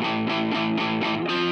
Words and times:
Música 0.00 1.47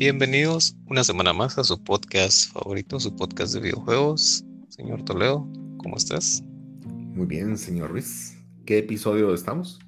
Bienvenidos 0.00 0.74
una 0.86 1.04
semana 1.04 1.34
más 1.34 1.58
a 1.58 1.62
su 1.62 1.84
podcast 1.84 2.50
favorito, 2.54 2.98
su 2.98 3.14
podcast 3.14 3.52
de 3.52 3.60
videojuegos. 3.60 4.42
Señor 4.70 5.04
Toledo, 5.04 5.46
¿cómo 5.76 5.98
estás? 5.98 6.42
Muy 6.86 7.26
bien, 7.26 7.58
señor 7.58 7.90
Ruiz. 7.90 8.34
¿Qué 8.64 8.78
episodio 8.78 9.34
estamos? 9.34 9.78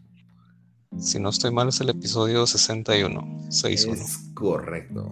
Si 0.98 1.18
no 1.18 1.30
estoy 1.30 1.50
mal, 1.50 1.70
es 1.70 1.80
el 1.80 1.88
episodio 1.88 2.46
61. 2.46 3.46
61. 3.48 4.02
Es 4.02 4.18
correcto. 4.34 5.10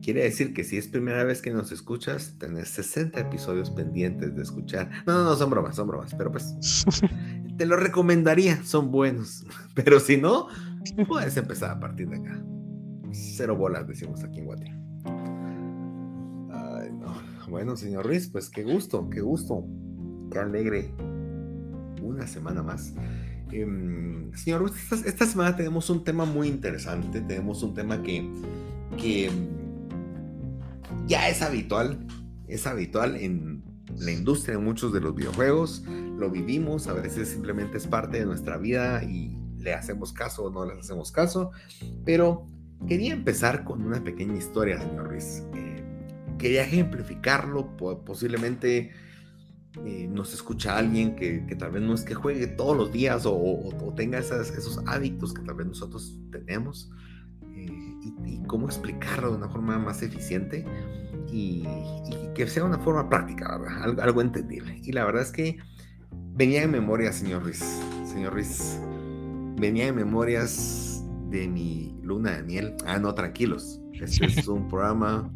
Quiere 0.00 0.22
decir 0.22 0.54
que 0.54 0.64
si 0.64 0.78
es 0.78 0.88
primera 0.88 1.22
vez 1.24 1.42
que 1.42 1.50
nos 1.50 1.70
escuchas, 1.70 2.38
tenés 2.38 2.70
60 2.70 3.20
episodios 3.20 3.68
pendientes 3.68 4.34
de 4.34 4.42
escuchar. 4.42 4.88
No, 5.06 5.12
no, 5.18 5.24
no, 5.24 5.36
son 5.36 5.50
bromas, 5.50 5.76
son 5.76 5.86
bromas, 5.86 6.14
pero 6.16 6.32
pues 6.32 6.56
te 7.58 7.66
lo 7.66 7.76
recomendaría, 7.76 8.64
son 8.64 8.90
buenos. 8.90 9.44
Pero 9.74 10.00
si 10.00 10.16
no, 10.16 10.48
puedes 11.06 11.36
empezar 11.36 11.72
a 11.72 11.78
partir 11.78 12.08
de 12.08 12.16
acá. 12.16 12.42
Cero 13.20 13.56
bolas, 13.56 13.86
decimos 13.86 14.24
aquí 14.24 14.38
en 14.38 14.44
Guate. 14.46 14.80
Bueno, 17.50 17.76
señor 17.76 18.06
Ruiz, 18.06 18.28
pues 18.28 18.48
qué 18.48 18.62
gusto, 18.62 19.10
qué 19.10 19.20
gusto. 19.20 19.66
Qué 20.30 20.38
alegre. 20.38 20.94
Una 22.00 22.26
semana 22.28 22.62
más. 22.62 22.94
Em, 23.50 24.32
señor 24.34 24.60
Ruiz, 24.60 24.74
esta, 25.04 25.26
semana 25.26 25.56
tenemos 25.56 25.90
un 25.90 26.04
tema 26.04 26.24
muy 26.24 26.46
interesante. 26.46 27.20
Tenemos 27.20 27.64
un 27.64 27.74
tema 27.74 28.02
que, 28.02 28.30
que 28.96 29.30
ya 31.06 31.28
es 31.28 31.42
habitual. 31.42 32.06
Es 32.46 32.68
habitual 32.68 33.16
en 33.16 33.64
la 33.98 34.12
industria 34.12 34.54
en 34.54 34.64
muchos 34.64 34.92
de 34.92 35.00
los 35.00 35.16
videojuegos. 35.16 35.84
Lo 36.16 36.30
vivimos, 36.30 36.86
a 36.86 36.92
veces 36.92 37.28
simplemente 37.28 37.78
es 37.78 37.88
parte 37.88 38.20
de 38.20 38.26
nuestra 38.26 38.58
vida 38.58 39.02
y 39.02 39.36
le 39.58 39.74
hacemos 39.74 40.12
caso 40.12 40.44
o 40.44 40.50
no 40.50 40.64
le 40.64 40.78
hacemos 40.78 41.10
caso. 41.10 41.50
Pero 42.04 42.46
Quería 42.88 43.12
empezar 43.12 43.64
con 43.64 43.82
una 43.82 44.02
pequeña 44.02 44.36
historia, 44.36 44.80
señor 44.80 45.08
Ruiz. 45.08 45.44
Eh, 45.54 45.82
quería 46.38 46.62
ejemplificarlo, 46.62 47.76
posiblemente 48.04 48.90
eh, 49.84 50.08
nos 50.10 50.34
escucha 50.34 50.76
alguien 50.78 51.14
que, 51.14 51.40
tal 51.58 51.72
vez 51.72 51.82
no 51.82 51.94
es 51.94 52.02
que 52.02 52.14
juegue 52.14 52.46
todos 52.48 52.76
los 52.76 52.92
días 52.92 53.22
o, 53.26 53.92
tenga 53.96 54.18
esos 54.18 54.80
hábitos 54.86 55.34
que 55.34 55.42
tal 55.42 55.54
vez 55.56 55.66
nosotros 55.66 56.18
tenemos. 56.32 56.90
Eh, 57.54 57.68
y, 58.26 58.42
cómo 58.46 58.66
explicarlo 58.66 59.30
de 59.30 59.36
una 59.36 59.48
forma 59.48 59.78
más 59.78 60.02
eficiente 60.02 60.64
y, 61.30 61.64
que 62.34 62.46
sea 62.48 62.64
una 62.64 62.78
forma 62.78 63.08
práctica, 63.08 63.58
¿verdad? 63.58 63.82
Algo, 63.84 64.02
algo, 64.02 64.20
entendible. 64.22 64.80
Y 64.82 64.92
la 64.92 65.04
verdad 65.04 65.22
es 65.22 65.30
que 65.30 65.58
venía 66.32 66.62
en 66.62 66.70
memoria, 66.72 67.12
señor 67.12 67.44
Ruiz, 67.44 67.62
señor 68.04 68.32
Ruiz, 68.32 68.80
venía 69.56 69.86
en 69.86 69.94
memorias 69.94 70.89
de 71.30 71.48
mi 71.48 71.96
luna 72.02 72.36
de 72.36 72.42
miel. 72.42 72.74
Ah, 72.86 72.98
no, 72.98 73.14
tranquilos. 73.14 73.80
Este 73.92 74.26
es 74.26 74.48
un 74.48 74.68
programa 74.68 75.30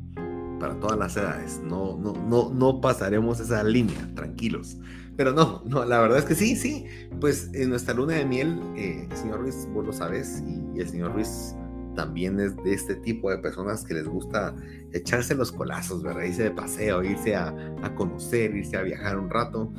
para 0.58 0.78
todas 0.80 0.98
las 0.98 1.16
edades. 1.16 1.60
No, 1.62 1.96
no, 1.98 2.12
no, 2.12 2.50
no 2.50 2.80
pasaremos 2.80 3.40
esa 3.40 3.62
línea, 3.62 4.10
tranquilos. 4.14 4.78
Pero 5.16 5.32
no, 5.32 5.62
no, 5.66 5.84
la 5.84 6.00
verdad 6.00 6.18
es 6.18 6.24
que 6.24 6.34
sí, 6.34 6.56
sí. 6.56 6.86
Pues 7.20 7.50
en 7.54 7.70
nuestra 7.70 7.94
luna 7.94 8.14
de 8.14 8.24
miel, 8.24 8.60
eh, 8.76 9.06
el 9.10 9.16
señor 9.16 9.40
Ruiz, 9.40 9.68
vos 9.72 9.86
lo 9.86 9.92
sabes, 9.92 10.42
y, 10.46 10.80
el 10.80 10.88
señor 10.88 11.12
Ruiz 11.12 11.54
también 11.94 12.40
es 12.40 12.56
de 12.64 12.74
este 12.74 12.96
tipo 12.96 13.30
de 13.30 13.38
personas 13.38 13.84
que 13.84 13.94
les 13.94 14.08
gusta 14.08 14.56
echarse 14.92 15.34
los 15.36 15.52
colazos, 15.52 16.02
¿verdad? 16.02 16.24
Irse 16.24 16.42
de 16.42 16.50
paseo, 16.50 17.04
irse 17.04 17.36
a, 17.36 17.54
a 17.82 17.94
conocer, 17.94 18.56
irse 18.56 18.76
a 18.76 18.82
viajar 18.82 19.16
un 19.16 19.30
rato. 19.30 19.72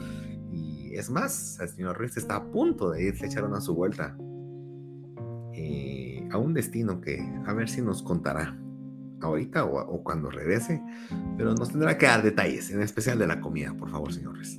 Y 0.54 0.96
es 0.96 1.10
más, 1.10 1.60
el 1.60 1.68
señor 1.68 1.98
Ruiz 1.98 2.16
está 2.16 2.38
a 2.38 2.52
punto 2.52 2.92
de 2.92 3.04
irse 3.04 3.26
a 3.26 3.28
echar 3.28 3.44
una 3.44 3.60
su 3.60 3.76
vuelta. 3.76 4.16
Eh, 5.58 6.05
a 6.32 6.38
un 6.38 6.54
destino 6.54 7.02
que 7.02 7.20
a 7.46 7.54
ver 7.54 7.70
si 7.70 7.82
nos 7.82 8.02
contará 8.04 8.58
ahorita 9.22 9.66
o, 9.66 10.04
cuando 10.04 10.30
regrese, 10.30 10.82
pero 11.38 11.54
nos 11.54 11.70
tendrá 11.70 11.98
que 11.98 12.06
dar 12.06 12.22
detalles, 12.22 12.70
en 12.72 12.82
especial 12.82 13.18
de 13.20 13.28
la 13.28 13.42
comida, 13.42 13.74
por 13.74 13.90
favor, 13.90 14.14
señores. 14.14 14.58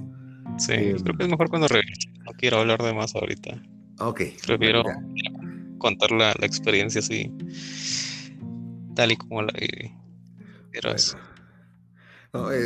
Sí, 0.59 0.73
em, 0.73 0.99
creo 0.99 1.17
que 1.17 1.25
es 1.25 1.29
mejor 1.29 1.49
cuando 1.49 1.69
regrese. 1.69 2.09
No 2.25 2.33
quiero 2.33 2.59
hablar 2.59 2.83
de 2.83 2.95
más 2.95 3.15
ahorita. 3.15 3.63
Ok. 4.01 4.23
Prefiero 4.47 4.83
contar 5.79 6.11
la, 6.11 6.33
experiencia 6.43 7.01
así, 7.01 7.31
tal 8.95 9.13
y 9.13 9.17
como 9.17 9.43
la 9.43 9.53
viví. 9.53 9.93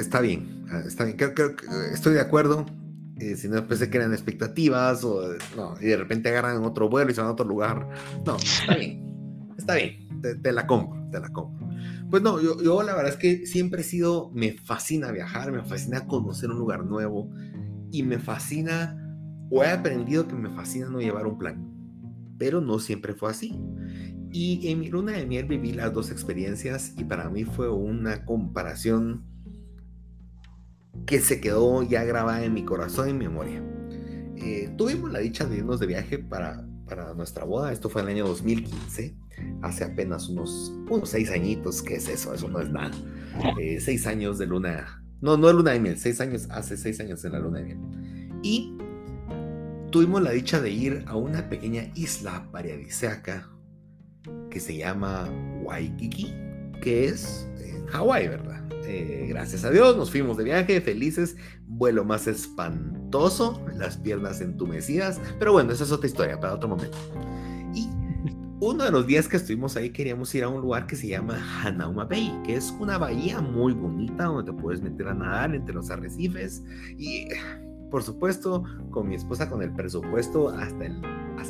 está 0.00 0.20
bien, 0.20 0.66
ah, 0.70 0.82
está 0.86 1.04
bien. 1.04 1.16
estoy 1.92 2.14
de 2.14 2.20
acuerdo. 2.20 2.66
Eh, 3.20 3.36
si 3.36 3.48
no 3.50 3.66
pensé 3.66 3.90
que 3.90 3.98
eran 3.98 4.14
expectativas 4.14 5.04
o 5.04 5.34
no, 5.54 5.74
y 5.78 5.86
de 5.86 5.96
repente 5.98 6.30
agarran 6.30 6.64
otro 6.64 6.88
vuelo 6.88 7.10
y 7.10 7.14
se 7.14 7.20
van 7.20 7.28
a 7.28 7.32
otro 7.32 7.46
lugar. 7.46 7.86
No, 8.24 8.36
está 8.36 8.74
bien, 8.76 9.46
está 9.58 9.74
bien, 9.74 10.08
te, 10.42 10.52
la 10.52 10.66
compro, 10.66 11.06
te 11.10 11.20
la 11.20 11.28
compro. 11.28 11.68
Pues 12.10 12.22
no, 12.22 12.40
yo, 12.40 12.62
yo, 12.62 12.82
la 12.82 12.94
verdad 12.94 13.12
es 13.12 13.18
que 13.18 13.46
siempre 13.46 13.82
he 13.82 13.84
sido, 13.84 14.30
me 14.32 14.52
fascina 14.52 15.12
viajar, 15.12 15.52
me 15.52 15.62
fascina 15.62 16.06
conocer 16.06 16.50
un 16.50 16.58
lugar 16.58 16.86
nuevo 16.86 17.30
y 17.92 18.02
me 18.04 18.18
fascina, 18.18 18.96
o 19.50 19.62
he 19.62 19.68
aprendido 19.68 20.26
que 20.26 20.34
me 20.34 20.48
fascina 20.48 20.88
no 20.88 20.98
llevar 20.98 21.26
un 21.26 21.36
plan, 21.36 22.34
pero 22.38 22.62
no 22.62 22.78
siempre 22.78 23.12
fue 23.12 23.30
así. 23.30 23.60
Y 24.32 24.66
en 24.68 24.80
mi 24.80 24.88
luna 24.88 25.12
de 25.12 25.26
miel 25.26 25.44
viví 25.44 25.72
las 25.72 25.92
dos 25.92 26.10
experiencias 26.10 26.94
y 26.96 27.04
para 27.04 27.28
mí 27.28 27.44
fue 27.44 27.68
una 27.68 28.24
comparación 28.24 29.29
que 31.06 31.20
se 31.20 31.40
quedó 31.40 31.82
ya 31.82 32.04
grabada 32.04 32.44
en 32.44 32.54
mi 32.54 32.64
corazón 32.64 33.08
y 33.10 33.14
memoria. 33.14 33.62
Eh, 34.36 34.72
tuvimos 34.76 35.12
la 35.12 35.18
dicha 35.18 35.44
de 35.44 35.58
irnos 35.58 35.80
de 35.80 35.86
viaje 35.86 36.18
para, 36.18 36.66
para 36.86 37.14
nuestra 37.14 37.44
boda. 37.44 37.72
Esto 37.72 37.88
fue 37.88 38.02
en 38.02 38.08
el 38.08 38.14
año 38.14 38.28
2015, 38.28 39.16
hace 39.62 39.84
apenas 39.84 40.28
unos, 40.28 40.72
unos 40.88 41.08
seis 41.08 41.30
añitos. 41.30 41.82
¿Qué 41.82 41.96
es 41.96 42.08
eso? 42.08 42.32
Eso 42.34 42.48
no 42.48 42.60
es 42.60 42.70
nada. 42.70 42.92
Eh, 43.60 43.80
seis 43.80 44.06
años 44.06 44.38
de 44.38 44.46
luna. 44.46 45.02
No, 45.20 45.36
no 45.36 45.48
es 45.50 45.54
luna 45.54 45.72
de 45.72 45.80
miel, 45.80 45.98
seis 45.98 46.20
años, 46.20 46.48
hace 46.50 46.76
seis 46.76 46.98
años 47.00 47.24
en 47.24 47.32
la 47.32 47.40
luna 47.40 47.58
de 47.58 47.64
miel. 47.64 47.78
Y 48.42 48.76
tuvimos 49.90 50.22
la 50.22 50.30
dicha 50.30 50.60
de 50.60 50.70
ir 50.70 51.04
a 51.06 51.16
una 51.16 51.48
pequeña 51.48 51.90
isla 51.94 52.48
paradisíaca 52.50 53.50
que 54.50 54.60
se 54.60 54.76
llama 54.76 55.28
Waikiki, 55.62 56.32
que 56.80 57.06
es 57.06 57.48
en 57.58 57.86
Hawái, 57.86 58.28
¿verdad? 58.28 58.69
Eh, 58.92 59.26
gracias 59.28 59.64
a 59.64 59.70
Dios, 59.70 59.96
nos 59.96 60.10
fuimos 60.10 60.36
de 60.36 60.42
viaje, 60.42 60.80
felices, 60.80 61.36
vuelo 61.68 62.04
más 62.04 62.26
espantoso, 62.26 63.64
las 63.76 63.96
piernas 63.96 64.40
entumecidas, 64.40 65.20
pero 65.38 65.52
bueno, 65.52 65.70
esa 65.70 65.84
es 65.84 65.92
otra 65.92 66.08
historia 66.08 66.40
para 66.40 66.54
otro 66.54 66.68
momento. 66.68 66.98
Y 67.72 67.88
uno 68.58 68.82
de 68.82 68.90
los 68.90 69.06
días 69.06 69.28
que 69.28 69.36
estuvimos 69.36 69.76
ahí 69.76 69.90
queríamos 69.90 70.34
ir 70.34 70.42
a 70.42 70.48
un 70.48 70.60
lugar 70.60 70.88
que 70.88 70.96
se 70.96 71.06
llama 71.06 71.38
Hanauma 71.62 72.04
Bay, 72.04 72.36
que 72.44 72.56
es 72.56 72.74
una 72.80 72.98
bahía 72.98 73.40
muy 73.40 73.74
bonita 73.74 74.24
donde 74.24 74.50
te 74.50 74.58
puedes 74.60 74.82
meter 74.82 75.06
a 75.06 75.14
nadar 75.14 75.54
entre 75.54 75.72
los 75.72 75.88
arrecifes 75.88 76.64
y 76.98 77.28
por 77.92 78.02
supuesto 78.02 78.64
con 78.90 79.08
mi 79.08 79.14
esposa 79.14 79.48
con 79.48 79.62
el 79.62 79.72
presupuesto 79.72 80.48
hasta, 80.48 80.86
el, 80.86 81.00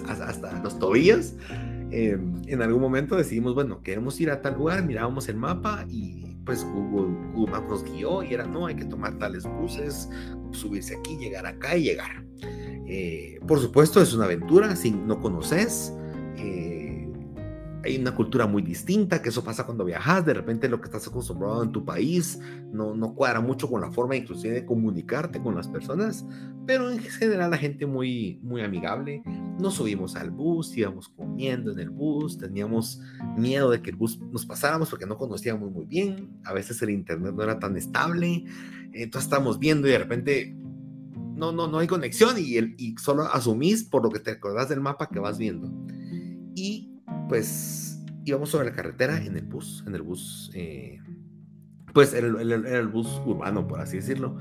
hasta, 0.07 0.61
los 0.63 0.79
tobillos. 0.79 1.37
Em, 1.91 2.43
en 2.47 2.61
algún 2.61 2.83
momento 2.83 3.17
decidimos, 3.17 3.55
bueno, 3.55 3.83
queremos 3.83 4.21
ir 4.21 4.31
a 4.31 4.43
tal 4.43 4.59
lugar, 4.59 4.85
mirábamos 4.85 5.29
el 5.31 5.37
mapa 5.37 5.87
y 5.89 6.30
pues 6.45 6.65
Google, 6.65 7.15
Google 7.33 7.53
Maps 7.53 7.69
nos 7.69 7.85
guió 7.85 8.23
y 8.23 8.35
era, 8.35 8.47
no, 8.47 8.67
hay 8.67 8.77
que 8.77 8.85
tomar 8.85 9.19
tales 9.19 9.45
buses, 9.45 10.09
subirse 10.53 10.97
aquí, 10.97 11.17
llegar 11.17 11.47
acá 11.47 11.77
y 11.77 11.85
llegar. 11.85 12.25
Eh, 12.43 13.39
por 13.47 13.61
supuesto, 13.61 14.01
es 14.03 14.13
una 14.15 14.25
aventura, 14.25 14.75
si 14.75 14.91
no 14.91 15.21
conoces, 15.21 15.93
hay 17.83 17.97
una 17.97 18.15
cultura 18.15 18.47
muy 18.47 18.63
distinta, 18.63 19.23
que 19.23 19.31
eso 19.31 19.43
pasa 19.43 19.65
cuando 19.65 19.85
viajas, 19.85 20.25
de 20.27 20.35
repente 20.35 20.69
lo 20.69 20.81
que 20.81 20.87
estás 20.87 21.07
acostumbrado 21.07 21.63
en 21.63 21.73
tu 21.73 21.85
país 21.85 22.39
no, 22.73 22.95
no 22.95 23.15
cuadra 23.15 23.41
mucho 23.41 23.71
con 23.71 23.81
la 23.81 23.91
forma 23.91 24.17
inclusive 24.17 24.55
de 24.55 24.67
comunicarte 24.67 25.41
con 25.41 25.55
las 25.55 25.69
personas, 25.69 26.27
pero 26.67 26.91
en 26.91 26.99
general 26.99 27.51
la 27.51 27.57
gente 27.57 27.87
muy, 27.87 28.39
muy 28.43 28.63
amigable. 28.63 29.23
Nos 29.59 29.75
subimos 29.75 30.15
al 30.17 30.31
bus, 30.31 30.77
íbamos 30.77 31.09
comiendo 31.09 31.73
en 31.73 31.79
el 31.79 31.91
bus, 31.91 32.39
teníamos 32.39 33.01
miedo 33.37 33.71
de 33.71 33.81
que 33.81 33.91
el 33.91 33.97
bus 33.97 34.21
nos 34.21 34.45
pasáramos 34.45 34.91
porque 34.91 35.07
no 35.07 35.17
conocíamos 35.17 35.71
muy 35.71 35.87
bien, 35.87 36.31
a 36.45 36.53
veces 36.53 36.81
el 36.83 36.91
internet 36.91 37.35
no 37.35 37.43
era 37.43 37.59
tan 37.59 37.77
estable, 37.77 38.45
entonces 38.93 39.25
estábamos 39.25 39.59
viendo 39.59 39.89
y 39.89 39.93
de 39.93 39.99
repente 39.99 40.57
no, 41.35 41.53
no, 41.53 41.67
no 41.67 41.79
hay 41.79 41.87
conexión 41.87 42.37
y, 42.39 42.57
el, 42.57 42.75
y 42.77 42.95
solo 42.99 43.23
asumís 43.23 43.85
por 43.85 44.03
lo 44.03 44.11
que 44.11 44.19
te 44.19 44.33
acordás 44.33 44.69
del 44.69 44.81
mapa 44.81 45.09
que 45.09 45.19
vas 45.19 45.39
viendo. 45.39 45.73
Y 46.55 46.90
pues 47.31 48.03
íbamos 48.25 48.51
sobre 48.51 48.67
la 48.67 48.73
carretera 48.75 49.25
en 49.25 49.37
el 49.37 49.45
bus, 49.45 49.85
en 49.87 49.95
el 49.95 50.03
bus, 50.03 50.51
eh, 50.53 50.99
pues 51.95 52.13
era 52.13 52.27
el, 52.27 52.51
el, 52.67 52.89
bus 52.89 53.07
urbano, 53.25 53.69
por 53.69 53.81
así 53.81 53.99
decirlo. 53.99 54.37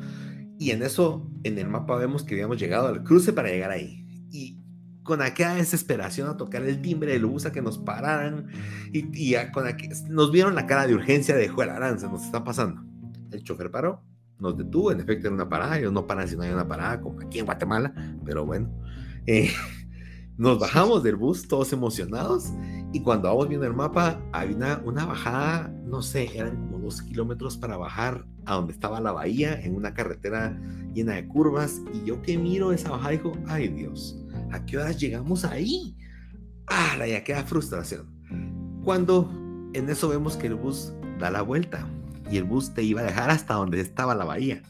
Y 0.58 0.72
en 0.72 0.82
eso, 0.82 1.30
en 1.44 1.60
el 1.60 1.70
mapa 1.70 1.96
vemos 1.98 2.24
que 2.24 2.34
habíamos 2.34 2.60
llegado 2.60 2.88
al 2.88 3.04
cruce 3.04 3.32
para 3.32 3.50
llegar 3.50 3.70
ahí. 3.70 4.08
Y 4.32 4.58
con 5.04 5.22
aquella 5.22 5.54
desesperación 5.54 6.30
a 6.30 6.36
tocar 6.36 6.64
el 6.64 6.82
timbre 6.82 7.12
del 7.12 7.28
bus 7.28 7.46
a 7.46 7.52
que 7.52 7.62
nos 7.62 7.78
pararan 7.78 8.48
y, 8.92 9.06
y 9.14 9.36
con 9.52 9.66
nos 10.10 10.32
vieron 10.32 10.56
la 10.56 10.66
cara 10.66 10.88
de 10.88 10.96
urgencia 10.96 11.36
de 11.36 11.48
Juan 11.48 11.70
Aranza, 11.70 12.10
nos 12.10 12.24
está 12.24 12.44
pasando. 12.44 12.82
El 13.32 13.44
chofer 13.44 13.70
paró, 13.70 14.04
nos 14.40 14.58
detuvo, 14.58 14.92
en 14.92 15.00
efecto 15.00 15.28
era 15.28 15.36
una 15.36 15.48
parada, 15.48 15.78
ellos 15.78 15.94
no 15.94 16.08
paran 16.08 16.28
si 16.28 16.36
no 16.36 16.42
hay 16.42 16.50
una 16.52 16.68
parada, 16.68 17.00
como 17.02 17.22
aquí 17.22 17.38
en 17.38 17.46
Guatemala, 17.46 17.94
pero 18.26 18.48
bueno. 18.48 18.68
Eh, 19.28 19.52
nos 20.38 20.58
bajamos 20.58 21.04
del 21.04 21.18
bus 21.18 21.48
todos 21.48 21.72
emocionados 21.72 22.52
y 22.92 23.02
cuando 23.02 23.28
vamos 23.28 23.48
viendo 23.48 23.68
el 23.68 23.74
mapa 23.74 24.20
había 24.32 24.82
una, 24.84 25.06
bajada, 25.06 25.72
no 25.86 26.02
sé, 26.02 26.36
eran 26.36 26.56
como 26.58 26.80
dos 26.80 27.02
kilómetros 27.04 27.56
para 27.58 27.78
bajar 27.78 28.26
a 28.46 28.56
donde 28.56 28.74
estaba 28.74 29.00
la 29.00 29.12
bahía 29.12 29.60
en 29.62 29.76
una 29.76 29.94
carretera 29.94 30.60
llena 30.94 31.14
de 31.14 31.28
curvas 31.28 31.82
y 31.94 32.04
yo 32.06 32.22
que 32.24 32.38
miro 32.38 32.72
esa 32.72 32.90
bajada 32.90 33.12
digo, 33.12 33.34
ay 33.48 33.68
Dios, 33.68 34.18
¿a 34.52 34.66
qué 34.66 34.78
horas 34.78 35.00
llegamos 35.00 35.46
ahí? 35.46 35.96
Ah, 36.68 37.06
ya 37.06 37.24
queda 37.24 37.44
frustración. 37.44 38.08
Cuando 38.84 39.30
en 39.74 39.90
eso 39.90 40.10
vemos 40.10 40.36
que 40.36 40.48
el 40.48 40.56
bus 40.56 40.94
da 41.20 41.30
la 41.30 41.44
vuelta 41.44 41.88
y 42.32 42.38
el 42.38 42.44
bus 42.44 42.74
te 42.74 42.82
iba 42.82 43.02
a 43.02 43.04
dejar 43.04 43.30
hasta 43.30 43.54
donde 43.54 43.82
estaba 43.82 44.16
la 44.16 44.26
bahía. 44.26 44.64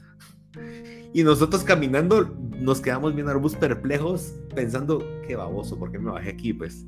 Y 1.13 1.23
nosotros 1.23 1.63
caminando 1.63 2.35
nos 2.59 2.81
quedamos 2.81 3.13
viendo 3.13 3.31
al 3.31 3.39
bus 3.39 3.55
perplejos 3.55 4.33
pensando, 4.53 5.03
qué 5.25 5.35
baboso, 5.35 5.77
¿por 5.79 5.91
qué 5.91 5.99
me 5.99 6.11
bajé 6.11 6.29
aquí? 6.31 6.53
Pues. 6.53 6.85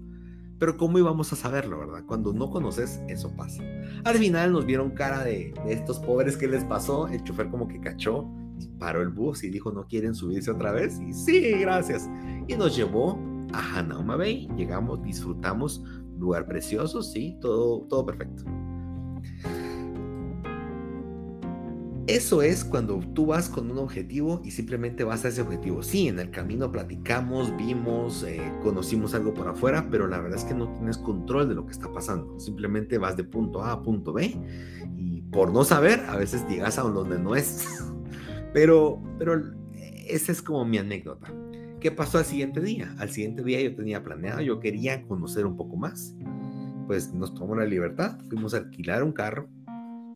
Pero 0.61 0.77
¿cómo 0.77 0.99
íbamos 0.99 1.33
a 1.33 1.35
saberlo, 1.35 1.79
verdad? 1.79 2.03
Cuando 2.05 2.33
no 2.33 2.51
conoces, 2.51 3.01
eso 3.07 3.35
pasa. 3.35 3.63
Al 4.03 4.17
final 4.17 4.51
nos 4.51 4.63
vieron 4.63 4.91
cara 4.91 5.23
de, 5.23 5.55
estos 5.65 5.97
pobres 5.97 6.37
que 6.37 6.47
les 6.47 6.63
pasó. 6.65 7.07
El 7.07 7.23
chofer 7.23 7.49
como 7.49 7.67
que 7.67 7.79
cachó, 7.79 8.29
paró 8.77 9.01
el 9.01 9.09
bus 9.09 9.43
y 9.43 9.49
dijo, 9.49 9.71
¿no 9.71 9.87
quieren 9.87 10.13
subirse 10.13 10.51
otra 10.51 10.71
vez? 10.71 10.99
Y 10.99 11.13
sí, 11.13 11.49
gracias. 11.61 12.07
Y 12.47 12.55
nos 12.55 12.75
llevó 12.75 13.19
a 13.53 13.79
Hanauma 13.79 14.17
Bay. 14.17 14.49
Llegamos, 14.55 15.01
disfrutamos, 15.01 15.83
lugar 16.19 16.45
precioso, 16.45 17.01
sí, 17.01 17.39
todo, 17.41 17.87
todo 17.87 18.05
perfecto. 18.05 18.43
Eso 22.07 22.41
es 22.41 22.65
cuando 22.65 22.99
tú 23.13 23.27
vas 23.27 23.47
con 23.47 23.69
un 23.69 23.77
objetivo 23.77 24.41
y 24.43 24.51
simplemente 24.51 25.03
vas 25.03 25.23
a 25.23 25.27
ese 25.27 25.41
objetivo. 25.41 25.83
Sí, 25.83 26.07
en 26.07 26.19
el 26.19 26.31
camino 26.31 26.71
platicamos, 26.71 27.55
vimos, 27.57 28.23
eh, 28.23 28.41
conocimos 28.63 29.13
algo 29.13 29.33
por 29.33 29.47
afuera, 29.47 29.87
pero 29.91 30.07
la 30.07 30.19
verdad 30.19 30.39
es 30.39 30.43
que 30.43 30.55
no 30.55 30.73
tienes 30.73 30.97
control 30.97 31.47
de 31.47 31.55
lo 31.55 31.65
que 31.65 31.71
está 31.71 31.91
pasando. 31.93 32.39
Simplemente 32.39 32.97
vas 32.97 33.15
de 33.17 33.23
punto 33.23 33.63
A 33.63 33.71
a 33.71 33.81
punto 33.83 34.13
B 34.13 34.35
y 34.97 35.21
por 35.21 35.53
no 35.53 35.63
saber, 35.63 35.99
a 36.09 36.17
veces 36.17 36.45
llegas 36.49 36.79
a 36.79 36.81
donde 36.81 37.19
no 37.19 37.35
es. 37.35 37.67
Pero, 38.53 39.01
pero 39.17 39.41
esa 40.05 40.33
es 40.33 40.41
como 40.41 40.65
mi 40.65 40.77
anécdota. 40.77 41.33
¿Qué 41.79 41.89
pasó 41.89 42.17
al 42.17 42.25
siguiente 42.25 42.59
día? 42.59 42.93
Al 42.99 43.09
siguiente 43.09 43.41
día 43.43 43.61
yo 43.61 43.73
tenía 43.73 44.03
planeado, 44.03 44.41
yo 44.41 44.59
quería 44.59 45.03
conocer 45.03 45.45
un 45.45 45.55
poco 45.55 45.77
más. 45.77 46.13
Pues 46.85 47.13
nos 47.13 47.33
tomó 47.33 47.55
la 47.55 47.63
libertad, 47.63 48.19
fuimos 48.27 48.53
a 48.53 48.57
alquilar 48.57 49.03
un 49.03 49.13
carro 49.13 49.47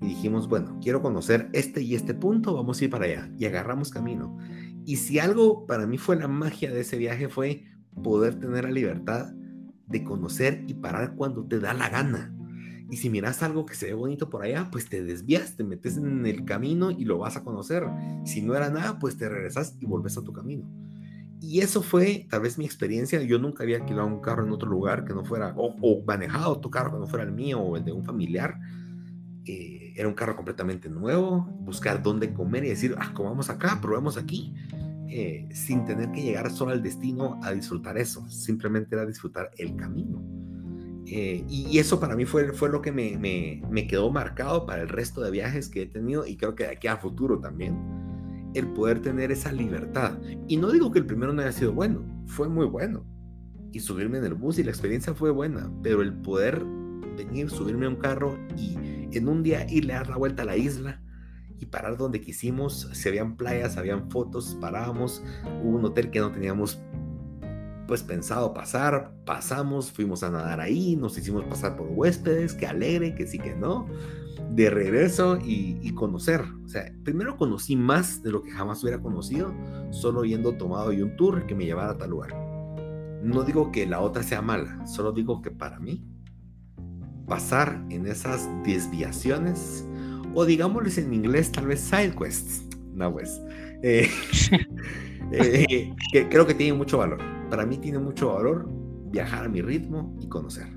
y 0.02 0.08
dijimos, 0.08 0.48
bueno, 0.48 0.78
quiero 0.82 1.02
conocer 1.02 1.50
este 1.54 1.82
y 1.82 1.96
este 1.96 2.14
punto, 2.14 2.54
vamos 2.54 2.80
a 2.80 2.84
ir 2.84 2.90
para 2.90 3.06
allá. 3.06 3.32
Y 3.38 3.46
agarramos 3.46 3.90
camino. 3.90 4.38
Y 4.86 4.98
si 4.98 5.20
algo 5.20 5.66
para 5.66 5.88
mí 5.88 5.98
fue 5.98 6.16
la 6.16 6.28
magia 6.28 6.72
de 6.72 6.82
ese 6.82 6.98
viaje 6.98 7.30
fue 7.30 7.64
poder 8.04 8.40
tener 8.40 8.66
la 8.66 8.72
libertad 8.72 9.34
de 9.88 10.04
conocer 10.04 10.64
y 10.68 10.76
parar 10.76 11.16
cuando 11.16 11.46
te 11.46 11.60
da 11.60 11.74
la 11.74 11.90
gana. 11.90 12.36
Y 12.90 12.98
si 12.98 13.10
miras 13.10 13.42
algo 13.42 13.66
que 13.66 13.74
se 13.74 13.88
ve 13.88 13.94
bonito 13.94 14.30
por 14.30 14.44
allá, 14.44 14.70
pues 14.72 14.88
te 14.88 15.04
desvías, 15.04 15.56
te 15.56 15.64
metes 15.64 15.98
en 15.98 16.26
el 16.26 16.46
camino 16.46 16.92
y 16.92 17.06
lo 17.06 17.18
vas 17.18 17.36
a 17.36 17.44
conocer. 17.44 17.84
Si 18.26 18.42
no 18.42 18.56
era 18.56 18.70
nada, 18.70 19.00
pues 19.00 19.18
te 19.18 19.28
regresas 19.28 19.76
y 19.80 19.86
volves 19.86 20.18
a 20.18 20.24
tu 20.24 20.34
camino. 20.34 20.70
Y 21.42 21.62
eso 21.62 21.82
fue 21.82 22.28
tal 22.30 22.42
vez 22.42 22.58
mi 22.58 22.66
experiencia. 22.66 23.22
Yo 23.24 23.40
nunca 23.40 23.64
había 23.64 23.78
alquilado 23.78 24.08
un 24.08 24.22
carro 24.22 24.46
en 24.46 24.52
otro 24.52 24.70
lugar 24.70 25.04
que 25.04 25.14
no 25.14 25.26
fuera, 25.26 25.54
o, 25.58 25.76
o 25.82 26.04
manejado 26.06 26.60
tu 26.60 26.70
carro 26.70 26.94
que 26.94 27.00
no 27.00 27.08
fuera 27.08 27.26
el 27.26 27.32
mío 27.32 27.60
o 27.60 27.76
el 27.76 27.84
de 27.84 27.92
un 27.92 28.04
familiar. 28.04 28.60
Eh, 29.48 29.94
era 29.96 30.08
un 30.08 30.16
carro 30.16 30.36
completamente 30.36 30.90
nuevo, 30.90 31.46
buscar 31.62 32.02
dónde 32.02 32.34
comer 32.34 32.66
y 32.66 32.70
decir, 32.70 32.96
ah, 32.98 33.14
comamos 33.14 33.50
acá, 33.50 33.80
probemos 33.80 34.18
aquí, 34.18 34.56
eh, 35.08 35.48
sin 35.54 35.86
tener 35.86 36.12
que 36.12 36.24
llegar 36.24 36.52
solo 36.52 36.72
al 36.72 36.82
destino 36.82 37.40
a 37.44 37.52
disfrutar 37.52 37.98
eso, 37.98 38.28
simplemente 38.30 38.96
era 38.96 39.06
disfrutar 39.06 39.52
el 39.58 39.76
camino. 39.76 40.24
Eh, 41.06 41.46
y, 41.48 41.78
eso 41.78 42.00
para 42.00 42.16
mí 42.16 42.26
fue, 42.26 42.54
fue 42.54 42.70
lo 42.70 42.82
que 42.82 42.92
me, 42.92 43.16
me, 43.20 43.62
me, 43.70 43.86
quedó 43.86 44.10
marcado 44.10 44.66
para 44.66 44.82
el 44.82 44.90
resto 44.90 45.22
de 45.22 45.30
viajes 45.30 45.70
que 45.70 45.84
he 45.84 45.86
tenido 45.86 46.26
y 46.26 46.36
creo 46.36 46.56
que 46.56 46.64
de 46.64 46.72
aquí 46.72 46.88
a 46.88 46.98
futuro 46.98 47.40
también, 47.40 47.78
el 48.56 48.68
poder 48.70 49.02
tener 49.02 49.32
esa 49.32 49.52
libertad. 49.52 50.18
Y 50.48 50.58
no 50.58 50.72
digo 50.72 50.92
que 50.92 50.98
el 50.98 51.06
primero 51.06 51.32
no 51.34 51.44
haya 51.44 51.52
sido 51.52 51.74
bueno, 51.74 52.04
fue 52.26 52.50
muy 52.50 52.66
bueno. 52.66 53.06
Y 53.72 53.82
subirme 53.82 54.18
en 54.18 54.24
el 54.24 54.34
bus 54.34 54.58
y 54.58 54.64
la 54.64 54.72
experiencia 54.72 55.14
fue 55.14 55.30
buena, 55.30 55.72
pero 55.84 56.02
el 56.02 56.14
poder 56.14 56.64
venir, 57.16 57.50
subirme 57.52 57.86
a 57.86 57.90
un 57.90 57.98
carro 57.98 58.38
y 58.58 58.95
en 59.18 59.28
un 59.30 59.44
día 59.44 59.66
irle 59.70 59.94
a 59.94 59.98
dar 59.98 60.10
la 60.10 60.18
vuelta 60.18 60.44
a 60.44 60.46
la 60.46 60.58
isla 60.58 61.02
y 61.60 61.66
parar 61.66 61.98
donde 61.98 62.22
quisimos. 62.22 62.90
Si 62.94 63.10
habían 63.10 63.38
playas, 63.38 63.78
habían 63.78 64.10
fotos, 64.10 64.58
parábamos. 64.60 65.24
Hubo 65.64 65.78
un 65.78 65.86
hotel 65.86 66.10
que 66.10 66.20
no 66.20 66.32
teníamos 66.32 66.80
pues 67.88 68.02
pensado 68.02 68.54
pasar, 68.54 69.14
pasamos, 69.26 69.92
fuimos 69.92 70.24
a 70.24 70.32
nadar 70.32 70.60
ahí, 70.60 70.96
nos 70.96 71.18
hicimos 71.18 71.44
pasar 71.46 71.76
por 71.78 71.88
huéspedes, 71.88 72.56
que 72.56 72.66
alegre, 72.66 73.14
que 73.14 73.28
sí, 73.28 73.38
que 73.38 73.56
no, 73.56 73.88
de 74.52 74.72
regreso 74.72 75.38
y, 75.38 75.78
y, 75.84 75.94
conocer. 75.94 76.44
O 76.64 76.68
sea, 76.68 76.92
primero 77.04 77.38
conocí 77.38 77.76
más 77.76 78.24
de 78.24 78.32
lo 78.32 78.42
que 78.42 78.50
jamás 78.50 78.82
hubiera 78.84 79.02
conocido, 79.02 79.54
solo 79.92 80.26
yendo 80.26 80.58
tomado 80.58 80.92
y 80.94 81.02
un 81.04 81.16
tour 81.16 81.46
que 81.46 81.54
me 81.54 81.66
llevara 81.66 81.92
a 81.92 81.98
tal 81.98 82.10
lugar. 82.10 82.34
No 83.22 83.44
digo 83.44 83.72
que 83.72 83.86
la 83.86 84.02
otra 84.02 84.24
sea 84.24 84.42
mala, 84.42 84.86
solo 84.88 85.12
digo 85.12 85.42
que 85.42 85.52
para 85.52 85.80
mí 85.80 86.04
pasar 87.28 87.84
en 87.90 88.08
esas 88.08 88.48
desviaciones 88.64 89.86
o 90.34 90.46
digámosles 90.46 90.98
en 90.98 91.14
inglés 91.14 91.52
tal 91.52 91.68
vez 91.68 91.80
side 91.80 92.14
quests. 92.16 92.66
No, 92.94 93.12
pues. 93.12 93.42
Eh, 93.84 94.10
eh, 95.32 95.94
que 96.12 96.30
creo 96.30 96.46
que 96.46 96.54
tiene 96.54 96.78
mucho 96.78 96.98
valor. 96.98 97.20
Para 97.50 97.66
mí 97.66 97.78
tiene 97.78 98.00
mucho 98.00 98.34
valor 98.34 98.68
viajar 99.12 99.46
a 99.46 99.50
mi 99.50 99.62
ritmo 99.62 100.16
y 100.22 100.28
conocer. 100.28 100.68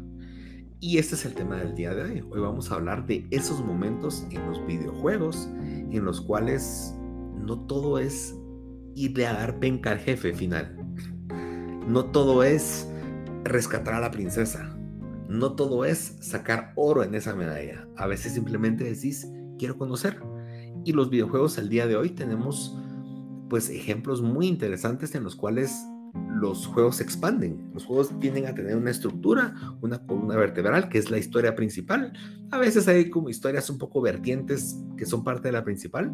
Y 0.81 0.99
este 0.99 1.17
es 1.17 1.25
el 1.25 1.35
tema 1.35 1.57
del 1.57 1.75
día 1.75 1.93
de 1.93 2.03
hoy. 2.03 2.25
Hoy 2.31 2.41
vamos 2.41 2.71
a 2.71 2.77
hablar 2.77 3.07
de 3.07 3.27
esos 3.31 3.65
momentos 3.65 4.25
en 4.31 4.47
los 4.47 4.65
videojuegos 4.67 5.49
en 5.57 6.05
los 6.05 6.21
cuales 6.21 6.95
no 7.37 7.59
todo 7.67 7.99
es 7.99 8.35
irle 8.95 9.27
a 9.27 9.33
dar 9.33 9.59
penca 9.59 9.91
al 9.91 9.99
jefe 9.99 10.33
final. 10.33 10.77
No 11.89 12.05
todo 12.07 12.45
es 12.45 12.89
rescatar 13.45 13.95
a 13.95 14.01
la 14.01 14.11
princesa 14.11 14.78
no 15.29 15.53
todo 15.53 15.85
es 15.85 16.17
sacar 16.21 16.73
oro 16.75 17.05
en 17.05 17.15
esa 17.15 17.35
medalla. 17.35 17.87
A 17.97 18.07
veces 18.07 18.33
simplemente 18.33 18.85
decís, 18.85 19.31
quiero 19.59 19.77
conocer. 19.77 20.21
Y 20.85 20.93
los 20.93 21.11
videojuegos 21.11 21.59
al 21.59 21.69
día 21.69 21.87
de 21.87 21.97
hoy 21.97 22.11
tenemos 22.11 22.77
pues 23.49 23.71
ejemplos 23.71 24.23
muy 24.23 24.47
interesantes 24.47 25.15
en 25.15 25.25
los 25.25 25.37
cuales 25.37 25.85
los 26.41 26.67
juegos 26.67 26.97
se 26.97 27.03
expanden. 27.03 27.71
Los 27.75 27.85
juegos 27.85 28.19
tienden 28.21 28.47
a 28.47 28.55
tener 28.55 28.77
una 28.77 28.91
estructura, 28.91 29.55
una 29.81 29.99
columna 30.07 30.37
vertebral, 30.37 30.89
que 30.89 30.99
es 30.99 31.11
la 31.11 31.19
historia 31.19 31.55
principal. 31.55 32.13
A 32.51 32.59
veces 32.59 32.89
hay 32.89 33.11
como 33.11 33.29
historias 33.29 33.69
un 33.71 33.79
poco 33.79 34.01
vertientes 34.01 34.83
que 34.97 35.07
son 35.07 35.25
parte 35.25 35.49
de 35.49 35.53
la 35.53 35.65
principal, 35.65 36.13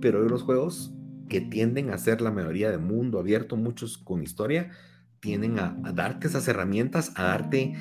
pero 0.00 0.22
hay 0.22 0.28
los 0.28 0.42
juegos 0.42 0.94
que 1.28 1.40
tienden 1.40 1.90
a 1.90 1.98
ser 1.98 2.20
la 2.20 2.30
mayoría 2.30 2.70
de 2.70 2.78
mundo 2.78 3.18
abierto, 3.18 3.56
muchos 3.56 3.98
con 3.98 4.22
historia, 4.22 4.70
tienden 5.20 5.58
a, 5.58 5.76
a 5.84 5.92
darte 5.92 6.28
esas 6.28 6.46
herramientas, 6.48 7.12
a 7.16 7.24
darte 7.24 7.74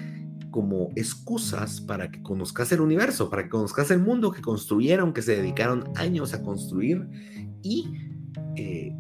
como 0.54 0.92
excusas 0.96 1.82
para 1.82 2.12
que 2.12 2.22
conozcas 2.22 2.72
el 2.72 2.80
universo, 2.80 3.28
para 3.32 3.44
que 3.44 3.50
conozcas 3.50 3.90
el 3.90 4.00
mundo 4.00 4.32
que 4.32 4.44
construyeron, 4.44 5.12
que 5.12 5.24
se 5.24 5.36
dedicaron 5.36 5.86
años 5.96 6.36
a 6.36 6.44
construir 6.44 7.10
y 7.64 7.92
eh, 8.56 8.96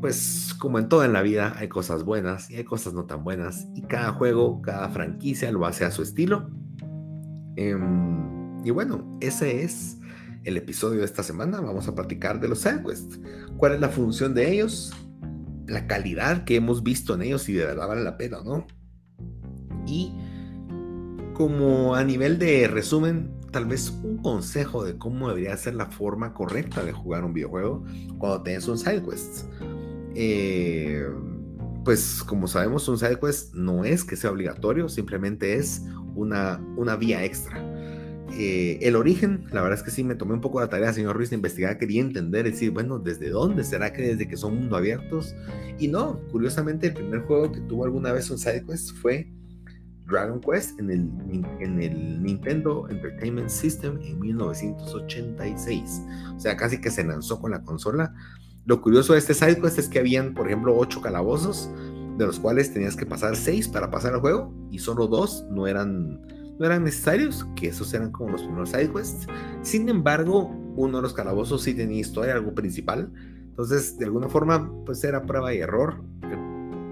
pues 0.00 0.56
como 0.58 0.78
en 0.78 0.88
toda 0.88 1.04
en 1.04 1.12
la 1.12 1.20
vida 1.20 1.52
hay 1.58 1.68
cosas 1.68 2.04
buenas 2.04 2.50
y 2.50 2.56
hay 2.56 2.64
cosas 2.64 2.94
no 2.94 3.04
tan 3.04 3.22
buenas 3.22 3.68
y 3.74 3.82
cada 3.82 4.12
juego, 4.12 4.62
cada 4.62 4.88
franquicia 4.88 5.52
lo 5.52 5.66
hace 5.66 5.84
a 5.84 5.90
su 5.90 6.02
estilo. 6.02 6.48
Em, 7.56 8.64
y 8.64 8.70
bueno, 8.70 9.18
ese 9.20 9.62
es 9.62 9.98
el 10.44 10.56
episodio 10.56 11.00
de 11.00 11.04
esta 11.04 11.22
semana. 11.22 11.60
Vamos 11.60 11.86
a 11.86 11.94
platicar 11.94 12.40
de 12.40 12.48
los 12.48 12.60
sidequests. 12.60 13.20
¿Cuál 13.58 13.74
es 13.74 13.80
la 13.80 13.90
función 13.90 14.32
de 14.32 14.50
ellos? 14.50 14.90
La 15.66 15.86
calidad 15.86 16.44
que 16.44 16.56
hemos 16.56 16.82
visto 16.82 17.14
en 17.14 17.20
ellos 17.20 17.46
y 17.50 17.52
de 17.52 17.66
verdad 17.66 17.88
vale 17.88 18.02
la 18.02 18.16
pena, 18.16 18.38
¿no? 18.42 18.66
Y 19.86 20.14
como 21.34 21.94
a 21.94 22.04
nivel 22.04 22.38
de 22.38 22.68
resumen, 22.68 23.30
tal 23.50 23.66
vez 23.66 23.90
un 24.02 24.18
consejo 24.18 24.84
de 24.84 24.96
cómo 24.96 25.28
debería 25.28 25.56
ser 25.56 25.74
la 25.74 25.86
forma 25.86 26.32
correcta 26.32 26.84
de 26.84 26.92
jugar 26.92 27.24
un 27.24 27.34
videojuego 27.34 27.84
cuando 28.18 28.42
tienes 28.42 28.66
un 28.68 28.78
side 28.78 29.02
quest. 29.02 29.44
Eh, 30.14 31.06
pues 31.84 32.22
como 32.24 32.48
sabemos, 32.48 32.88
un 32.88 32.98
side 32.98 33.18
quest 33.20 33.52
no 33.54 33.84
es 33.84 34.04
que 34.04 34.16
sea 34.16 34.30
obligatorio, 34.30 34.88
simplemente 34.88 35.56
es 35.56 35.82
una, 36.14 36.60
una 36.76 36.96
vía 36.96 37.24
extra. 37.24 37.60
Eh, 38.36 38.78
el 38.82 38.96
origen, 38.96 39.44
la 39.52 39.60
verdad 39.60 39.78
es 39.78 39.84
que 39.84 39.90
sí 39.90 40.02
me 40.02 40.14
tomé 40.14 40.34
un 40.34 40.40
poco 40.40 40.60
la 40.60 40.68
tarea, 40.68 40.92
señor 40.92 41.16
Ruiz, 41.16 41.30
de 41.30 41.36
investigar, 41.36 41.78
quería 41.78 42.00
entender, 42.00 42.44
decir, 42.44 42.70
bueno, 42.70 42.98
¿desde 42.98 43.28
dónde? 43.28 43.62
¿Será 43.62 43.92
que 43.92 44.02
desde 44.02 44.26
que 44.26 44.36
son 44.36 44.56
mundo 44.56 44.76
abiertos? 44.76 45.34
Y 45.78 45.88
no, 45.88 46.20
curiosamente, 46.30 46.88
el 46.88 46.94
primer 46.94 47.20
juego 47.22 47.52
que 47.52 47.60
tuvo 47.60 47.84
alguna 47.84 48.12
vez 48.12 48.30
un 48.30 48.38
side 48.38 48.64
quest 48.66 48.90
fue 48.96 49.30
Dragon 50.06 50.40
Quest 50.40 50.78
en 50.78 50.90
el, 50.90 51.10
en 51.60 51.80
el 51.80 52.22
Nintendo 52.22 52.88
Entertainment 52.88 53.48
System 53.48 53.98
en 54.02 54.20
1986. 54.20 56.02
O 56.36 56.40
sea, 56.40 56.56
casi 56.56 56.80
que 56.80 56.90
se 56.90 57.04
lanzó 57.04 57.40
con 57.40 57.52
la 57.52 57.62
consola. 57.62 58.14
Lo 58.66 58.80
curioso 58.80 59.12
de 59.12 59.18
este 59.18 59.34
side 59.34 59.60
quest 59.60 59.78
es 59.78 59.88
que 59.88 59.98
habían, 59.98 60.34
por 60.34 60.46
ejemplo, 60.46 60.74
ocho 60.76 61.02
calabozos, 61.02 61.70
de 62.16 62.26
los 62.26 62.38
cuales 62.38 62.72
tenías 62.72 62.96
que 62.96 63.04
pasar 63.04 63.36
seis 63.36 63.68
para 63.68 63.90
pasar 63.90 64.14
el 64.14 64.20
juego, 64.20 64.54
y 64.70 64.78
solo 64.78 65.06
dos 65.06 65.44
no 65.50 65.66
eran, 65.66 66.20
no 66.58 66.64
eran 66.64 66.84
necesarios, 66.84 67.46
que 67.56 67.68
esos 67.68 67.92
eran 67.92 68.10
como 68.10 68.30
los 68.30 68.42
primeros 68.42 68.70
side 68.70 68.90
quests. 68.90 69.26
Sin 69.62 69.88
embargo, 69.88 70.48
uno 70.76 70.98
de 70.98 71.02
los 71.02 71.12
calabozos 71.12 71.62
sí 71.62 71.74
tenía 71.74 72.00
historia, 72.00 72.34
algo 72.34 72.54
principal. 72.54 73.12
Entonces, 73.42 73.98
de 73.98 74.06
alguna 74.06 74.28
forma, 74.28 74.70
pues 74.86 75.04
era 75.04 75.26
prueba 75.26 75.52
y 75.54 75.58
error. 75.58 76.02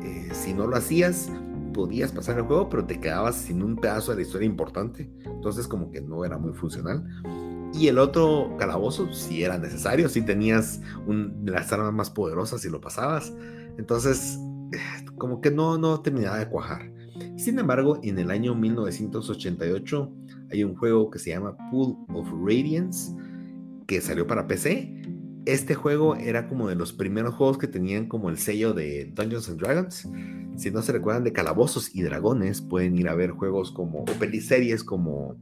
Eh, 0.03 0.29
si 0.33 0.53
no 0.53 0.67
lo 0.67 0.77
hacías, 0.77 1.31
podías 1.73 2.13
pasar 2.13 2.39
el 2.39 2.45
juego, 2.45 2.69
pero 2.69 2.85
te 2.85 3.01
quedabas 3.01 3.37
sin 3.37 3.63
un 3.63 3.77
pedazo 3.77 4.13
de 4.13 4.17
la 4.17 4.23
historia 4.23 4.47
importante. 4.47 5.11
Entonces 5.25 5.67
como 5.67 5.91
que 5.91 6.01
no 6.01 6.25
era 6.25 6.39
muy 6.39 6.53
funcional. 6.53 7.05
Y 7.75 7.89
el 7.89 7.99
otro 7.99 8.55
calabozo 8.59 9.13
si 9.13 9.43
era 9.43 9.59
necesario, 9.59 10.09
si 10.09 10.23
tenías 10.23 10.81
un, 11.07 11.43
las 11.45 11.73
armas 11.73 11.93
más 11.93 12.11
poderosas 12.11 12.65
y 12.65 12.71
lo 12.71 12.81
pasabas. 12.81 13.33
Entonces 13.79 14.39
como 15.17 15.41
que 15.41 15.51
no, 15.51 15.79
no 15.79 16.01
terminaba 16.01 16.39
de 16.39 16.49
cuajar. 16.49 16.91
Sin 17.37 17.59
embargo, 17.59 17.99
en 18.03 18.19
el 18.19 18.31
año 18.31 18.55
1988 18.55 20.13
hay 20.51 20.65
un 20.65 20.75
juego 20.77 21.11
que 21.11 21.19
se 21.19 21.31
llama 21.31 21.57
Pool 21.71 21.97
of 22.15 22.29
Radiance 22.45 23.15
que 23.87 24.01
salió 24.01 24.27
para 24.27 24.47
PC. 24.47 25.02
Este 25.45 25.75
juego 25.75 26.15
era 26.15 26.49
como 26.49 26.69
de 26.69 26.77
los 26.77 26.93
primeros 26.93 27.35
juegos 27.35 27.59
que 27.59 27.67
tenían 27.67 28.07
como 28.07 28.31
el 28.31 28.39
sello 28.39 28.75
de 28.75 29.07
Dungeons 29.15 29.49
and 29.49 29.61
Dragons. 29.61 30.09
Si 30.57 30.71
no 30.71 30.83
se 30.83 30.93
recuerdan 30.93 31.25
de 31.25 31.33
Calabozos 31.33 31.95
y 31.95 32.03
Dragones, 32.03 32.61
pueden 32.61 32.97
ir 32.97 33.09
a 33.09 33.15
ver 33.15 33.31
juegos 33.31 33.73
como, 33.73 34.03
o 34.03 34.07
peliseries 34.19 34.85
como, 34.85 35.37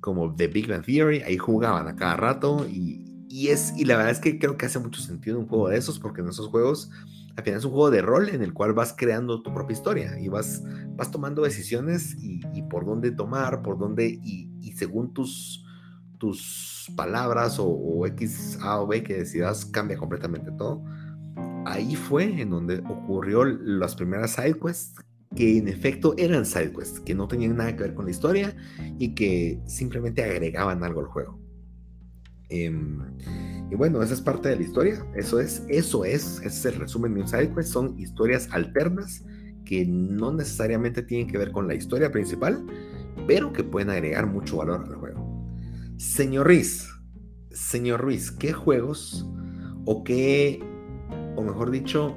como 0.00 0.34
The 0.34 0.48
Big 0.48 0.68
Bang 0.68 0.84
Theory, 0.84 1.22
ahí 1.22 1.38
jugaban 1.38 1.88
a 1.88 1.96
cada 1.96 2.16
rato 2.16 2.66
y, 2.68 3.48
es, 3.48 3.72
y 3.76 3.84
la 3.84 3.96
verdad 3.96 4.12
es 4.12 4.18
que 4.18 4.38
creo 4.38 4.58
que 4.58 4.66
hace 4.66 4.78
mucho 4.78 5.00
sentido 5.00 5.38
un 5.38 5.46
juego 5.46 5.68
de 5.68 5.78
esos, 5.78 5.98
porque 5.98 6.20
en 6.20 6.28
esos 6.28 6.48
juegos 6.48 6.90
al 7.36 7.44
final 7.44 7.58
es 7.58 7.64
un 7.64 7.70
juego 7.70 7.90
de 7.90 8.02
rol 8.02 8.28
en 8.28 8.42
el 8.42 8.52
cual 8.52 8.72
vas 8.72 8.94
creando 8.96 9.42
tu 9.42 9.54
propia 9.54 9.74
historia 9.74 10.20
y 10.20 10.28
vas, 10.28 10.62
vas 10.96 11.10
tomando 11.10 11.42
decisiones 11.42 12.16
y, 12.18 12.40
por 12.68 12.84
dónde 12.84 13.12
tomar, 13.12 13.62
por 13.62 13.78
dónde, 13.78 14.18
y, 14.22 14.72
según 14.76 15.12
tus, 15.12 15.64
tus 16.20 16.92
palabras 16.94 17.56
o, 17.58 18.06
X, 18.06 18.58
A 18.62 18.80
o 18.80 18.86
B 18.86 19.02
que 19.02 19.16
decidas, 19.16 19.64
cambia 19.64 19.96
completamente 19.96 20.52
todo 20.52 20.84
ahí 21.66 21.94
fue 21.94 22.40
en 22.40 22.50
donde 22.50 22.78
ocurrió 22.88 23.44
las 23.44 23.94
primeras 23.94 24.32
sidequests 24.32 25.00
que 25.36 25.58
en 25.58 25.68
efecto 25.68 26.14
eran 26.18 26.44
sidequests, 26.44 27.00
que 27.00 27.14
no 27.14 27.28
tenían 27.28 27.56
nada 27.56 27.76
que 27.76 27.84
ver 27.84 27.94
con 27.94 28.04
la 28.04 28.10
historia 28.10 28.56
y 28.98 29.14
que 29.14 29.60
simplemente 29.66 30.24
agregaban 30.24 30.82
algo 30.82 31.00
al 31.00 31.06
juego. 31.06 31.38
Em, 32.48 32.98
y 33.70 33.76
bueno, 33.76 34.02
esa 34.02 34.14
es 34.14 34.20
parte 34.20 34.48
de 34.48 34.56
la 34.56 34.62
historia. 34.62 35.06
Eso 35.14 35.38
es, 35.38 35.64
eso 35.68 36.04
es, 36.04 36.38
ese 36.38 36.46
es 36.48 36.64
el 36.64 36.74
resumen 36.80 37.14
de 37.14 37.20
un 37.20 37.28
sidequest. 37.28 37.72
Son 37.72 37.96
historias 37.96 38.48
alternas 38.50 39.24
que 39.64 39.86
no 39.86 40.32
necesariamente 40.32 41.02
tienen 41.02 41.28
que 41.28 41.38
ver 41.38 41.52
con 41.52 41.68
la 41.68 41.76
historia 41.76 42.10
principal, 42.10 42.66
pero 43.28 43.52
que 43.52 43.62
pueden 43.62 43.90
agregar 43.90 44.26
mucho 44.26 44.56
valor 44.56 44.84
al 44.84 44.96
juego. 44.96 45.19
Señor 46.00 46.46
Ruiz, 46.46 46.88
señor 47.50 48.00
Ruiz, 48.00 48.30
¿qué 48.30 48.54
juegos 48.54 49.26
o 49.84 50.02
qué 50.02 50.58
o 51.36 51.42
mejor 51.42 51.70
dicho, 51.70 52.16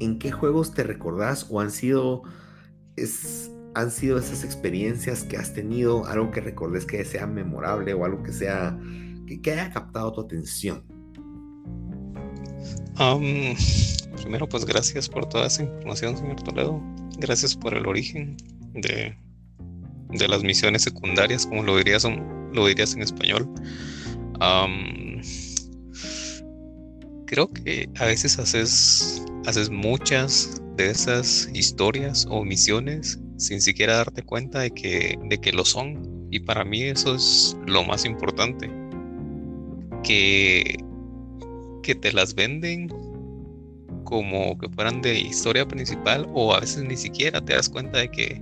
¿en 0.00 0.18
qué 0.18 0.30
juegos 0.30 0.74
te 0.74 0.82
recordás 0.82 1.46
o 1.48 1.62
han 1.62 1.70
sido, 1.70 2.24
es, 2.94 3.50
han 3.74 3.90
sido 3.90 4.18
esas 4.18 4.44
experiencias 4.44 5.24
que 5.24 5.38
has 5.38 5.54
tenido, 5.54 6.04
algo 6.04 6.30
que 6.30 6.42
recordes 6.42 6.84
que 6.84 7.02
sea 7.06 7.26
memorable 7.26 7.94
o 7.94 8.04
algo 8.04 8.22
que 8.22 8.34
sea, 8.34 8.78
que, 9.26 9.50
haya 9.50 9.72
captado 9.72 10.12
tu 10.12 10.20
atención? 10.20 10.84
primero, 14.20 14.46
pues 14.46 14.66
gracias 14.66 15.08
por 15.08 15.26
toda 15.26 15.46
esa 15.46 15.62
información, 15.62 16.18
señor 16.18 16.42
Toledo. 16.42 16.82
Gracias 17.16 17.56
por 17.56 17.72
el 17.72 17.86
origen 17.86 18.36
de, 18.74 19.16
de 20.10 20.28
las 20.28 20.42
misiones 20.42 20.82
secundarias, 20.82 21.46
como 21.46 21.62
lo 21.62 21.78
dirías, 21.78 22.04
lo 22.56 22.66
dirías 22.66 22.94
en 22.94 23.02
español 23.02 23.48
creo 27.26 27.52
que 27.52 27.88
a 27.98 28.06
veces 28.06 28.38
haces, 28.38 29.24
haces 29.44 29.68
muchas 29.68 30.62
de 30.76 30.90
esas 30.90 31.50
historias 31.52 32.26
o 32.30 32.44
misiones 32.44 33.20
sin 33.36 33.60
siquiera 33.60 33.96
darte 33.96 34.22
cuenta 34.22 34.60
de 34.60 34.70
que, 34.70 35.18
de 35.28 35.38
que 35.38 35.52
lo 35.52 35.64
son. 35.64 36.28
Y 36.30 36.40
para 36.40 36.64
mí 36.64 36.82
eso 36.82 37.14
es 37.14 37.56
lo 37.66 37.84
más 37.84 38.04
importante. 38.04 38.70
Que, 40.02 40.78
que 41.82 41.94
te 41.94 42.12
las 42.12 42.34
venden 42.34 42.88
como 44.04 44.56
que 44.58 44.68
fueran 44.68 45.02
de 45.02 45.18
historia 45.18 45.66
principal 45.66 46.28
o 46.32 46.54
a 46.54 46.60
veces 46.60 46.84
ni 46.84 46.96
siquiera 46.96 47.44
te 47.44 47.54
das 47.54 47.68
cuenta 47.68 47.98
de 47.98 48.08
que 48.08 48.40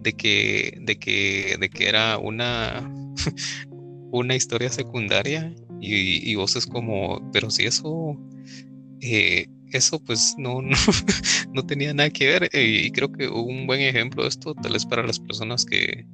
de 0.00 0.12
que 0.14 0.78
de 0.80 0.98
que 0.98 1.56
de 1.60 1.68
que 1.68 1.88
era 1.88 2.16
una 2.16 2.90
una 4.10 4.34
historia 4.34 4.70
secundaria 4.70 5.54
y, 5.80 6.34
vos 6.36 6.56
es 6.56 6.66
como, 6.66 7.20
pero 7.32 7.50
si 7.50 7.64
eso, 7.64 8.16
eh, 9.00 9.46
eso 9.72 10.02
pues 10.02 10.34
no, 10.38 10.60
no, 11.52 11.66
tenía 11.66 11.92
nada 11.92 12.10
que 12.10 12.26
ver. 12.26 12.50
Y 12.52 12.90
creo 12.92 13.12
que 13.12 13.28
un 13.28 13.66
buen 13.66 13.80
ejemplo 13.80 14.22
de 14.22 14.30
esto, 14.30 14.54
tal 14.54 14.72
vez 14.72 14.86
para 14.86 15.06
las 15.06 15.20
personas 15.20 15.64
que, 15.64 16.06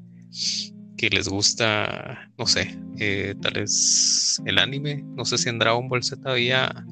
que 0.97 1.11
les 1.11 1.29
gusta, 1.29 2.31
no 2.39 2.47
sé, 2.47 2.77
eh, 2.99 3.35
tal 3.41 3.55
vez 3.55 4.41
el 4.47 4.59
anime, 4.59 5.05
no 5.17 5.25
sé 5.25 5.39
si 5.39 5.49
en 5.49 5.59
Dragon 5.59 5.89
Ball 5.89 6.03
Z 6.03 6.29
había 6.31 6.85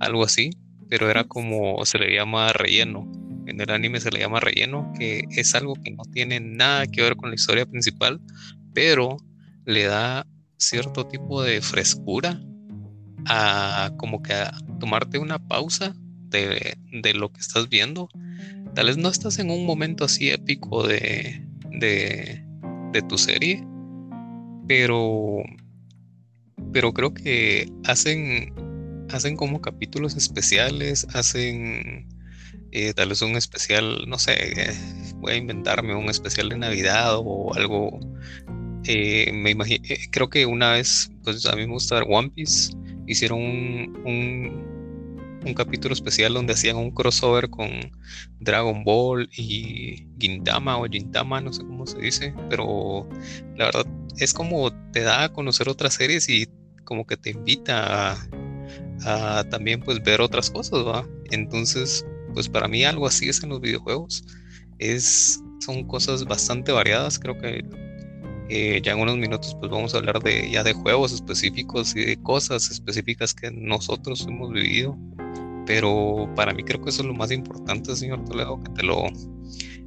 algo 0.00 0.24
así, 0.24 0.50
pero 0.88 1.10
era 1.10 1.24
como, 1.24 1.84
se 1.84 1.98
le 1.98 2.14
llama 2.14 2.52
relleno. 2.52 3.10
En 3.46 3.60
el 3.60 3.70
anime 3.70 4.00
se 4.00 4.10
le 4.10 4.20
llama 4.20 4.40
relleno, 4.40 4.92
que 4.98 5.24
es 5.30 5.54
algo 5.54 5.74
que 5.74 5.92
no 5.92 6.02
tiene 6.12 6.40
nada 6.40 6.86
que 6.86 7.02
ver 7.02 7.16
con 7.16 7.30
la 7.30 7.36
historia 7.36 7.66
principal, 7.66 8.20
pero 8.74 9.16
le 9.66 9.84
da 9.84 10.26
cierto 10.56 11.06
tipo 11.06 11.42
de 11.42 11.60
frescura 11.60 12.40
a 13.26 13.90
como 13.98 14.22
que 14.22 14.32
a 14.32 14.56
tomarte 14.80 15.18
una 15.18 15.38
pausa 15.38 15.94
de, 16.30 16.76
lo 17.14 17.32
que 17.32 17.40
estás 17.40 17.68
viendo. 17.68 18.08
Tal 18.74 18.86
vez 18.86 18.96
no 18.96 19.08
estás 19.08 19.38
en 19.38 19.50
un 19.50 19.66
momento 19.66 20.04
así 20.04 20.30
épico 20.30 20.86
de, 20.86 21.42
de, 21.70 22.42
tu 23.08 23.18
serie, 23.18 23.62
pero, 24.66 25.42
pero 26.72 26.92
creo 26.94 27.12
que 27.12 27.70
hacen, 27.84 28.54
hacen 29.10 29.36
como 29.36 29.60
capítulos 29.60 30.16
especiales, 30.16 31.06
hacen 31.12 32.08
eh, 32.72 32.94
tal 32.94 33.10
vez 33.10 33.20
un 33.20 33.36
especial, 33.36 34.04
no 34.08 34.18
sé, 34.18 34.32
eh, 34.32 34.74
voy 35.16 35.32
a 35.32 35.36
inventarme 35.36 35.94
un 35.94 36.08
especial 36.08 36.48
de 36.48 36.56
Navidad 36.56 37.16
o 37.18 37.52
algo 37.54 38.00
eh, 38.88 39.32
me 39.32 39.50
imagino, 39.50 39.84
eh, 39.88 39.98
creo 40.10 40.28
que 40.28 40.46
una 40.46 40.72
vez, 40.72 41.10
pues 41.24 41.46
a 41.46 41.56
mí 41.56 41.66
me 41.66 41.72
gusta 41.72 41.96
ver 41.96 42.04
One 42.08 42.30
Piece, 42.30 42.72
hicieron 43.06 43.40
un, 43.40 44.62
un, 45.44 45.54
capítulo 45.54 45.94
especial 45.94 46.34
donde 46.34 46.54
hacían 46.54 46.76
un 46.76 46.90
crossover 46.90 47.48
con 47.48 47.68
Dragon 48.40 48.82
Ball 48.84 49.28
y 49.36 50.06
Gintama 50.18 50.78
o 50.78 50.86
Gintama, 50.86 51.40
no 51.40 51.52
sé 51.52 51.62
cómo 51.62 51.86
se 51.86 51.98
dice, 51.98 52.34
pero 52.50 53.08
la 53.56 53.66
verdad 53.66 53.86
es 54.18 54.32
como 54.32 54.72
te 54.92 55.02
da 55.02 55.24
a 55.24 55.32
conocer 55.32 55.68
otras 55.68 55.94
series 55.94 56.28
y 56.28 56.48
como 56.84 57.06
que 57.06 57.16
te 57.16 57.30
invita 57.30 58.16
a, 59.04 59.44
también 59.50 59.80
pues 59.80 60.02
ver 60.02 60.20
otras 60.20 60.50
cosas, 60.50 60.84
¿va? 60.86 61.06
Entonces, 61.30 62.04
pues 62.32 62.48
para 62.48 62.66
mí 62.66 62.84
algo 62.84 63.06
así 63.06 63.28
es 63.28 63.42
en 63.42 63.50
los 63.50 63.60
videojuegos. 63.60 64.24
Es, 64.78 65.40
son 65.60 65.84
cosas 65.84 66.24
bastante 66.24 66.72
variadas, 66.72 67.18
creo 67.18 67.38
que 67.38 67.62
eh, 68.48 68.80
ya 68.82 68.92
en 68.92 69.00
unos 69.00 69.16
minutos 69.16 69.56
pues 69.58 69.70
vamos 69.70 69.94
a 69.94 69.98
hablar 69.98 70.22
de 70.22 70.50
ya 70.50 70.62
de 70.62 70.72
juegos 70.72 71.12
específicos 71.12 71.94
y 71.96 72.04
de 72.04 72.16
cosas 72.22 72.70
específicas 72.70 73.34
que 73.34 73.50
nosotros 73.50 74.26
hemos 74.28 74.52
vivido. 74.52 74.96
Pero 75.66 76.30
para 76.36 76.52
mí 76.54 76.62
creo 76.62 76.80
que 76.80 76.90
eso 76.90 77.02
es 77.02 77.08
lo 77.08 77.14
más 77.14 77.32
importante, 77.32 77.96
señor 77.96 78.24
Toledo, 78.24 78.60
que 78.62 78.70
te 78.70 78.82
lo, 78.84 79.06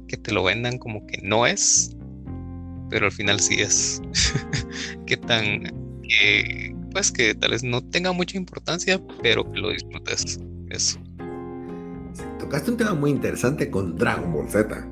que 0.08 0.16
te 0.18 0.32
lo 0.32 0.44
vendan 0.44 0.76
como 0.78 1.06
que 1.06 1.18
no 1.22 1.46
es, 1.46 1.96
pero 2.90 3.06
al 3.06 3.12
final 3.12 3.40
sí 3.40 3.60
es. 3.60 4.02
que 5.06 5.16
tan 5.16 5.62
pues 6.92 7.12
que 7.12 7.34
tal 7.34 7.52
vez 7.52 7.62
no 7.62 7.82
tenga 7.82 8.12
mucha 8.12 8.36
importancia, 8.36 9.00
pero 9.22 9.50
que 9.50 9.58
lo 9.58 9.70
disfrutes. 9.70 10.40
Eso. 10.68 11.00
tocaste 12.38 12.70
un 12.70 12.76
tema 12.76 12.94
muy 12.94 13.10
interesante 13.10 13.70
con 13.70 13.96
Dragon 13.96 14.32
Ball 14.32 14.48
Z. 14.48 14.86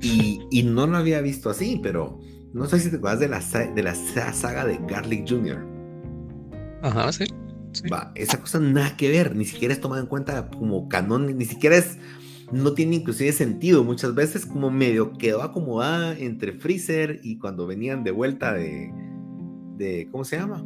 Y, 0.00 0.40
y, 0.50 0.64
no 0.64 0.86
lo 0.86 0.98
había 0.98 1.20
visto 1.20 1.50
así, 1.50 1.80
pero 1.82 2.18
no 2.54 2.66
sé 2.66 2.78
si 2.78 2.88
te 2.88 2.96
acuerdas 2.96 3.20
de 3.20 3.28
la, 3.28 3.40
de 3.74 3.82
la 3.82 3.94
saga 3.94 4.64
de 4.64 4.78
Garlic 4.88 5.28
Jr. 5.28 5.66
Ajá, 6.82 7.12
sí. 7.12 7.24
Va, 7.92 8.12
esa 8.14 8.40
cosa 8.40 8.60
nada 8.60 8.96
que 8.96 9.10
ver, 9.10 9.34
ni 9.34 9.44
siquiera 9.44 9.74
es 9.74 9.80
tomada 9.80 10.00
en 10.00 10.06
cuenta 10.06 10.48
como 10.48 10.88
canon, 10.88 11.36
ni 11.36 11.44
siquiera 11.44 11.76
es, 11.76 11.98
no 12.52 12.72
tiene 12.74 12.96
inclusive 12.96 13.32
sentido. 13.32 13.82
Muchas 13.82 14.14
veces 14.14 14.46
como 14.46 14.70
medio 14.70 15.12
quedó 15.14 15.42
acomodada 15.42 16.16
entre 16.16 16.52
Freezer 16.52 17.18
y 17.24 17.38
cuando 17.38 17.66
venían 17.66 18.04
de 18.04 18.12
vuelta 18.12 18.54
de, 18.54 18.92
de 19.76 20.08
¿cómo 20.12 20.24
se 20.24 20.36
llama? 20.36 20.64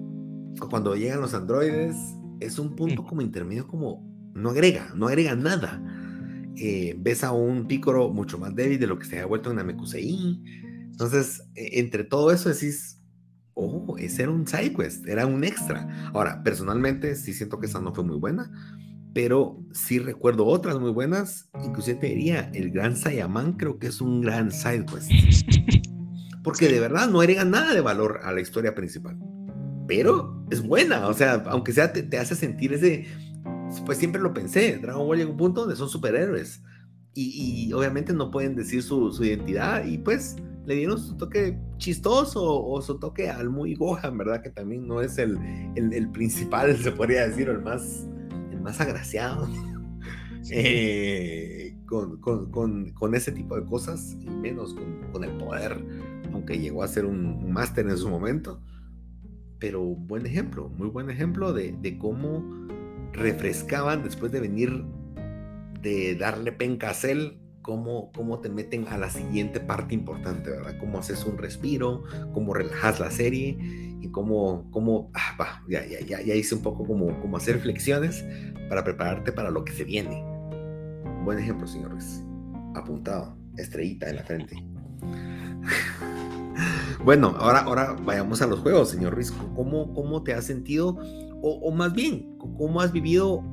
Cuando 0.68 0.94
llegan 0.94 1.22
los 1.22 1.32
androides, 1.32 1.96
es 2.40 2.58
un 2.58 2.76
punto 2.76 3.02
mm. 3.02 3.06
como 3.06 3.22
intermedio, 3.22 3.66
como 3.66 4.06
no 4.34 4.50
agrega, 4.50 4.92
no 4.94 5.08
agrega 5.08 5.34
nada. 5.34 5.82
Eh, 6.56 6.96
ves 6.98 7.24
a 7.24 7.32
un 7.32 7.66
Picoro 7.66 8.10
mucho 8.10 8.36
más 8.36 8.54
débil 8.54 8.78
de 8.78 8.86
lo 8.86 8.98
que 8.98 9.06
se 9.06 9.16
había 9.16 9.26
vuelto 9.26 9.50
en 9.50 9.56
Namekusei. 9.56 10.42
Entonces, 10.98 11.44
e, 11.54 11.78
entre 11.78 12.02
todo 12.02 12.32
eso 12.32 12.48
decís, 12.48 13.00
oh, 13.54 13.96
ese 13.98 14.24
era 14.24 14.32
un 14.32 14.48
side 14.48 14.74
quest, 14.74 15.06
era 15.06 15.26
un 15.26 15.44
extra. 15.44 16.10
Ahora, 16.12 16.42
personalmente 16.42 17.14
sí 17.14 17.32
siento 17.32 17.60
que 17.60 17.66
esa 17.66 17.80
no 17.80 17.94
fue 17.94 18.02
muy 18.02 18.16
buena, 18.16 18.50
pero 19.14 19.64
sí 19.72 20.00
recuerdo 20.00 20.44
otras 20.44 20.80
muy 20.80 20.90
buenas. 20.90 21.48
Inclusive 21.64 22.00
te 22.00 22.08
diría, 22.08 22.50
el 22.52 22.72
Gran 22.72 22.96
Saiyaman 22.96 23.52
creo 23.52 23.78
que 23.78 23.86
es 23.86 24.00
un 24.00 24.22
gran 24.22 24.50
side 24.50 24.86
quest. 24.86 25.08
Porque 26.42 26.66
de 26.66 26.80
verdad 26.80 27.08
no 27.08 27.20
agrega 27.20 27.44
nada 27.44 27.74
de 27.74 27.80
valor 27.80 28.18
a 28.24 28.32
la 28.32 28.40
historia 28.40 28.74
principal. 28.74 29.16
Pero 29.86 30.44
es 30.50 30.60
buena, 30.66 31.06
o 31.06 31.14
sea, 31.14 31.44
aunque 31.46 31.72
sea 31.72 31.92
te, 31.92 32.02
te 32.02 32.18
hace 32.18 32.34
sentir 32.34 32.72
ese... 32.72 33.06
Pues 33.86 33.98
siempre 33.98 34.20
lo 34.20 34.34
pensé, 34.34 34.78
Dragon 34.78 35.06
Ball 35.06 35.18
llega 35.18 35.28
a 35.28 35.32
un 35.32 35.38
punto 35.38 35.60
donde 35.60 35.76
son 35.76 35.88
superhéroes. 35.88 36.60
Y, 37.14 37.72
obviamente 37.72 38.12
no 38.12 38.30
pueden 38.30 38.54
decir 38.54 38.82
su, 38.82 39.12
su 39.12 39.24
identidad 39.24 39.84
y 39.84 39.98
pues 39.98 40.36
le 40.68 40.74
dieron 40.74 40.98
su 41.00 41.16
toque 41.16 41.58
chistoso 41.78 42.62
o 42.62 42.82
su 42.82 42.98
toque 42.98 43.30
al 43.30 43.48
muy 43.48 43.74
Gohan, 43.74 44.18
¿verdad? 44.18 44.42
Que 44.42 44.50
también 44.50 44.86
no 44.86 45.00
es 45.00 45.16
el, 45.16 45.38
el, 45.74 46.10
principal, 46.10 46.76
se 46.76 46.92
podría 46.92 47.26
decir, 47.26 47.48
o 47.48 47.52
el 47.52 47.62
más, 47.62 48.06
el 48.52 48.60
más 48.60 48.80
agraciado. 48.80 49.48
Eh, 50.50 51.76
con, 51.84 52.20
con, 52.20 52.50
con, 52.50 52.90
con, 52.90 53.14
ese 53.14 53.32
tipo 53.32 53.58
de 53.58 53.66
cosas, 53.66 54.16
y 54.20 54.30
menos 54.30 54.74
con, 55.12 55.24
el 55.24 55.36
poder, 55.36 55.76
aunque 56.32 56.58
llegó 56.58 56.82
a 56.82 56.88
ser 56.88 57.04
un, 57.04 57.50
máster 57.52 57.86
en 57.88 57.96
su 57.96 58.08
momento. 58.08 58.62
Pero 59.58 59.82
buen 59.82 60.26
ejemplo, 60.26 60.68
muy 60.68 60.88
buen 60.88 61.10
ejemplo 61.10 61.52
de, 61.52 61.76
de 61.82 61.98
cómo 61.98 62.44
refrescaban 63.12 64.02
después 64.04 64.32
de 64.32 64.40
venir 64.40 64.84
de 65.82 66.16
darle 66.16 66.52
penca 66.52 66.90
a 66.90 66.94
cómo, 67.68 68.10
cómo 68.12 68.40
te 68.40 68.48
meten 68.48 68.88
a 68.88 68.96
la 68.96 69.10
siguiente 69.10 69.60
parte 69.60 69.94
importante, 69.94 70.50
¿verdad? 70.50 70.78
Cómo 70.80 70.98
haces 70.98 71.26
un 71.26 71.36
respiro, 71.36 72.02
cómo 72.32 72.54
relajas 72.54 72.98
la 72.98 73.10
serie 73.10 73.58
y 74.00 74.10
cómo, 74.10 74.70
cómo 74.70 75.10
ah, 75.12 75.62
ya, 75.68 75.86
ya, 75.86 76.00
ya, 76.00 76.22
ya, 76.22 76.34
hice 76.34 76.54
un 76.54 76.62
poco 76.62 76.86
como, 76.86 77.20
como 77.20 77.36
hacer 77.36 77.58
flexiones 77.58 78.24
para 78.70 78.84
prepararte 78.84 79.32
para 79.32 79.50
lo 79.50 79.66
que 79.66 79.72
se 79.72 79.84
viene. 79.84 80.24
Buen 81.24 81.38
ejemplo, 81.38 81.66
señores. 81.66 82.24
Apuntado, 82.74 83.36
estrellita 83.58 84.08
en 84.08 84.16
la 84.16 84.22
frente. 84.22 84.56
bueno, 87.04 87.34
ahora, 87.38 87.60
ahora 87.60 87.96
vayamos 88.02 88.40
a 88.40 88.46
los 88.46 88.60
juegos, 88.60 88.88
señor 88.88 89.14
Risco. 89.14 89.46
¿Cómo, 89.54 89.92
cómo 89.92 90.22
te 90.22 90.32
has 90.32 90.46
sentido? 90.46 90.96
O, 91.42 91.60
o 91.62 91.70
más 91.70 91.92
bien, 91.92 92.34
¿cómo 92.38 92.80
has 92.80 92.92
vivido 92.92 93.44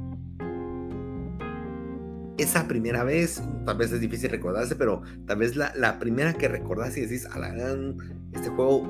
esa 2.38 2.68
primera 2.68 3.04
vez, 3.04 3.42
tal 3.66 3.78
vez 3.78 3.92
es 3.92 4.02
difícil 4.02 4.30
recordarse, 4.30 4.76
pero 4.76 5.02
tal 5.26 5.38
vez 5.38 5.56
la, 5.56 5.74
la 5.76 6.00
primera 6.00 6.34
que 6.34 6.48
recordás 6.48 6.98
y 6.98 7.02
decís, 7.02 7.26
a 7.26 7.40
la 7.40 7.50
gran, 7.50 7.98
este 8.34 8.50
juego, 8.50 8.88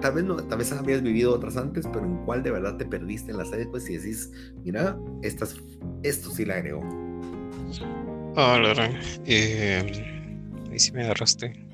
tal 0.00 0.14
vez 0.14 0.24
no, 0.24 0.36
tal 0.36 0.58
vez 0.58 0.72
habías 0.72 1.02
vivido 1.02 1.34
otras 1.34 1.56
antes, 1.56 1.86
pero 1.92 2.04
en 2.04 2.16
cuál 2.24 2.42
de 2.42 2.50
verdad 2.50 2.76
te 2.76 2.86
perdiste 2.86 3.30
en 3.30 3.38
la 3.38 3.44
serie, 3.44 3.66
pues 3.66 3.88
y 3.90 3.96
decís, 3.96 4.30
mira, 4.64 4.96
estas, 5.22 5.56
esto 6.02 6.30
sí 6.30 6.44
la 6.44 6.54
agregó. 6.54 6.82
Ah, 8.36 8.58
la 8.60 8.68
verdad, 8.68 8.90
eh, 9.26 10.32
ahí 10.70 10.78
sí 10.78 10.92
me 10.92 11.04
agarraste. 11.04 11.66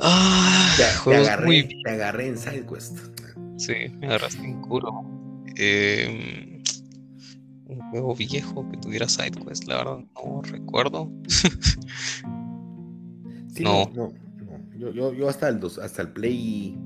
Ah, 0.00 0.74
te, 0.76 1.14
agarré, 1.14 1.68
te 1.84 1.90
agarré 1.90 2.26
en 2.28 2.38
SideQuest. 2.38 2.98
Sí, 3.56 3.74
me 4.00 4.06
agarraste 4.06 4.44
en 4.44 4.60
curo. 4.62 5.04
Eh, 5.56 6.51
juego 7.92 8.16
viejo 8.16 8.68
que 8.70 8.78
tuviera 8.78 9.06
SideQuest, 9.06 9.64
la 9.64 9.76
verdad 9.76 9.98
no 10.14 10.42
recuerdo. 10.42 11.12
no. 13.60 13.90
no. 13.94 14.12
Yo, 14.78 15.14
yo, 15.14 15.28
hasta 15.28 15.48
el 15.48 15.60
hasta 15.80 16.02
el 16.02 16.08
Play, 16.08 16.76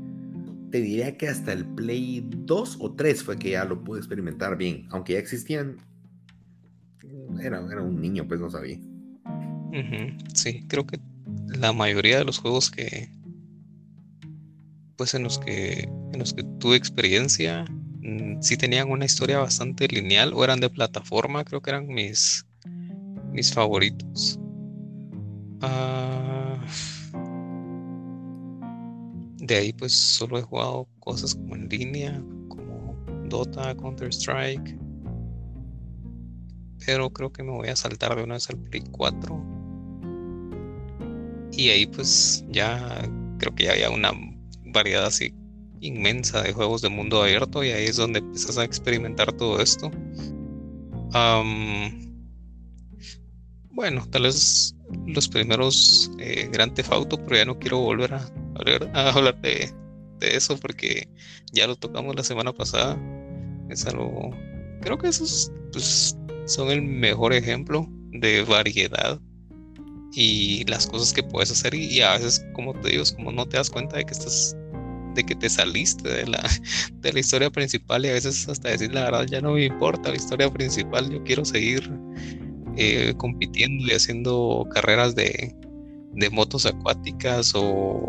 te 0.70 0.80
diría 0.80 1.16
que 1.16 1.28
hasta 1.28 1.52
el 1.52 1.64
Play 1.64 2.26
2 2.28 2.78
o 2.80 2.92
3 2.92 3.22
fue 3.22 3.38
que 3.38 3.50
ya 3.50 3.64
lo 3.64 3.82
pude 3.82 4.00
experimentar 4.00 4.58
bien, 4.58 4.86
aunque 4.90 5.14
ya 5.14 5.20
existían. 5.20 5.76
Era, 7.40 7.64
era 7.70 7.82
un 7.82 8.00
niño, 8.00 8.26
pues 8.26 8.40
no 8.40 8.50
sabía. 8.50 8.78
Sí, 10.34 10.64
creo 10.68 10.86
que 10.86 10.98
la 11.46 11.72
mayoría 11.72 12.18
de 12.18 12.24
los 12.24 12.38
juegos 12.38 12.70
que 12.70 13.10
pues 14.96 15.14
en 15.14 15.22
los 15.22 15.38
que 15.38 15.88
en 16.12 16.18
los 16.18 16.34
que 16.34 16.42
tuve 16.58 16.76
experiencia 16.76 17.64
sí 18.40 18.56
tenían 18.56 18.90
una 18.90 19.04
historia 19.04 19.38
bastante 19.38 19.88
lineal 19.88 20.32
o 20.34 20.44
eran 20.44 20.60
de 20.60 20.70
plataforma, 20.70 21.44
creo 21.44 21.60
que 21.60 21.70
eran 21.70 21.86
mis, 21.86 22.46
mis 23.32 23.52
favoritos. 23.52 24.38
Ah, 25.62 26.58
de 29.38 29.56
ahí 29.56 29.72
pues 29.72 29.92
solo 29.92 30.38
he 30.38 30.42
jugado 30.42 30.88
cosas 31.00 31.34
como 31.34 31.56
en 31.56 31.68
línea, 31.68 32.22
como 32.48 32.96
Dota, 33.28 33.74
Counter 33.76 34.08
Strike. 34.08 34.78
Pero 36.84 37.10
creo 37.10 37.32
que 37.32 37.42
me 37.42 37.50
voy 37.50 37.68
a 37.68 37.76
saltar 37.76 38.16
de 38.16 38.22
una 38.22 38.34
vez 38.34 38.48
al 38.50 38.58
Play 38.58 38.82
4. 38.92 39.44
Y 41.52 41.70
ahí 41.70 41.86
pues 41.86 42.44
ya 42.50 43.02
creo 43.38 43.54
que 43.54 43.64
ya 43.64 43.72
había 43.72 43.90
una 43.90 44.12
variedad 44.64 45.06
así 45.06 45.34
inmensa 45.80 46.42
de 46.42 46.52
juegos 46.52 46.82
de 46.82 46.88
mundo 46.88 47.22
abierto 47.22 47.62
y 47.64 47.70
ahí 47.70 47.86
es 47.86 47.96
donde 47.96 48.20
empiezas 48.20 48.58
a 48.58 48.64
experimentar 48.64 49.32
todo 49.32 49.60
esto. 49.60 49.90
bueno, 53.70 54.06
tal 54.10 54.22
vez 54.22 54.74
los 55.06 55.28
primeros 55.28 56.10
eh, 56.18 56.48
Gran 56.52 56.72
Theft 56.72 56.92
Auto, 56.92 57.16
pero 57.24 57.36
ya 57.36 57.44
no 57.44 57.58
quiero 57.58 57.78
volver 57.78 58.14
a, 58.14 58.30
hablar 59.10 59.40
de, 59.40 59.72
eso 60.20 60.56
porque 60.56 61.08
ya 61.52 61.66
lo 61.66 61.76
tocamos 61.76 62.16
la 62.16 62.24
semana 62.24 62.52
pasada. 62.52 62.98
Es 63.68 63.84
algo, 63.86 64.30
creo 64.80 64.96
que 64.98 65.08
esos 65.08 65.52
pues, 65.72 66.16
son 66.46 66.70
el 66.70 66.82
mejor 66.82 67.32
ejemplo 67.32 67.86
de 68.12 68.42
variedad 68.44 69.20
y 70.12 70.64
las 70.64 70.86
cosas 70.86 71.12
que 71.12 71.22
puedes 71.22 71.50
hacer 71.50 71.74
y, 71.74 72.00
a 72.00 72.14
veces 72.14 72.44
como 72.54 72.72
te 72.80 72.90
digo 72.90 73.04
como 73.16 73.32
no 73.32 73.46
te 73.46 73.58
das 73.58 73.68
cuenta 73.68 73.96
de 73.96 74.04
que 74.04 74.12
estás 74.12 74.56
de 75.16 75.24
que 75.24 75.34
te 75.34 75.48
saliste 75.48 76.08
de 76.08 76.26
la, 76.26 76.48
de 77.00 77.12
la 77.12 77.18
historia 77.18 77.50
principal 77.50 78.04
y 78.04 78.08
a 78.08 78.12
veces 78.12 78.48
hasta 78.48 78.68
decir 78.68 78.92
la 78.94 79.04
verdad 79.04 79.26
ya 79.26 79.40
no 79.40 79.52
me 79.54 79.64
importa 79.64 80.10
la 80.10 80.16
historia 80.16 80.50
principal, 80.52 81.10
yo 81.10 81.22
quiero 81.24 81.44
seguir 81.44 81.90
eh, 82.76 83.14
compitiendo 83.16 83.86
y 83.86 83.92
haciendo 83.92 84.66
carreras 84.72 85.14
de, 85.14 85.54
de 86.12 86.30
motos 86.30 86.66
acuáticas 86.66 87.52
o, 87.56 88.06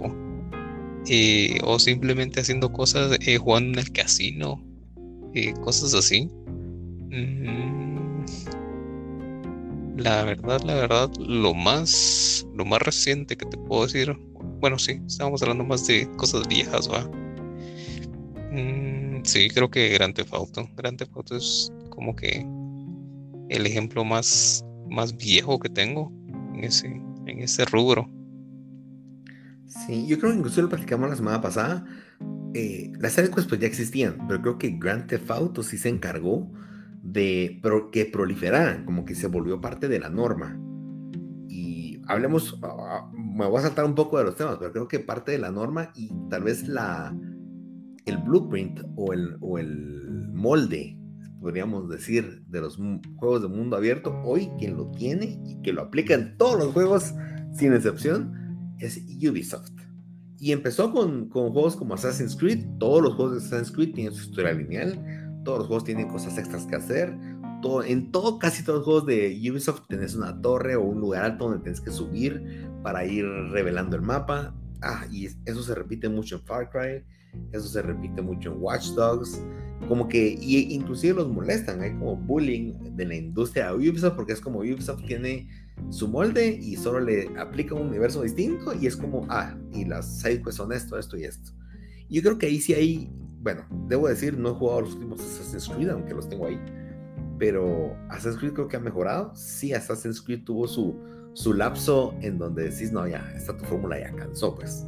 eh, 1.07 1.57
o 1.63 1.79
simplemente 1.79 2.41
haciendo 2.41 2.71
cosas, 2.71 3.17
eh, 3.25 3.37
jugando 3.37 3.79
en 3.79 3.85
el 3.85 3.91
casino, 3.91 4.63
cosas 5.61 5.93
así. 5.93 6.29
Mm, 7.09 8.25
la 9.97 10.23
verdad, 10.25 10.61
la 10.63 10.75
verdad, 10.75 11.11
lo 11.17 11.53
más, 11.53 12.45
lo 12.53 12.65
más 12.65 12.81
reciente 12.81 13.37
que 13.37 13.45
te 13.45 13.57
puedo 13.57 13.83
decir 13.83 14.15
bueno, 14.59 14.79
sí, 14.79 15.01
estábamos 15.05 15.41
hablando 15.41 15.63
más 15.63 15.85
de 15.87 16.09
cosas 16.17 16.47
viejas, 16.47 16.89
¿va? 16.89 17.09
Mm, 18.51 19.23
sí, 19.23 19.49
creo 19.49 19.69
que 19.69 19.89
Grand 19.89 20.15
Theft 20.15 20.33
Auto. 20.33 20.69
Grand 20.75 20.97
Theft 20.97 21.15
Auto 21.15 21.35
es 21.35 21.71
como 21.89 22.15
que 22.15 22.45
el 23.49 23.65
ejemplo 23.65 24.03
más, 24.03 24.65
más 24.89 25.15
viejo 25.15 25.59
que 25.59 25.69
tengo 25.69 26.11
en 26.53 26.63
ese, 26.63 26.87
en 26.87 27.39
ese 27.39 27.65
rubro. 27.65 28.09
Sí, 29.67 30.07
yo 30.07 30.17
creo 30.17 30.31
que 30.31 30.37
incluso 30.37 30.61
lo 30.61 30.69
platicamos 30.69 31.09
la 31.09 31.15
semana 31.15 31.41
pasada. 31.41 31.85
Eh, 32.53 32.91
las 32.99 33.13
series 33.13 33.31
pues, 33.31 33.59
ya 33.59 33.67
existían, 33.67 34.27
pero 34.27 34.41
creo 34.41 34.57
que 34.57 34.77
Grand 34.79 35.07
Theft 35.07 35.29
Auto 35.29 35.63
sí 35.63 35.77
se 35.77 35.89
encargó 35.89 36.51
de 37.03 37.61
que 37.91 38.05
proliferaran, 38.05 38.85
como 38.85 39.05
que 39.05 39.15
se 39.15 39.27
volvió 39.27 39.61
parte 39.61 39.87
de 39.87 39.99
la 39.99 40.09
norma. 40.09 40.59
Hablemos, 42.07 42.59
ah, 42.63 42.75
ah, 42.79 43.11
me 43.13 43.45
voy 43.45 43.59
a 43.59 43.63
saltar 43.63 43.85
un 43.85 43.95
poco 43.95 44.17
de 44.17 44.25
los 44.25 44.35
temas, 44.35 44.57
pero 44.59 44.71
creo 44.71 44.87
que 44.87 44.99
parte 44.99 45.31
de 45.33 45.39
la 45.39 45.51
norma 45.51 45.91
y 45.95 46.11
tal 46.29 46.43
vez 46.43 46.67
la, 46.67 47.15
el 48.05 48.17
blueprint 48.17 48.79
o 48.95 49.13
el, 49.13 49.37
o 49.41 49.57
el 49.57 50.29
molde, 50.33 50.97
podríamos 51.39 51.89
decir, 51.89 52.43
de 52.47 52.61
los 52.61 52.77
juegos 53.17 53.41
de 53.41 53.47
mundo 53.49 53.75
abierto, 53.75 54.13
hoy 54.23 54.49
quien 54.57 54.77
lo 54.77 54.89
tiene 54.91 55.39
y 55.45 55.61
que 55.61 55.73
lo 55.73 55.81
aplica 55.81 56.13
en 56.13 56.37
todos 56.37 56.57
los 56.57 56.73
juegos, 56.73 57.13
sin 57.53 57.73
excepción, 57.73 58.33
es 58.79 59.01
Ubisoft. 59.21 59.71
Y 60.39 60.51
empezó 60.51 60.91
con, 60.91 61.29
con 61.29 61.51
juegos 61.51 61.75
como 61.75 61.95
Assassin's 61.95 62.35
Creed. 62.35 62.65
Todos 62.79 63.01
los 63.01 63.15
juegos 63.15 63.33
de 63.33 63.37
Assassin's 63.39 63.71
Creed 63.71 63.93
tienen 63.93 64.13
su 64.13 64.29
historia 64.29 64.53
lineal. 64.53 65.41
Todos 65.43 65.59
los 65.59 65.67
juegos 65.67 65.83
tienen 65.83 66.07
cosas 66.09 66.37
extras 66.37 66.65
que 66.67 66.75
hacer. 66.75 67.17
Todo, 67.67 67.83
en 67.83 68.13
todo, 68.13 68.39
casi 68.39 68.63
todos 68.63 68.77
los 68.79 68.85
juegos 68.85 69.05
de 69.07 69.37
Ubisoft 69.51 69.89
tenés 69.89 70.15
una 70.15 70.41
torre 70.41 70.77
o 70.77 70.83
un 70.83 71.01
lugar 71.01 71.25
alto 71.25 71.49
donde 71.49 71.59
tienes 71.63 71.81
que 71.81 71.91
subir 71.91 72.65
para 72.81 73.05
ir 73.05 73.25
revelando 73.51 73.97
el 73.97 74.03
mapa. 74.03 74.55
Ah, 74.81 75.05
y 75.11 75.25
eso 75.25 75.61
se 75.61 75.75
repite 75.75 76.07
mucho 76.07 76.37
en 76.37 76.43
Far 76.43 76.69
Cry. 76.69 77.03
Eso 77.51 77.67
se 77.67 77.81
repite 77.81 78.21
mucho 78.21 78.53
en 78.53 78.61
Watch 78.61 78.91
Dogs. 78.91 79.41
Como 79.89 80.07
que, 80.07 80.37
y 80.39 80.73
inclusive 80.73 81.15
los 81.15 81.27
molestan. 81.27 81.81
Hay 81.81 81.91
como 81.97 82.15
bullying 82.15 82.95
de 82.95 83.05
la 83.05 83.15
industria 83.15 83.73
de 83.73 83.89
Ubisoft 83.89 84.15
porque 84.15 84.31
es 84.31 84.39
como 84.39 84.59
Ubisoft 84.59 85.03
tiene 85.05 85.49
su 85.89 86.07
molde 86.07 86.47
y 86.47 86.77
solo 86.77 87.01
le 87.01 87.29
aplica 87.37 87.75
un 87.75 87.89
universo 87.89 88.21
distinto 88.21 88.73
y 88.79 88.87
es 88.87 88.95
como, 88.95 89.27
ah, 89.27 89.57
y 89.73 89.83
las 89.83 90.21
sidequests 90.21 90.55
son 90.55 90.71
esto, 90.71 90.97
esto 90.97 91.17
y 91.17 91.25
esto. 91.25 91.51
Yo 92.09 92.21
creo 92.21 92.37
que 92.37 92.45
ahí 92.45 92.61
sí 92.61 92.73
hay, 92.73 93.11
bueno, 93.41 93.65
debo 93.89 94.07
decir, 94.07 94.37
no 94.37 94.51
he 94.51 94.53
jugado 94.53 94.81
los 94.81 94.93
últimos 94.93 95.19
Assassin's 95.19 95.67
Creed, 95.67 95.89
aunque 95.89 96.13
los 96.13 96.29
tengo 96.29 96.45
ahí, 96.45 96.57
pero 97.37 97.95
Assassin's 98.09 98.37
Creed 98.37 98.53
creo 98.53 98.67
que 98.67 98.77
ha 98.77 98.79
mejorado. 98.79 99.31
Sí, 99.35 99.73
Assassin's 99.73 100.21
Creed 100.21 100.43
tuvo 100.43 100.67
su, 100.67 100.99
su 101.33 101.53
lapso 101.53 102.15
en 102.21 102.37
donde 102.37 102.69
decís, 102.69 102.91
no, 102.91 103.07
ya, 103.07 103.31
esta 103.35 103.55
tu 103.55 103.65
fórmula 103.65 103.99
ya 103.99 104.15
cansó, 104.15 104.55
pues. 104.55 104.85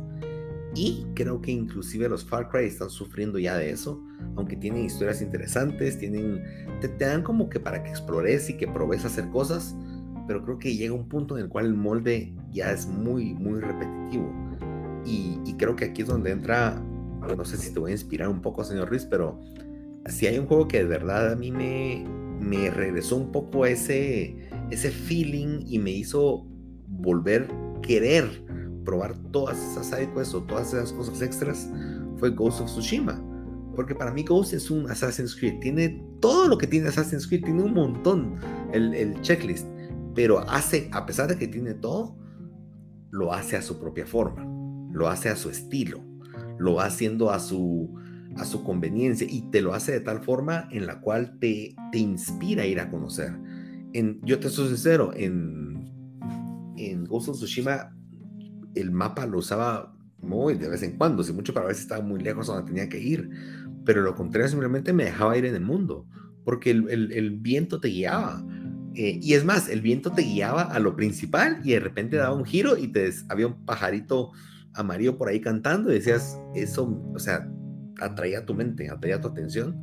Y 0.76 1.06
creo 1.16 1.42
que 1.42 1.52
inclusive 1.52 2.08
los 2.08 2.24
Far 2.24 2.50
Cry 2.50 2.66
están 2.66 2.90
sufriendo 2.90 3.40
ya 3.40 3.58
de 3.58 3.72
eso, 3.72 4.02
aunque 4.36 4.56
tienen 4.56 4.86
historias 4.86 5.22
interesantes, 5.22 5.98
tienen, 5.98 6.44
te, 6.80 6.88
te 6.88 7.06
dan 7.06 7.24
como 7.24 7.50
que 7.50 7.60
para 7.60 7.84
que 7.84 7.90
explores 7.90 8.50
y 8.50 8.58
que 8.58 8.68
probes 8.68 9.04
hacer 9.04 9.30
cosas, 9.30 9.76
pero 10.28 10.44
creo 10.44 10.60
que 10.60 10.76
llega 10.76 10.94
un 10.94 11.10
punto 11.10 11.38
en 11.38 11.46
el 11.46 11.50
cual 11.50 11.66
el 11.66 11.74
molde 11.74 12.32
ya 12.52 12.72
es 12.72 12.86
muy, 12.86 13.34
muy 13.34 13.60
repetitivo. 13.60 14.32
Y, 15.06 15.56
creo 15.58 15.76
que 15.76 15.86
aquí 15.86 16.04
es 16.04 16.08
donde 16.08 16.32
entra, 16.32 16.82
no 17.36 17.46
sé 17.46 17.58
si 17.58 17.74
te 17.74 17.80
voy 17.80 17.92
a 17.92 17.94
inspirar 17.94 18.30
un 18.30 18.42
poco, 18.42 18.64
señor 18.64 18.90
Ruiz, 18.90 19.06
pero 19.06 19.40
si 20.06 20.28
hay 20.28 20.38
un 20.38 20.46
juego 20.46 20.68
que 20.68 20.80
de 20.80 20.86
verdad 20.86 21.32
a 21.32 21.36
mí 21.36 21.52
me, 21.52 22.06
me 22.40 22.70
regresó 22.70 23.18
un 23.18 23.32
poco 23.32 23.66
ese, 23.66 24.50
ese 24.70 24.92
feeling 24.92 25.64
y 25.68 25.80
me 25.80 25.92
hizo 25.92 26.46
volver 26.88 27.48
querer 27.82 28.44
probar 28.86 29.16
todas 29.32 29.58
esas 29.58 29.88
sidequests 29.88 30.34
o 30.34 30.44
todas 30.44 30.74
esas 30.74 30.92
cosas 30.94 31.22
extras, 31.22 31.70
fue 32.18 32.32
Ghost 32.32 32.62
of 32.62 32.68
Tsushima. 32.68 33.24
Porque 33.76 33.96
para 33.96 34.12
mí 34.12 34.24
Ghost 34.24 34.54
es 34.54 34.70
un 34.72 34.90
Assassin's 34.90 35.36
Creed. 35.36 35.60
Tiene 35.62 36.04
todo 36.20 36.48
lo 36.48 36.58
que 36.58 36.68
tiene 36.68 36.90
Assassin's 36.90 37.28
Creed. 37.28 37.46
Tiene 37.46 37.64
un 37.64 37.74
montón 37.74 38.36
el, 38.74 38.94
el 38.94 39.22
checklist 39.22 39.66
pero 40.20 40.40
hace, 40.50 40.90
a 40.92 41.06
pesar 41.06 41.30
de 41.30 41.38
que 41.38 41.48
tiene 41.48 41.74
todo, 41.74 42.18
lo 43.10 43.34
hace 43.34 43.58
a 43.58 43.62
su 43.62 43.80
propia 43.80 44.06
forma, 44.06 44.46
lo 44.92 45.08
hace 45.08 45.30
a 45.30 45.36
su 45.36 45.50
estilo, 45.50 46.02
lo 46.58 46.76
va 46.76 46.86
haciendo 46.86 47.32
a 47.32 47.40
su, 47.40 47.96
a 48.38 48.46
su 48.46 48.64
conveniencia 48.64 49.28
y 49.30 49.42
te 49.52 49.62
lo 49.62 49.74
hace 49.74 49.92
de 49.92 50.00
tal 50.02 50.22
forma 50.22 50.68
en 50.72 50.86
la 50.86 51.02
cual 51.02 51.38
te, 51.40 51.76
te 51.92 51.98
inspira 51.98 52.64
a 52.64 52.66
ir 52.66 52.80
a 52.80 52.90
conocer. 52.90 53.34
En, 53.94 54.20
yo 54.24 54.40
te 54.40 54.50
soy 54.50 54.68
sincero, 54.68 55.12
en, 55.16 55.92
en 56.78 57.06
Ghost 57.06 57.30
of 57.30 57.38
Tsushima 57.38 57.96
el 58.76 58.92
mapa 58.92 59.26
lo 59.26 59.40
usaba 59.40 59.96
muy 60.20 60.56
de 60.56 60.70
vez 60.70 60.84
en 60.84 60.98
cuando, 60.98 61.24
si 61.24 61.34
mucho 61.34 61.54
para 61.54 61.68
veces 61.68 61.84
estaba 61.84 62.04
muy 62.04 62.22
lejos 62.22 62.48
donde 62.48 62.68
tenía 62.68 62.88
que 62.88 63.00
ir, 63.00 63.30
pero 63.86 64.02
lo 64.02 64.16
contrario 64.16 64.48
simplemente 64.48 64.94
me 64.94 65.06
dejaba 65.06 65.38
ir 65.38 65.46
en 65.46 65.56
el 65.56 65.64
mundo, 65.64 66.08
porque 66.46 66.72
el, 66.72 66.90
el, 66.90 67.12
el 67.12 67.32
viento 67.32 67.80
te 67.80 67.88
guiaba 67.88 68.44
eh, 68.96 69.20
y 69.22 69.34
es 69.34 69.46
más, 69.46 69.70
el 69.70 69.82
viento 69.82 70.12
te 70.12 70.24
guiaba 70.24 70.64
a 70.64 70.80
lo 70.80 70.96
principal 70.96 71.62
y 71.64 71.72
de 71.72 71.80
repente 71.80 72.18
daba 72.18 72.36
un 72.36 72.46
giro 72.46 72.78
y 72.78 72.88
te 72.88 73.10
había 73.30 73.48
un 73.48 73.66
pajarito 73.66 74.32
amarillo 74.74 75.18
por 75.18 75.30
ahí 75.30 75.40
cantando 75.40 75.92
y 75.92 75.96
decías, 75.96 76.40
eso, 76.56 77.02
o 77.14 77.20
sea, 77.20 77.50
atraía 78.02 78.46
tu 78.46 78.54
mente, 78.54 78.90
atraía 78.90 79.22
tu 79.22 79.28
atención 79.28 79.82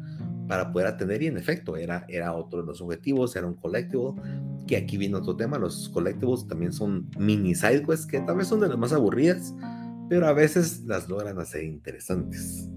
para 0.48 0.72
poder 0.72 0.88
atender 0.88 1.22
y 1.22 1.26
en 1.26 1.36
efecto 1.36 1.76
era, 1.76 2.04
era 2.08 2.32
otro 2.32 2.60
de 2.60 2.66
los 2.66 2.80
objetivos, 2.80 3.34
era 3.36 3.46
un 3.46 3.54
collectible, 3.54 4.20
que 4.66 4.76
aquí 4.76 4.96
viene 4.96 5.16
otro 5.16 5.36
tema, 5.36 5.58
los 5.58 5.88
collectibles 5.88 6.46
también 6.46 6.72
son 6.72 7.08
mini 7.18 7.54
sidequests 7.54 8.06
que 8.06 8.20
tal 8.20 8.36
vez 8.36 8.48
son 8.48 8.60
de 8.60 8.68
las 8.68 8.78
más 8.78 8.92
aburridas, 8.92 9.54
pero 10.08 10.26
a 10.26 10.32
veces 10.32 10.84
las 10.86 11.08
logran 11.08 11.38
hacer 11.38 11.64
interesantes. 11.64 12.68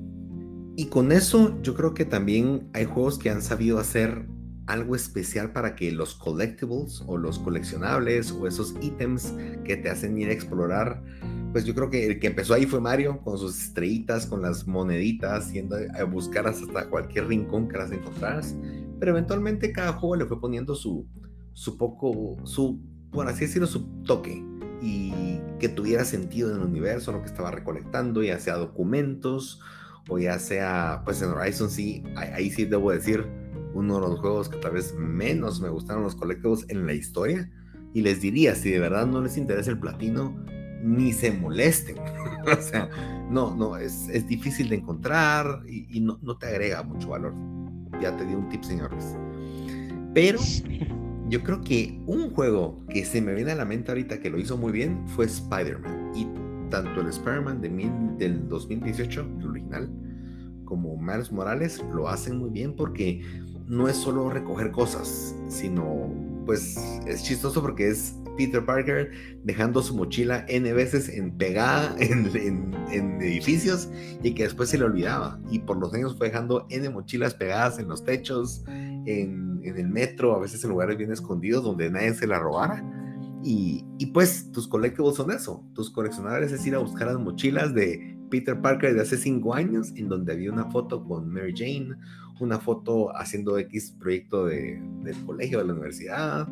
Y 0.76 0.86
con 0.86 1.12
eso 1.12 1.62
yo 1.62 1.76
creo 1.76 1.94
que 1.94 2.06
también 2.06 2.70
hay 2.74 2.86
juegos 2.86 3.20
que 3.20 3.30
han 3.30 3.42
sabido 3.42 3.80
hacer 3.80 4.26
algo 4.66 4.96
especial 4.96 5.52
para 5.52 5.76
que 5.76 5.92
los 5.92 6.14
collectibles 6.14 7.04
o 7.08 7.18
los 7.18 7.40
coleccionables 7.40 8.32
o 8.32 8.48
esos 8.48 8.76
ítems 8.82 9.34
que 9.64 9.76
te 9.78 9.90
hacen 9.90 10.18
ir 10.18 10.30
a 10.30 10.34
explorar, 10.34 11.04
pues 11.52 11.66
yo 11.66 11.74
creo 11.74 11.90
que 11.90 12.06
el 12.06 12.20
que 12.20 12.28
empezó 12.28 12.54
ahí 12.54 12.66
fue 12.66 12.80
Mario 12.80 13.22
con 13.22 13.38
sus 13.38 13.60
estrellitas, 13.60 14.26
con 14.26 14.42
las 14.42 14.68
moneditas, 14.68 15.52
yendo 15.52 15.78
a 15.98 16.04
buscar 16.04 16.48
hasta 16.48 16.90
cualquier 16.90 17.28
rincón 17.28 17.68
que 17.68 17.78
las 17.78 17.92
encontraras, 17.92 18.56
pero 19.00 19.12
eventualmente 19.12 19.72
cada 19.72 19.94
juego 19.94 20.16
le 20.16 20.26
fue 20.26 20.40
poniendo 20.40 20.76
su, 20.76 21.08
su 21.54 21.78
poco, 21.78 22.38
su, 22.44 22.80
por 23.12 23.28
así 23.28 23.42
decirlo, 23.42 23.68
su 23.68 23.86
toque 24.04 24.44
y 24.82 25.40
que 25.60 25.70
tuviera 25.70 26.06
sentido 26.06 26.52
en 26.52 26.62
el 26.62 26.68
universo, 26.68 27.12
lo 27.12 27.22
que 27.22 27.28
estaba 27.28 27.52
recolectando, 27.52 28.24
ya 28.24 28.40
sea 28.40 28.56
documentos 28.56 29.60
o 30.08 30.18
ya 30.18 30.40
sea, 30.40 31.02
pues 31.06 31.22
en 31.22 31.30
Horizon 31.30 31.70
sí, 31.70 32.04
ahí 32.16 32.50
sí 32.50 32.66
debo 32.66 32.92
decir, 32.92 33.26
uno 33.74 33.96
de 33.96 34.02
los 34.02 34.20
juegos 34.20 34.50
que 34.50 34.58
tal 34.58 34.74
vez 34.74 34.96
menos 34.96 35.62
me 35.62 35.70
gustaron 35.70 36.04
los 36.04 36.16
colectivos 36.16 36.66
en 36.70 36.86
la 36.86 36.94
historia. 36.94 37.50
Y 37.94 38.02
les 38.02 38.22
diría, 38.22 38.56
si 38.56 38.72
de 38.72 38.80
verdad 38.80 39.08
no 39.08 39.22
les 39.22 39.38
interesa 39.38 39.72
el 39.72 39.80
platino, 39.80 40.36
ni 40.84 41.12
se 41.14 41.32
molesten. 41.32 41.98
o 42.58 42.62
sea, 42.62 42.90
no, 43.30 43.56
no, 43.56 43.78
es, 43.78 44.08
es 44.10 44.28
difícil 44.28 44.70
de 44.70 44.78
encontrar 44.78 45.64
y, 45.68 46.00
no, 46.00 46.20
no, 46.22 46.38
te 46.38 46.48
agrega 46.48 46.84
mucho 46.84 47.10
valor. 47.10 47.34
Ya 48.02 48.16
te 48.16 48.26
di 48.26 48.34
un 48.34 48.50
tip, 48.50 48.64
señores. 48.64 49.16
Pero 50.14 50.40
yo 51.30 51.44
creo 51.44 51.62
que 51.62 52.02
un 52.06 52.32
juego 52.32 52.84
que 52.90 53.06
se 53.06 53.22
me 53.22 53.34
viene 53.34 53.52
a 53.52 53.56
la 53.56 53.66
mente 53.66 53.92
ahorita 53.92 54.20
que 54.20 54.30
lo 54.30 54.40
hizo 54.40 54.58
muy 54.58 54.72
bien 54.72 55.08
fue 55.08 55.26
Spider-Man. 55.26 56.12
Y 56.16 56.28
tanto 56.70 57.02
el 57.02 57.08
Spider-Man 57.08 57.62
de 57.62 57.70
del 58.18 58.48
2018, 58.48 59.28
el 59.40 59.48
original, 59.48 59.90
como 60.66 60.98
Miles 60.98 61.32
Morales 61.32 61.84
lo 61.94 62.08
hacen 62.08 62.38
muy 62.38 62.52
bien 62.52 62.76
porque 62.76 63.24
no 63.68 63.88
es 63.88 63.98
solo 63.98 64.30
recoger 64.30 64.72
cosas, 64.72 65.36
sino 65.48 66.10
pues 66.46 66.78
es 67.06 67.24
chistoso 67.24 67.62
porque 67.62 67.90
es 67.90 68.16
Peter 68.40 68.64
Parker 68.64 69.12
dejando 69.44 69.82
su 69.82 69.94
mochila 69.94 70.46
N 70.48 70.72
veces 70.72 71.10
en 71.14 71.38
pegada 71.38 71.94
en, 72.00 72.74
edificios 73.22 73.90
y 74.24 74.34
que 74.34 74.44
después 74.44 74.70
se 74.70 74.78
le 74.78 74.86
olvidaba. 74.86 75.42
Y 75.52 75.60
por 75.60 75.78
los 75.78 75.94
años 75.94 76.16
fue 76.18 76.28
dejando 76.28 76.66
N 76.70 76.90
mochilas 76.90 77.34
pegadas 77.34 77.80
en 77.80 77.90
los 77.90 78.06
techos, 78.06 78.64
en, 78.68 79.60
el 79.62 79.90
metro, 79.90 80.34
a 80.34 80.40
veces 80.40 80.64
en 80.64 80.70
lugares 80.70 80.98
bien 80.98 81.12
escondidos 81.12 81.66
donde 81.66 81.92
nadie 81.92 82.14
se 82.14 82.28
la 82.28 82.40
robara. 82.40 82.82
Y, 83.44 83.84
pues 84.14 84.52
tus 84.54 84.68
colectivos 84.70 85.16
son 85.18 85.32
eso. 85.32 85.66
Tus 85.74 85.92
coleccionables 85.92 86.54
es 86.54 86.66
ir 86.66 86.76
a 86.76 86.80
buscar 86.80 87.08
las 87.08 87.20
mochilas 87.20 87.74
de 87.74 88.18
Peter 88.30 88.60
Parker 88.62 88.94
de 88.94 89.02
hace 89.02 89.18
cinco 89.18 89.54
años, 89.54 89.92
en 89.98 90.08
donde 90.08 90.32
había 90.32 90.52
una 90.52 90.72
foto 90.72 91.04
con 91.04 91.30
Mary 91.30 91.54
Jane 91.56 91.96
una 92.40 92.58
foto 92.58 93.14
haciendo 93.18 93.58
X 93.58 93.98
proyecto 94.00 94.46
de, 94.46 94.82
del 95.04 95.26
colegio, 95.26 95.60
de 95.60 95.66
la 95.66 95.74
universidad 95.74 96.48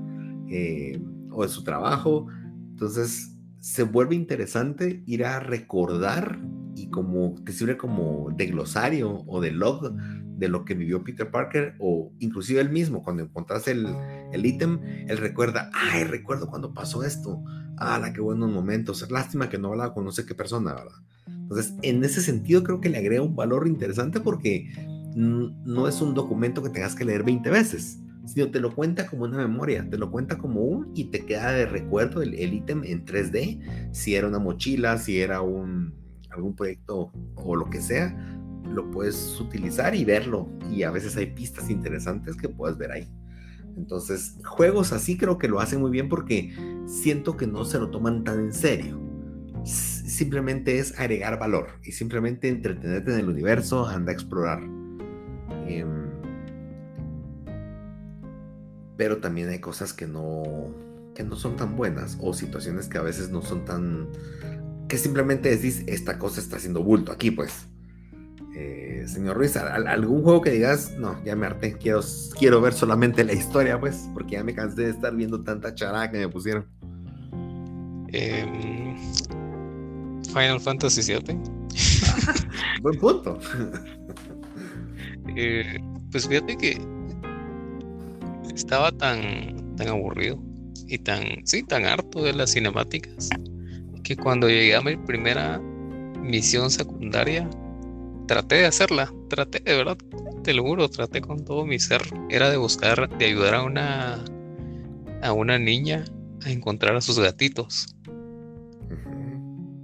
eh, 0.50 1.00
o 1.38 1.43
de 1.43 1.50
su 1.50 1.63
trabajo. 1.63 2.28
Entonces 2.71 3.34
se 3.60 3.84
vuelve 3.84 4.15
interesante 4.15 5.04
ir 5.06 5.23
a 5.26 5.39
recordar 5.39 6.39
y 6.76 6.89
como 6.89 7.36
te 7.43 7.52
sirve 7.52 7.78
como 7.78 8.30
de 8.36 8.47
glosario 8.47 9.23
o 9.28 9.39
de 9.41 9.52
log 9.52 9.93
de 9.93 10.47
lo 10.47 10.65
que 10.65 10.76
vivió 10.76 11.04
Peter 11.04 11.30
Parker 11.30 11.76
o 11.80 12.12
inclusive 12.19 12.62
él 12.62 12.69
mismo 12.69 13.04
cuando 13.04 13.23
encontrás 13.23 13.67
el, 13.67 13.88
el 14.32 14.45
ítem, 14.45 14.80
él 15.08 15.17
recuerda, 15.17 15.71
ay, 15.73 16.04
recuerdo 16.04 16.47
cuando 16.47 16.73
pasó 16.73 17.04
esto, 17.04 17.43
la 17.80 18.13
qué 18.13 18.21
buenos 18.21 18.52
momentos, 18.52 19.10
lástima 19.10 19.50
que 19.50 19.58
no 19.58 19.69
hablaba 19.69 19.93
con 19.93 20.06
no 20.06 20.12
sé 20.12 20.26
qué 20.26 20.36
persona, 20.36 20.73
¿verdad? 20.73 20.97
Entonces, 21.28 21.73
en 21.82 22.04
ese 22.04 22.21
sentido 22.21 22.63
creo 22.63 22.82
que 22.82 22.89
le 22.89 22.97
agrega 22.97 23.21
un 23.21 23.36
valor 23.36 23.67
interesante 23.67 24.19
porque 24.19 24.69
no 25.15 25.88
es 25.88 26.02
un 26.02 26.13
documento 26.13 26.62
que 26.62 26.69
tengas 26.69 26.93
que 26.93 27.06
leer 27.06 27.23
20 27.23 27.50
veces, 27.50 28.00
sino 28.27 28.51
te 28.51 28.59
lo 28.59 28.75
cuenta 28.75 29.07
como 29.07 29.23
una 29.23 29.37
memoria, 29.37 29.89
te 29.89 29.97
lo 29.97 30.11
cuenta 30.11 30.37
como 30.37 30.61
un 30.61 30.91
y 30.93 31.05
te 31.05 31.25
queda 31.25 31.51
de 31.53 31.65
recuerdo 31.65 32.21
el 32.21 32.53
ítem 32.53 32.83
en 32.83 33.05
3D, 33.05 33.91
si 33.91 34.15
era 34.15 34.27
una 34.27 34.39
mochila, 34.39 34.97
si 34.97 35.19
era 35.19 35.41
un, 35.41 35.93
algún 36.29 36.55
proyecto 36.55 37.11
o 37.35 37.55
lo 37.55 37.69
que 37.69 37.81
sea, 37.81 38.15
lo 38.63 38.89
puedes 38.91 39.39
utilizar 39.39 39.95
y 39.95 40.05
verlo. 40.05 40.47
Y 40.71 40.83
a 40.83 40.91
veces 40.91 41.17
hay 41.17 41.27
pistas 41.27 41.69
interesantes 41.69 42.35
que 42.35 42.49
puedes 42.49 42.77
ver 42.77 42.91
ahí. 42.91 43.07
Entonces, 43.75 44.37
juegos 44.43 44.91
así 44.91 45.17
creo 45.17 45.37
que 45.37 45.47
lo 45.47 45.59
hacen 45.59 45.79
muy 45.79 45.91
bien 45.91 46.09
porque 46.09 46.51
siento 46.87 47.37
que 47.37 47.45
no 47.45 47.63
se 47.63 47.79
lo 47.79 47.89
toman 47.89 48.23
tan 48.23 48.39
en 48.39 48.53
serio. 48.53 48.99
Simplemente 49.63 50.79
es 50.79 50.97
agregar 50.99 51.37
valor 51.37 51.67
y 51.83 51.91
simplemente 51.91 52.47
entretenerte 52.47 53.13
en 53.13 53.19
el 53.19 53.29
universo, 53.29 53.85
anda 53.85 54.11
a 54.11 54.15
explorar. 54.15 54.63
Em, 55.67 56.06
pero 58.97 59.17
también 59.17 59.49
hay 59.49 59.60
cosas 59.60 59.93
que 59.93 60.07
no, 60.07 60.43
que 61.15 61.23
no 61.23 61.36
son 61.36 61.55
tan 61.55 61.75
buenas 61.75 62.17
o 62.19 62.33
situaciones 62.33 62.88
que 62.88 62.97
a 62.97 63.01
veces 63.01 63.29
no 63.29 63.41
son 63.41 63.63
tan... 63.63 64.07
que 64.89 64.97
simplemente 64.97 65.49
decís, 65.49 65.83
esta 65.88 66.17
cosa 66.17 66.41
está 66.41 66.57
haciendo 66.57 66.83
bulto 66.83 67.12
aquí, 67.12 67.31
pues. 67.31 67.67
Eh, 68.55 69.05
señor 69.07 69.38
Ruiz, 69.38 69.55
¿algún 69.55 70.23
juego 70.23 70.41
que 70.41 70.49
digas, 70.49 70.93
no, 70.97 71.23
ya 71.23 71.36
me 71.36 71.45
harté, 71.45 71.77
quiero, 71.77 72.01
quiero 72.39 72.60
ver 72.60 72.73
solamente 72.73 73.23
la 73.23 73.33
historia, 73.33 73.79
pues, 73.79 74.10
porque 74.13 74.33
ya 74.33 74.43
me 74.43 74.55
cansé 74.55 74.81
de 74.81 74.89
estar 74.89 75.15
viendo 75.15 75.43
tanta 75.43 75.75
charada 75.75 76.10
que 76.10 76.17
me 76.17 76.27
pusieron? 76.27 76.65
Em, 78.10 78.97
Final 80.23 80.60
Fantasy 80.60 81.13
VII. 81.13 81.38
Buen 82.81 82.99
punto. 82.99 83.39
Eh, 85.36 85.77
pues 86.10 86.27
fíjate 86.27 86.57
que 86.57 86.81
estaba 88.57 88.91
tan, 88.91 89.75
tan 89.77 89.87
aburrido 89.87 90.41
y 90.87 90.97
tan, 90.97 91.45
sí, 91.45 91.63
tan 91.63 91.85
harto 91.85 92.23
de 92.23 92.33
las 92.33 92.51
cinemáticas 92.51 93.29
que 94.03 94.15
cuando 94.15 94.49
llegué 94.49 94.75
a 94.75 94.81
mi 94.81 94.97
primera 94.97 95.59
misión 96.21 96.71
secundaria 96.71 97.49
traté 98.27 98.55
de 98.55 98.65
hacerla, 98.65 99.13
traté 99.29 99.59
de 99.59 99.77
verdad, 99.77 99.97
te 100.43 100.53
lo 100.53 100.63
juro, 100.63 100.89
traté 100.89 101.21
con 101.21 101.45
todo 101.45 101.65
mi 101.65 101.79
ser. 101.79 102.01
Era 102.29 102.49
de 102.49 102.57
buscar, 102.57 103.09
de 103.17 103.25
ayudar 103.25 103.55
a 103.55 103.63
una 103.63 104.25
a 105.21 105.33
una 105.33 105.57
niña 105.57 106.05
a 106.45 106.49
encontrar 106.49 106.95
a 106.95 107.01
sus 107.01 107.19
gatitos. 107.19 107.95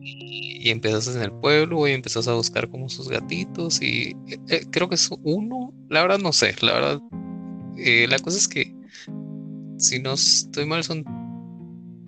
Y, 0.02 0.70
empezas 0.70 1.16
en 1.16 1.22
el 1.22 1.32
pueblo 1.32 1.86
y 1.88 1.92
empezas 1.92 2.28
a 2.28 2.34
buscar 2.34 2.70
como 2.70 2.88
sus 2.88 3.10
gatitos 3.10 3.82
y 3.82 4.16
eh, 4.28 4.40
eh, 4.48 4.66
creo 4.72 4.88
que 4.88 4.96
es 4.96 5.10
uno, 5.24 5.74
la 5.90 6.02
verdad 6.02 6.20
no 6.20 6.32
sé, 6.32 6.56
la 6.62 6.74
verdad, 6.74 7.02
eh, 7.78 8.08
la 8.10 8.20
cosa 8.20 8.38
es 8.38 8.48
que 8.48 8.74
si 9.78 10.00
no 10.00 10.14
estoy 10.14 10.66
mal 10.66 10.84
son, 10.84 11.04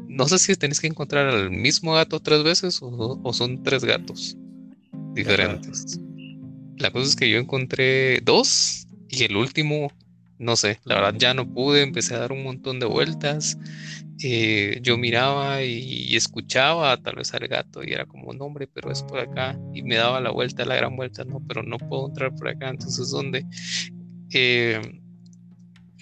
no 0.07 0.27
sé 0.27 0.39
si 0.39 0.55
tenés 0.55 0.79
que 0.79 0.87
encontrar 0.87 1.27
al 1.27 1.51
mismo 1.51 1.93
gato 1.93 2.19
tres 2.19 2.43
veces 2.43 2.81
o, 2.81 3.19
o 3.21 3.33
son 3.33 3.63
tres 3.63 3.83
gatos 3.83 4.37
diferentes. 5.13 5.99
La 6.77 6.91
cosa 6.91 7.07
es 7.07 7.15
que 7.15 7.29
yo 7.29 7.37
encontré 7.37 8.19
dos 8.21 8.87
y 9.09 9.23
el 9.23 9.37
último, 9.37 9.91
no 10.37 10.55
sé, 10.55 10.79
la 10.83 10.95
verdad 10.95 11.15
ya 11.17 11.33
no 11.33 11.51
pude, 11.51 11.81
empecé 11.81 12.15
a 12.15 12.19
dar 12.19 12.31
un 12.31 12.43
montón 12.43 12.79
de 12.79 12.85
vueltas. 12.85 13.57
Eh, 14.23 14.79
yo 14.81 14.97
miraba 14.97 15.63
y, 15.63 16.15
escuchaba 16.15 16.95
tal 16.97 17.15
vez 17.15 17.33
al 17.33 17.47
gato 17.47 17.83
y 17.83 17.91
era 17.91 18.05
como, 18.05 18.33
no 18.33 18.45
hombre, 18.45 18.67
pero 18.67 18.91
es 18.91 19.03
por 19.03 19.19
acá. 19.19 19.59
Y 19.73 19.83
me 19.83 19.95
daba 19.95 20.19
la 20.21 20.31
vuelta, 20.31 20.65
la 20.65 20.75
gran 20.75 20.95
vuelta, 20.95 21.23
no, 21.23 21.41
pero 21.47 21.63
no 21.63 21.77
puedo 21.77 22.07
entrar 22.07 22.33
por 22.35 22.47
acá. 22.47 22.69
Entonces, 22.69 23.09
¿dónde? 23.09 23.45
Eh, 24.31 24.81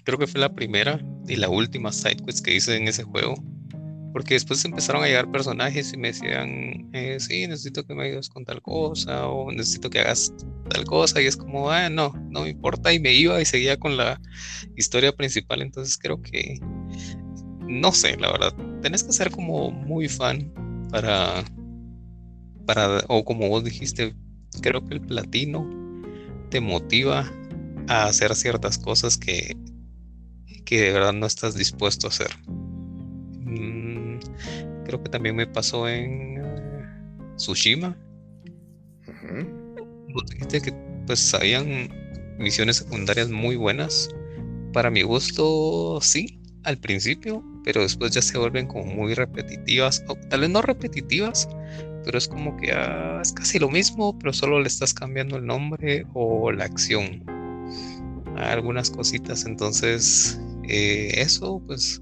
creo 0.04 0.18
que 0.18 0.28
fue 0.28 0.42
la 0.42 0.54
primera 0.54 1.04
y 1.28 1.36
la 1.36 1.50
última 1.50 1.92
side 1.92 2.18
quest 2.26 2.44
que 2.46 2.56
hice 2.56 2.76
en 2.76 2.88
ese 2.88 3.04
juego 3.04 3.36
porque 4.14 4.36
después 4.36 4.64
empezaron 4.64 5.04
a 5.04 5.08
llegar 5.08 5.32
personajes 5.32 5.92
y 5.92 5.98
me 5.98 6.10
decían, 6.10 6.88
eh, 6.94 7.18
sí, 7.20 7.48
necesito 7.48 7.84
que 7.84 7.96
me 7.96 8.06
ayudes 8.06 8.30
con 8.30 8.46
tal 8.46 8.62
cosa 8.62 9.28
o 9.28 9.52
necesito 9.52 9.90
que 9.90 10.00
hagas 10.00 10.32
tal 10.70 10.86
cosa 10.86 11.20
y 11.20 11.26
es 11.26 11.36
como, 11.36 11.72
ah, 11.72 11.90
no, 11.90 12.14
no 12.30 12.42
me 12.42 12.50
importa 12.50 12.94
y 12.94 13.00
me 13.00 13.12
iba 13.12 13.42
y 13.42 13.46
seguía 13.46 13.78
con 13.78 13.98
la 13.98 14.22
historia 14.78 15.12
principal, 15.14 15.64
entonces 15.64 15.98
creo 15.98 16.22
que, 16.22 16.60
no 17.68 17.92
sé, 17.92 18.16
la 18.18 18.32
verdad, 18.32 18.54
tenés 18.84 19.04
que 19.04 19.12
ser 19.14 19.32
como 19.32 19.72
muy 19.72 20.08
fan 20.08 20.54
para, 20.92 21.44
para, 22.68 23.04
o 23.08 23.26
como 23.26 23.50
vos 23.50 23.64
dijiste, 23.64 24.16
creo 24.62 24.88
que 24.88 24.94
el 24.94 25.02
platino 25.02 25.68
te 26.52 26.62
motiva 26.62 27.32
a 27.88 28.06
hacer 28.06 28.36
ciertas 28.36 28.78
cosas 28.78 29.18
que, 29.18 29.58
que 30.64 30.82
de 30.82 30.94
verdad 30.94 31.14
no 31.14 31.26
estás 31.26 31.56
dispuesto 31.56 32.08
a 32.08 32.10
hacer 32.10 32.32
creo 34.84 35.02
que 35.02 35.10
también 35.10 35.36
me 35.36 35.48
pasó 35.48 35.88
en 35.88 36.38
eh, 36.38 36.86
Tsushima. 37.36 37.98
Dijiste 40.30 40.62
que 40.62 40.74
pues 41.08 41.34
habían 41.34 41.90
misiones 42.38 42.78
secundarias 42.78 43.30
muy 43.30 43.56
buenas. 43.56 44.10
Para 44.72 44.90
mi 44.90 45.02
gusto, 45.02 46.00
sí, 46.02 46.40
al 46.64 46.78
principio, 46.78 47.44
pero 47.64 47.82
después 47.82 48.12
ya 48.12 48.22
se 48.22 48.38
vuelven 48.38 48.68
como 48.68 48.86
muy 48.86 49.14
repetitivas, 49.14 50.04
o 50.08 50.16
tal 50.30 50.42
vez 50.42 50.50
no 50.50 50.62
repetitivas, 50.62 51.48
pero 52.04 52.18
es 52.18 52.28
como 52.28 52.56
que 52.58 52.72
ah, 52.72 53.20
es 53.22 53.34
casi 53.34 53.60
lo 53.60 53.70
mismo, 53.70 54.18
pero 54.20 54.34
solo 54.34 54.60
le 54.60 54.68
estás 54.68 54.94
cambiando 54.94 55.38
el 55.38 55.46
nombre 55.46 56.06
o 56.14 56.52
la 56.52 56.66
acción. 56.66 57.24
Algunas 58.38 58.90
cositas, 58.90 59.46
entonces 59.46 60.40
eh, 60.68 61.12
eso 61.16 61.62
pues 61.68 62.02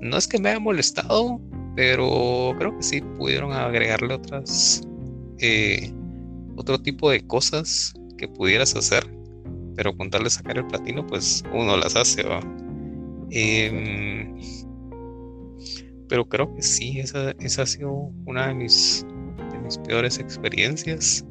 no 0.00 0.16
es 0.16 0.28
que 0.28 0.38
me 0.38 0.50
haya 0.50 0.60
molestado, 0.60 1.40
pero 1.76 2.54
creo 2.58 2.76
que 2.76 2.82
sí 2.82 3.00
pudieron 3.18 3.52
agregarle 3.52 4.14
otras 4.14 4.86
eh, 5.38 5.92
otro 6.56 6.80
tipo 6.80 7.10
de 7.10 7.26
cosas 7.26 7.92
que 8.16 8.28
pudieras 8.28 8.76
hacer 8.76 9.04
pero 9.76 9.96
con 9.96 10.10
sacar 10.30 10.58
el 10.58 10.66
platino 10.66 11.06
pues 11.06 11.42
uno 11.52 11.76
las 11.76 11.96
hace 11.96 12.24
em, 13.30 14.38
pero 16.08 16.28
creo 16.28 16.54
que 16.54 16.62
sí 16.62 17.00
esa, 17.00 17.32
esa, 17.40 17.62
ha 17.62 17.66
sido 17.66 17.90
una 18.26 18.48
de 18.48 18.54
mis 18.54 19.04
de 19.52 19.58
mis 19.58 19.78
peores 19.78 20.18
experiencias 20.18 21.26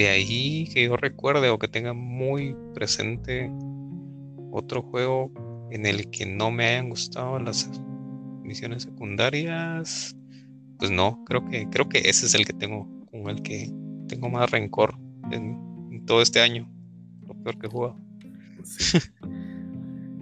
de 0.00 0.08
ahí 0.08 0.66
que 0.72 0.84
yo 0.86 0.96
recuerde 0.96 1.50
o 1.50 1.58
que 1.58 1.68
tenga 1.68 1.92
muy 1.92 2.56
presente 2.72 3.52
otro 4.50 4.80
juego 4.80 5.30
en 5.70 5.84
el 5.84 6.08
que 6.08 6.24
no 6.24 6.50
me 6.50 6.64
hayan 6.64 6.88
gustado 6.88 7.38
las 7.38 7.68
misiones 8.42 8.84
secundarias, 8.84 10.16
pues 10.78 10.90
no, 10.90 11.22
creo 11.26 11.44
que, 11.46 11.68
creo 11.68 11.90
que 11.90 11.98
ese 11.98 12.24
es 12.24 12.34
el 12.34 12.46
que 12.46 12.54
tengo, 12.54 12.88
con 13.10 13.28
el 13.28 13.42
que 13.42 13.70
tengo 14.08 14.30
más 14.30 14.50
rencor 14.50 14.96
en, 15.32 15.68
todo 16.06 16.22
este 16.22 16.40
año. 16.40 16.66
Lo 17.28 17.34
peor 17.34 17.58
que 17.58 17.66
he 17.66 17.70
jugado. 17.70 18.00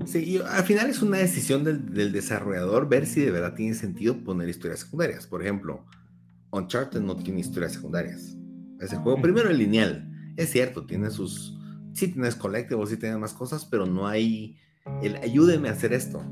Sí. 0.04 0.38
al 0.38 0.64
final 0.64 0.90
es 0.90 1.02
una 1.02 1.18
decisión 1.18 1.62
del, 1.62 2.12
desarrollador 2.12 2.88
ver 2.88 3.06
si 3.06 3.20
de 3.20 3.30
verdad 3.30 3.54
tiene 3.54 3.74
sentido 3.74 4.18
poner 4.24 4.48
historias 4.48 4.80
secundarias. 4.80 5.28
Por 5.28 5.40
ejemplo, 5.40 5.86
Uncharted 6.50 7.00
no 7.00 7.14
tiene 7.14 7.40
historias 7.40 7.74
secundarias. 7.74 8.37
Ese 8.80 8.96
juego, 8.96 9.20
primero, 9.20 9.50
es 9.50 9.58
lineal. 9.58 10.10
Es 10.36 10.50
cierto, 10.50 10.86
tiene 10.86 11.10
sus. 11.10 11.58
Sí, 11.94 12.08
tienes 12.08 12.36
collectibles, 12.36 12.90
sí 12.90 12.96
tiene 12.96 13.18
más 13.18 13.34
cosas, 13.34 13.64
pero 13.64 13.86
no 13.86 14.06
hay. 14.06 14.56
El 15.02 15.16
ayúdeme 15.16 15.68
a 15.68 15.72
hacer 15.72 15.92
esto. 15.92 16.22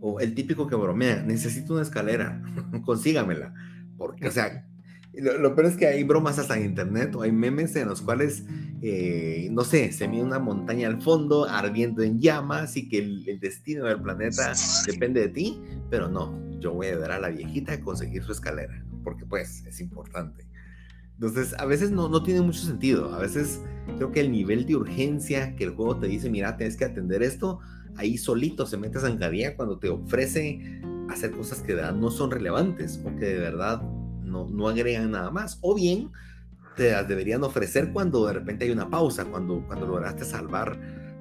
O 0.00 0.18
el 0.18 0.34
típico 0.34 0.66
que 0.66 0.74
bromea, 0.74 1.22
necesito 1.22 1.74
una 1.74 1.82
escalera, 1.82 2.42
consígamela. 2.84 3.54
Porque, 3.96 4.26
o 4.26 4.32
sea, 4.32 4.66
lo, 5.14 5.54
peor 5.54 5.68
es 5.68 5.76
que 5.76 5.86
hay 5.86 6.04
bromas 6.04 6.38
hasta 6.38 6.56
en 6.56 6.64
internet 6.64 7.14
o 7.14 7.22
hay 7.22 7.32
memes 7.32 7.76
en 7.76 7.88
los 7.88 8.00
cuales, 8.00 8.44
eh, 8.80 9.48
no 9.52 9.62
sé, 9.62 9.92
se 9.92 10.08
mide 10.08 10.22
una 10.22 10.38
montaña 10.38 10.88
al 10.88 11.02
fondo 11.02 11.44
ardiendo 11.48 12.02
en 12.02 12.18
llamas 12.18 12.76
y 12.76 12.88
que 12.88 12.98
el, 12.98 13.38
destino 13.38 13.84
del 13.84 14.00
planeta 14.00 14.54
depende 14.86 15.20
de 15.20 15.28
ti, 15.28 15.60
pero 15.90 16.08
no, 16.08 16.58
yo 16.58 16.72
voy 16.72 16.86
a 16.86 16.90
ayudar 16.92 17.12
a 17.12 17.20
la 17.20 17.28
viejita 17.28 17.74
a 17.74 17.80
conseguir 17.80 18.22
su 18.22 18.32
escalera, 18.32 18.84
porque 19.04 19.26
pues 19.26 19.64
es 19.66 19.80
importante. 19.80 20.46
Entonces, 21.22 21.54
a 21.60 21.66
veces 21.66 21.92
no, 21.92 22.08
no 22.08 22.24
tiene 22.24 22.40
mucho 22.40 22.58
sentido, 22.58 23.14
a 23.14 23.18
veces 23.20 23.60
creo 23.96 24.10
que 24.10 24.18
el 24.18 24.32
nivel 24.32 24.66
de 24.66 24.74
urgencia 24.74 25.54
que 25.54 25.62
el 25.62 25.70
juego 25.70 25.96
te 25.96 26.08
dice, 26.08 26.28
mira, 26.28 26.56
tienes 26.56 26.76
que 26.76 26.84
atender 26.84 27.22
esto, 27.22 27.60
ahí 27.94 28.18
solito 28.18 28.66
se 28.66 28.76
mete 28.76 28.98
a 28.98 29.56
cuando 29.56 29.78
te 29.78 29.88
ofrece 29.88 30.82
hacer 31.08 31.30
cosas 31.30 31.60
que 31.60 31.76
no 31.94 32.10
son 32.10 32.32
relevantes 32.32 33.00
o 33.04 33.14
que 33.14 33.26
de 33.26 33.38
verdad 33.38 33.80
no, 34.24 34.48
no 34.48 34.66
agregan 34.66 35.12
nada 35.12 35.30
más. 35.30 35.60
O 35.60 35.76
bien 35.76 36.10
te 36.74 36.90
las 36.90 37.06
deberían 37.06 37.44
ofrecer 37.44 37.92
cuando 37.92 38.26
de 38.26 38.32
repente 38.32 38.64
hay 38.64 38.72
una 38.72 38.90
pausa, 38.90 39.24
cuando, 39.26 39.64
cuando 39.68 39.86
lograste 39.86 40.24
salvar 40.24 40.76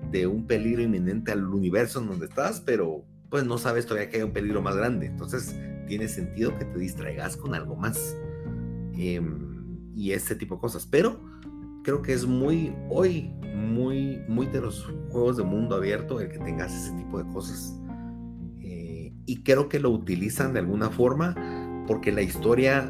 de 0.10 0.26
un 0.26 0.48
peligro 0.48 0.82
inminente 0.82 1.32
al 1.32 1.46
universo 1.46 2.00
en 2.00 2.08
donde 2.08 2.26
estás, 2.26 2.60
pero 2.60 3.06
pues 3.30 3.46
no 3.46 3.60
sabes 3.60 3.86
todavía 3.86 4.10
que 4.10 4.18
hay 4.18 4.24
un 4.24 4.34
peligro 4.34 4.64
más 4.64 4.76
grande. 4.76 5.06
Entonces 5.06 5.56
tiene 5.88 6.08
sentido 6.08 6.58
que 6.58 6.66
te 6.66 6.80
distraigas 6.80 7.38
con 7.38 7.54
algo 7.54 7.76
más. 7.76 8.18
Em, 8.98 9.51
y 10.02 10.14
ese 10.14 10.36
tipo 10.36 10.56
de 10.56 10.62
cosas. 10.62 10.88
Pero 10.88 11.20
creo 11.84 12.02
que 12.02 12.14
es 12.14 12.26
muy 12.26 12.74
hoy 12.90 13.32
muy 13.56 14.22
muy 14.28 14.48
de 14.48 14.62
los 14.62 14.88
juegos 15.10 15.38
de 15.38 15.44
mundo 15.44 15.76
abierto 15.76 16.20
el 16.20 16.30
que 16.30 16.40
tengas 16.40 16.74
ese 16.74 16.96
tipo 16.96 17.22
de 17.22 17.30
cosas 17.32 17.78
eh, 18.60 19.14
y 19.26 19.44
creo 19.44 19.70
que 19.70 19.80
lo 19.80 19.90
utilizan 19.90 20.54
de 20.54 20.60
alguna 20.60 20.90
forma 20.90 21.36
porque 21.88 22.12
la 22.12 22.22
historia 22.22 22.84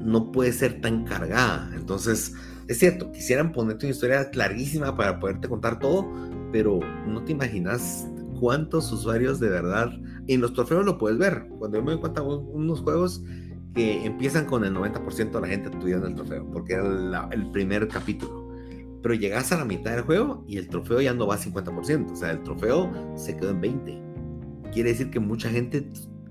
no 0.00 0.32
puede 0.32 0.52
ser 0.52 0.80
tan 0.80 1.04
cargada 1.04 1.70
entonces 1.74 2.34
es 2.68 2.78
cierto 2.78 3.12
quisieran 3.12 3.52
ponerte 3.52 3.86
una 3.86 3.94
historia 3.94 4.30
larguísima 4.34 4.96
para 4.96 5.20
poderte 5.20 5.48
contar 5.48 5.78
todo 5.78 6.10
pero 6.52 6.80
no 7.06 7.24
te 7.24 7.32
imaginas 7.32 8.06
cuántos 8.40 8.90
usuarios 8.92 9.40
de 9.40 9.48
verdad 9.48 9.92
en 10.26 10.40
los 10.40 10.52
trofeos 10.52 10.84
lo 10.84 10.98
puedes 10.98 11.18
ver 11.18 11.46
cuando 11.58 11.78
yo 11.78 11.84
me 11.84 11.92
doy 11.92 12.00
unos 12.52 12.80
juegos 12.80 13.22
que 13.74 14.04
empiezan 14.04 14.46
con 14.46 14.64
el 14.64 14.72
90% 14.72 15.30
de 15.30 15.40
la 15.40 15.48
gente 15.48 15.68
estudiando 15.68 16.06
el 16.06 16.14
trofeo, 16.14 16.48
porque 16.50 16.74
era 16.74 17.28
el 17.32 17.50
primer 17.50 17.88
capítulo. 17.88 18.48
Pero 19.02 19.14
llegas 19.14 19.52
a 19.52 19.58
la 19.58 19.64
mitad 19.64 19.90
del 19.92 20.02
juego 20.02 20.44
y 20.46 20.56
el 20.56 20.68
trofeo 20.68 21.00
ya 21.00 21.12
no 21.12 21.26
va 21.26 21.34
a 21.34 21.38
50%, 21.38 22.12
o 22.12 22.16
sea, 22.16 22.30
el 22.30 22.42
trofeo 22.42 22.90
se 23.16 23.36
quedó 23.36 23.50
en 23.50 23.60
20. 23.60 24.02
quiere 24.72 24.90
decir 24.90 25.10
que 25.10 25.20
mucha 25.20 25.50
gente 25.50 25.88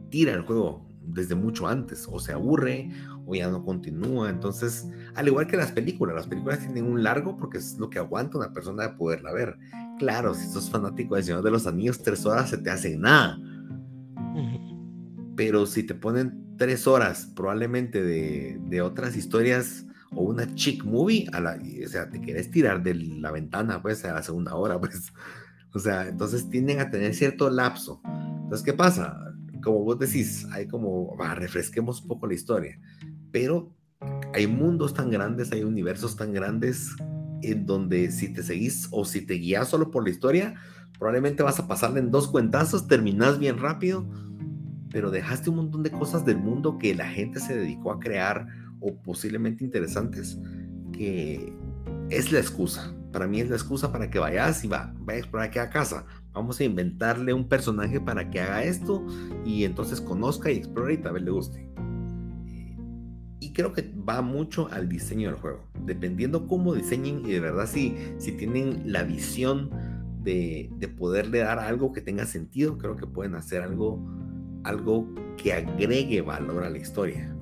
tira 0.10 0.34
el 0.34 0.42
juego 0.42 0.86
desde 1.06 1.36
mucho 1.36 1.68
antes, 1.68 2.08
o 2.10 2.20
se 2.20 2.34
aburre, 2.34 2.90
o 3.26 3.36
ya 3.36 3.50
no 3.50 3.64
continúa. 3.64 4.30
Entonces, 4.30 4.90
al 5.16 5.28
igual 5.28 5.48
que 5.48 5.58
las 5.58 5.72
películas, 5.72 6.16
las 6.16 6.28
películas 6.28 6.60
tienen 6.60 6.86
un 6.86 7.04
largo 7.04 7.38
porque 7.38 7.58
es 7.58 7.78
lo 7.78 7.90
que 7.90 8.00
aguanta 8.00 8.38
una 8.38 8.54
persona 8.54 8.84
de 8.84 8.90
poderla 8.96 9.32
ver. 9.34 9.58
Claro, 10.00 10.34
si 10.34 10.48
sos 10.48 10.70
fanático 10.70 11.16
de 11.16 11.24
Señor 11.24 11.44
de 11.44 11.52
los 11.52 11.68
Anillos, 11.68 12.02
tres 12.02 12.26
horas 12.26 12.50
se 12.50 12.58
te 12.58 12.70
hace 12.70 12.98
nada. 12.98 13.40
Pero 15.36 15.66
si 15.66 15.84
te 15.84 15.96
ponen 15.96 16.43
tres 16.58 16.88
horas 16.88 17.32
probablemente 17.36 18.02
de, 18.02 18.60
de 18.66 18.82
otras 18.82 19.16
historias 19.16 19.86
o 20.16 20.24
una 20.24 20.54
chick 20.56 20.84
movie, 20.84 21.28
a 21.34 21.40
la, 21.40 21.60
o 21.86 21.88
sea, 21.88 22.10
te 22.10 22.20
quieres 22.20 22.52
tirar 22.52 22.84
de 22.84 22.96
la 22.96 23.32
ventana, 23.32 23.82
pues, 23.82 24.04
a 24.06 24.14
la 24.14 24.24
segunda 24.24 24.56
hora, 24.56 24.80
pues. 24.80 25.14
O 25.74 25.80
sea, 25.80 26.08
entonces 26.08 26.50
tienden 26.50 26.80
a 26.80 26.92
tener 26.92 27.16
cierto 27.16 27.50
lapso. 27.50 28.00
Entonces, 28.44 28.64
¿qué 28.64 28.74
pasa? 28.74 29.34
Como 29.64 29.80
vos 29.84 29.98
decís, 29.98 30.46
hay 30.52 30.68
como, 30.68 31.16
refresquemos 31.36 32.02
un 32.02 32.08
poco 32.10 32.28
la 32.28 32.36
historia, 32.36 32.80
pero 33.32 33.74
hay 34.34 34.46
mundos 34.46 34.94
tan 34.94 35.10
grandes, 35.10 35.52
hay 35.52 35.64
universos 35.64 36.16
tan 36.16 36.32
grandes 36.32 36.90
en 37.42 37.66
donde 37.66 38.12
si 38.12 38.32
te 38.32 38.44
seguís 38.44 38.88
o 38.92 39.04
si 39.04 39.22
te 39.22 39.36
guías 39.36 39.68
solo 39.68 39.90
por 39.90 40.04
la 40.04 40.12
historia, 40.12 40.56
probablemente 41.00 41.42
vas 41.42 41.60
a 41.60 41.68
pasarle 41.68 42.02
en 42.02 42.12
dos 42.12 42.28
cuentazos, 42.28 42.88
terminas 42.88 43.40
bien 43.40 43.58
rápido, 43.58 44.06
pero 44.94 45.10
dejaste 45.10 45.50
un 45.50 45.58
montón 45.58 45.82
de 45.82 45.90
cosas 45.90 46.24
del 46.24 46.38
mundo 46.38 46.78
que 46.78 46.94
la 46.94 47.08
gente 47.08 47.40
se 47.40 47.58
dedicó 47.58 47.92
a 47.92 48.00
crear 48.00 48.48
o 48.80 48.96
posiblemente 48.96 49.66
interesantes, 49.66 50.40
que 50.94 51.52
es 52.12 52.32
la 52.32 52.40
excusa. 52.40 52.94
Para 53.12 53.28
mí 53.28 53.42
es 53.42 53.50
la 53.50 53.56
excusa 53.56 53.92
para 53.92 54.12
que 54.12 54.20
vayas 54.20 54.64
y 54.64 54.68
va, 54.68 54.94
vaya 55.00 55.18
a 55.18 55.20
explorar 55.20 55.48
aquí 55.50 55.58
a 55.58 55.72
casa. 55.72 56.06
Vamos 56.32 56.60
a 56.60 56.64
inventarle 56.64 57.34
un 57.34 57.50
personaje 57.50 58.00
para 58.00 58.30
que 58.30 58.40
haga 58.40 58.64
esto 58.64 59.04
y 59.44 59.64
entonces 59.64 60.00
conozca 60.00 60.52
y 60.52 60.58
explore 60.58 60.94
y 60.94 60.98
tal 60.98 61.14
vez 61.14 61.24
le 61.24 61.32
guste. 61.32 61.68
Y 63.40 63.52
creo 63.52 63.74
que 63.74 63.92
va 64.08 64.22
mucho 64.22 64.70
al 64.72 64.88
diseño 64.90 65.30
del 65.30 65.40
juego. 65.40 65.68
Dependiendo 65.86 66.46
cómo 66.46 66.76
diseñen 66.76 67.26
y 67.26 67.32
de 67.32 67.40
verdad 67.40 67.68
si, 67.68 67.96
si 68.20 68.32
tienen 68.34 68.84
la 68.86 69.02
visión 69.02 69.72
de, 70.22 70.70
de 70.78 70.88
poderle 70.88 71.40
dar 71.40 71.58
algo 71.58 71.94
que 71.94 72.02
tenga 72.02 72.28
sentido, 72.28 72.78
creo 72.78 72.96
que 72.96 73.08
pueden 73.08 73.34
hacer 73.34 73.64
algo 73.64 74.00
algo 74.64 75.08
que 75.38 75.54
agregue 75.54 76.22
valor 76.22 76.64
a 76.64 76.70
la 76.70 76.78
historia. 76.78 77.36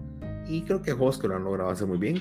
Y 0.47 0.61
creo 0.61 0.81
que 0.81 0.91
hay 0.91 0.97
juegos 0.97 1.17
que 1.17 1.27
lo 1.27 1.35
han 1.35 1.43
logrado 1.43 1.69
hacer 1.69 1.87
muy 1.87 1.97
bien. 1.97 2.17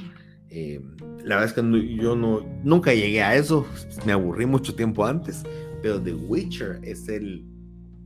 Eh, 0.48 0.80
la 1.24 1.36
verdad 1.36 1.44
es 1.44 1.52
que 1.52 1.96
yo 1.96 2.16
no, 2.16 2.40
nunca 2.64 2.92
llegué 2.92 3.22
a 3.22 3.36
eso, 3.36 3.66
me 4.04 4.12
aburrí 4.12 4.46
mucho 4.46 4.74
tiempo 4.74 5.06
antes, 5.06 5.44
pero 5.80 6.00
The 6.02 6.14
Witcher 6.14 6.80
es 6.82 7.08
el, 7.08 7.46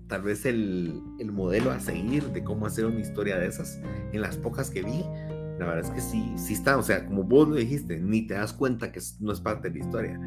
tal 0.08 0.22
vez 0.22 0.44
el, 0.44 1.00
el, 1.18 1.32
modelo 1.32 1.70
a 1.70 1.80
seguir 1.80 2.22
de 2.32 2.44
cómo 2.44 2.66
hacer 2.66 2.84
una 2.84 3.00
historia 3.00 3.38
de 3.38 3.46
esas. 3.46 3.80
En 4.12 4.20
las 4.20 4.36
pocas 4.36 4.70
que 4.70 4.82
vi, 4.82 5.04
la 5.58 5.66
verdad 5.66 5.84
es 5.84 5.90
que 5.90 6.00
sí, 6.00 6.32
sí 6.36 6.52
está, 6.52 6.76
o 6.76 6.82
sea, 6.82 7.06
como 7.06 7.22
vos 7.22 7.48
lo 7.48 7.54
dijiste, 7.54 7.98
ni 7.98 8.26
te 8.26 8.34
das 8.34 8.52
cuenta 8.52 8.92
que 8.92 9.00
no 9.20 9.32
es 9.32 9.40
parte 9.40 9.70
de 9.70 9.78
la 9.78 9.84
historia. 9.84 10.20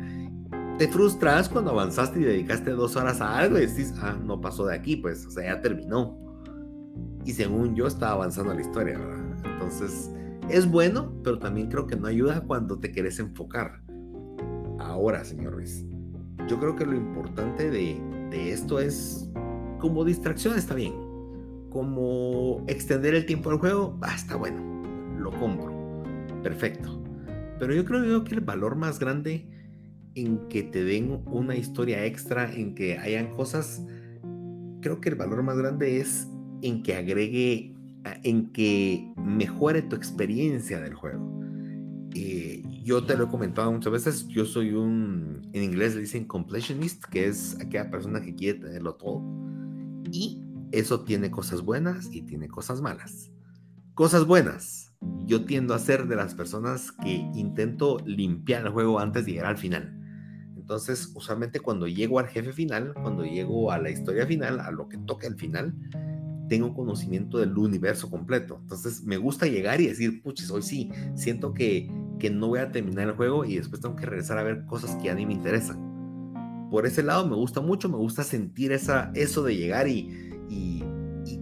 Te 0.79 0.87
frustras 0.87 1.49
cuando 1.49 1.71
avanzaste 1.71 2.19
y 2.19 2.23
dedicaste 2.23 2.71
dos 2.71 2.95
horas 2.95 3.21
a 3.21 3.37
algo 3.37 3.57
y 3.57 3.65
decís, 3.67 3.93
ah, 4.01 4.17
no 4.23 4.41
pasó 4.41 4.65
de 4.65 4.75
aquí, 4.75 4.95
pues, 4.95 5.25
o 5.25 5.31
sea, 5.31 5.55
ya 5.55 5.61
terminó 5.61 6.26
y 7.27 7.33
según 7.33 7.75
yo 7.75 7.87
estaba 7.87 8.13
avanzando 8.13 8.53
la 8.53 8.61
historia, 8.61 8.97
¿verdad? 8.97 9.19
Entonces, 9.43 10.09
es 10.49 10.65
bueno, 10.65 11.11
pero 11.25 11.37
también 11.39 11.67
creo 11.67 11.85
que 11.85 11.97
no 11.97 12.07
ayuda 12.07 12.39
cuando 12.39 12.79
te 12.79 12.89
quieres 12.89 13.19
enfocar. 13.19 13.81
Ahora, 14.79 15.25
señor 15.25 15.55
Ruiz, 15.55 15.85
yo 16.47 16.57
creo 16.57 16.77
que 16.77 16.85
lo 16.85 16.95
importante 16.95 17.69
de, 17.69 18.01
de 18.31 18.53
esto 18.53 18.79
es, 18.79 19.29
como 19.77 20.05
distracción 20.05 20.57
está 20.57 20.73
bien, 20.73 20.93
como 21.69 22.63
extender 22.67 23.13
el 23.13 23.25
tiempo 23.25 23.49
del 23.49 23.59
juego, 23.59 23.99
ah, 24.03 24.15
está 24.15 24.37
bueno, 24.37 24.61
lo 25.19 25.31
compro, 25.31 26.03
perfecto. 26.43 27.03
Pero 27.59 27.73
yo 27.73 27.83
creo 27.83 28.23
que 28.23 28.35
el 28.35 28.41
valor 28.41 28.77
más 28.77 28.99
grande 28.99 29.49
en 30.15 30.47
que 30.47 30.63
te 30.63 30.85
den 30.85 31.23
una 31.25 31.57
historia 31.57 32.05
extra, 32.05 32.49
en 32.53 32.73
que 32.73 32.97
hayan 32.97 33.35
cosas, 33.35 33.85
creo 34.79 35.01
que 35.01 35.09
el 35.09 35.15
valor 35.15 35.43
más 35.43 35.57
grande 35.57 35.99
es 35.99 36.29
en 36.61 36.83
que 36.83 36.95
agregue, 36.95 37.73
en 38.23 38.51
que 38.51 39.11
mejore 39.17 39.81
tu 39.81 39.95
experiencia 39.95 40.79
del 40.79 40.93
juego. 40.93 41.37
Eh, 42.15 42.63
yo 42.83 43.03
te 43.03 43.15
lo 43.15 43.25
he 43.25 43.27
comentado 43.27 43.71
muchas 43.71 43.91
veces, 43.91 44.27
yo 44.27 44.45
soy 44.45 44.71
un, 44.71 45.49
en 45.53 45.63
inglés 45.63 45.93
le 45.95 46.01
dicen 46.01 46.25
completionist, 46.25 47.03
que 47.05 47.27
es 47.27 47.57
aquella 47.59 47.91
persona 47.91 48.21
que 48.21 48.33
quiere 48.33 48.59
tenerlo 48.59 48.95
todo. 48.95 49.21
Y 50.11 50.41
eso 50.71 51.01
tiene 51.01 51.29
cosas 51.29 51.61
buenas 51.61 52.09
y 52.11 52.21
tiene 52.21 52.47
cosas 52.47 52.81
malas. 52.81 53.31
Cosas 53.93 54.25
buenas. 54.25 54.93
Yo 55.25 55.45
tiendo 55.45 55.73
a 55.73 55.79
ser 55.79 56.07
de 56.07 56.15
las 56.15 56.33
personas 56.33 56.91
que 56.91 57.11
intento 57.35 57.99
limpiar 58.05 58.65
el 58.65 58.71
juego 58.71 58.99
antes 58.99 59.25
de 59.25 59.33
llegar 59.33 59.47
al 59.47 59.57
final. 59.57 59.93
Entonces, 60.55 61.11
usualmente 61.15 61.59
cuando 61.59 61.87
llego 61.87 62.19
al 62.19 62.27
jefe 62.27 62.51
final, 62.51 62.93
cuando 62.93 63.23
llego 63.23 63.71
a 63.71 63.77
la 63.77 63.89
historia 63.89 64.25
final, 64.25 64.59
a 64.59 64.71
lo 64.71 64.89
que 64.89 64.97
toca 64.97 65.27
el 65.27 65.35
final, 65.35 65.73
tengo 66.47 66.73
conocimiento 66.73 67.39
del 67.39 67.57
universo 67.57 68.09
completo. 68.09 68.59
Entonces 68.61 69.03
me 69.03 69.17
gusta 69.17 69.47
llegar 69.47 69.81
y 69.81 69.87
decir, 69.87 70.21
puches, 70.21 70.49
hoy 70.51 70.61
sí, 70.61 70.91
siento 71.15 71.53
que, 71.53 71.91
que 72.19 72.29
no 72.29 72.47
voy 72.47 72.59
a 72.59 72.71
terminar 72.71 73.07
el 73.07 73.15
juego 73.15 73.45
y 73.45 73.57
después 73.57 73.81
tengo 73.81 73.95
que 73.95 74.05
regresar 74.05 74.37
a 74.37 74.43
ver 74.43 74.65
cosas 74.65 74.95
que 74.95 75.05
ya 75.05 75.15
ni 75.15 75.25
me 75.25 75.33
interesan. 75.33 76.67
Por 76.71 76.85
ese 76.85 77.03
lado 77.03 77.27
me 77.27 77.35
gusta 77.35 77.61
mucho, 77.61 77.89
me 77.89 77.97
gusta 77.97 78.23
sentir 78.23 78.71
esa, 78.71 79.11
eso 79.13 79.43
de 79.43 79.55
llegar 79.55 79.87
y, 79.87 80.09
y, 80.49 80.83
y, 81.25 81.39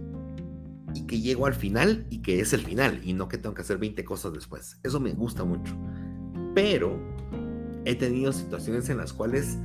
y 0.94 1.02
que 1.06 1.20
llego 1.20 1.46
al 1.46 1.54
final 1.54 2.06
y 2.10 2.22
que 2.22 2.40
es 2.40 2.52
el 2.52 2.60
final 2.60 3.00
y 3.04 3.12
no 3.12 3.28
que 3.28 3.38
tengo 3.38 3.54
que 3.54 3.62
hacer 3.62 3.78
20 3.78 4.04
cosas 4.04 4.32
después. 4.32 4.78
Eso 4.82 5.00
me 5.00 5.12
gusta 5.12 5.44
mucho. 5.44 5.76
Pero 6.54 6.98
he 7.84 7.94
tenido 7.94 8.32
situaciones 8.32 8.88
en 8.88 8.98
las 8.98 9.12
cuales 9.12 9.58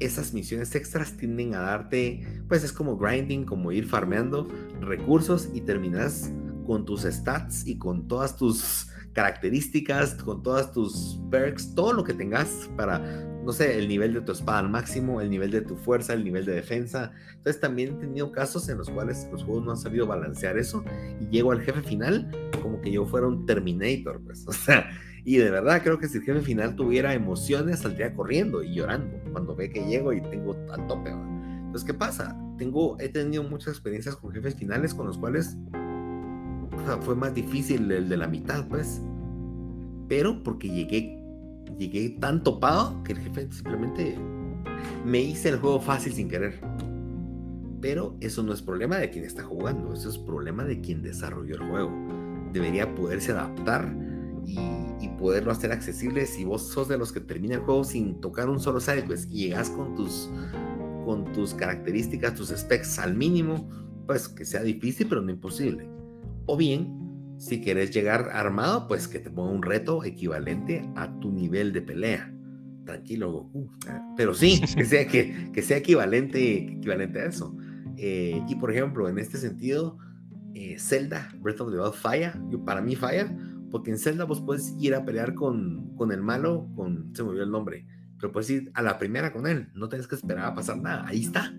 esas 0.00 0.32
misiones 0.32 0.74
extras 0.74 1.16
tienden 1.16 1.54
a 1.54 1.60
darte, 1.60 2.42
pues 2.48 2.64
es 2.64 2.72
como 2.72 2.96
grinding, 2.96 3.44
como 3.44 3.72
ir 3.72 3.86
farmeando 3.86 4.48
recursos 4.80 5.48
y 5.54 5.60
terminas 5.60 6.32
con 6.66 6.84
tus 6.84 7.02
stats 7.02 7.66
y 7.66 7.78
con 7.78 8.08
todas 8.08 8.36
tus 8.36 8.88
características, 9.12 10.14
con 10.14 10.42
todas 10.42 10.72
tus 10.72 11.18
perks, 11.30 11.74
todo 11.74 11.92
lo 11.92 12.04
que 12.04 12.14
tengas 12.14 12.70
para, 12.76 13.00
no 13.44 13.52
sé, 13.52 13.78
el 13.78 13.88
nivel 13.88 14.14
de 14.14 14.20
tu 14.20 14.32
espada 14.32 14.60
al 14.60 14.70
máximo, 14.70 15.20
el 15.20 15.30
nivel 15.30 15.50
de 15.50 15.62
tu 15.62 15.74
fuerza, 15.74 16.12
el 16.12 16.22
nivel 16.22 16.44
de 16.44 16.52
defensa. 16.52 17.10
Entonces 17.30 17.60
también 17.60 17.94
he 17.94 18.00
tenido 18.00 18.30
casos 18.30 18.68
en 18.68 18.78
los 18.78 18.88
cuales 18.90 19.26
los 19.32 19.42
juegos 19.42 19.64
no 19.64 19.70
han 19.72 19.76
sabido 19.76 20.06
balancear 20.06 20.56
eso 20.56 20.84
y 21.20 21.26
llego 21.28 21.50
al 21.50 21.62
jefe 21.62 21.82
final 21.82 22.30
como 22.62 22.80
que 22.80 22.92
yo 22.92 23.06
fuera 23.06 23.26
un 23.26 23.44
Terminator, 23.46 24.20
pues, 24.24 24.44
o 24.46 24.52
sea, 24.52 24.88
y 25.24 25.36
de 25.36 25.50
verdad 25.50 25.82
creo 25.82 25.98
que 25.98 26.08
si 26.08 26.18
el 26.18 26.24
jefe 26.24 26.40
final 26.40 26.76
tuviera 26.76 27.14
emociones, 27.14 27.80
saldría 27.80 28.14
corriendo 28.14 28.62
y 28.62 28.74
llorando 28.74 29.18
cuando 29.32 29.54
ve 29.54 29.70
que 29.70 29.86
llego 29.86 30.12
y 30.12 30.20
tengo 30.20 30.56
al 30.72 30.86
tope. 30.86 31.10
Entonces, 31.10 31.84
¿qué 31.84 31.94
pasa? 31.94 32.36
Tengo, 32.56 32.98
he 32.98 33.08
tenido 33.08 33.42
muchas 33.42 33.68
experiencias 33.68 34.16
con 34.16 34.32
jefes 34.32 34.54
finales 34.54 34.94
con 34.94 35.06
los 35.06 35.18
cuales 35.18 35.56
fue 37.02 37.14
más 37.14 37.34
difícil 37.34 37.90
el 37.90 38.08
de 38.08 38.16
la 38.16 38.26
mitad, 38.26 38.66
pues. 38.68 39.02
Pero 40.08 40.42
porque 40.42 40.68
llegué, 40.68 41.22
llegué 41.78 42.10
tan 42.20 42.42
topado 42.42 43.02
que 43.04 43.12
el 43.12 43.18
jefe 43.18 43.48
simplemente 43.52 44.16
me 45.04 45.20
hice 45.20 45.50
el 45.50 45.58
juego 45.58 45.80
fácil 45.80 46.12
sin 46.12 46.28
querer. 46.28 46.60
Pero 47.80 48.16
eso 48.20 48.42
no 48.42 48.52
es 48.52 48.62
problema 48.62 48.96
de 48.96 49.10
quien 49.10 49.24
está 49.24 49.42
jugando, 49.42 49.92
eso 49.92 50.08
es 50.08 50.18
problema 50.18 50.64
de 50.64 50.80
quien 50.80 51.02
desarrolló 51.02 51.56
el 51.56 51.68
juego. 51.68 51.92
Debería 52.52 52.94
poderse 52.94 53.32
adaptar 53.32 53.94
y, 54.48 55.08
poderlo 55.18 55.50
hacer 55.50 55.72
accesible. 55.72 56.26
Si 56.26 56.44
vos 56.44 56.68
sos 56.68 56.86
de 56.88 56.96
los 56.96 57.10
que 57.10 57.18
termina 57.18 57.56
el 57.56 57.60
juego 57.62 57.82
sin 57.82 58.20
tocar 58.20 58.48
un 58.48 58.60
solo 58.60 58.78
side 58.78 59.02
pues 59.02 59.26
y 59.28 59.48
llegas 59.48 59.68
con 59.68 59.96
tus, 59.96 60.30
con 61.04 61.32
tus 61.32 61.54
características, 61.54 62.34
tus 62.34 62.50
specs 62.50 63.00
al 63.00 63.16
mínimo, 63.16 63.68
pues 64.06 64.28
que 64.28 64.44
sea 64.44 64.62
difícil, 64.62 65.08
pero 65.08 65.20
no 65.20 65.32
imposible. 65.32 65.88
O 66.46 66.56
bien, 66.56 67.34
si 67.36 67.60
quieres 67.60 67.90
llegar 67.90 68.30
armado, 68.32 68.86
pues 68.86 69.08
que 69.08 69.18
te 69.18 69.28
ponga 69.28 69.50
un 69.50 69.62
reto 69.62 70.04
equivalente 70.04 70.88
a 70.94 71.12
tu 71.18 71.32
nivel 71.32 71.72
de 71.72 71.82
pelea. 71.82 72.32
Tranquilo, 72.84 73.32
Goku. 73.32 73.70
Pero 74.16 74.34
sí, 74.34 74.60
que 74.76 74.84
sea, 74.84 75.06
que, 75.08 75.50
que 75.52 75.62
sea 75.62 75.78
equivalente, 75.78 76.58
equivalente 76.74 77.20
a 77.20 77.26
eso. 77.26 77.56
Eh, 77.96 78.40
y 78.48 78.54
por 78.54 78.70
ejemplo, 78.70 79.08
en 79.08 79.18
este 79.18 79.36
sentido, 79.36 79.98
eh, 80.54 80.76
Zelda, 80.78 81.28
Breath 81.40 81.60
of 81.60 81.72
the 81.72 81.80
Wild 81.80 81.94
falla. 81.94 82.40
Yo, 82.50 82.64
para 82.64 82.80
mí 82.80 82.94
falla 82.94 83.36
porque 83.70 83.90
en 83.90 83.98
Zelda 83.98 84.24
vos 84.24 84.40
puedes 84.40 84.74
ir 84.78 84.94
a 84.94 85.04
pelear 85.04 85.34
con, 85.34 85.94
con 85.96 86.12
el 86.12 86.22
malo, 86.22 86.68
con, 86.74 87.14
se 87.14 87.22
me 87.22 87.30
olvidó 87.30 87.44
el 87.44 87.50
nombre, 87.50 87.86
pero 88.18 88.32
puedes 88.32 88.50
ir 88.50 88.70
a 88.74 88.82
la 88.82 88.98
primera 88.98 89.32
con 89.32 89.46
él, 89.46 89.68
no 89.74 89.88
tienes 89.88 90.06
que 90.06 90.14
esperar 90.14 90.46
a 90.46 90.54
pasar 90.54 90.78
nada, 90.78 91.06
ahí 91.06 91.24
está. 91.24 91.54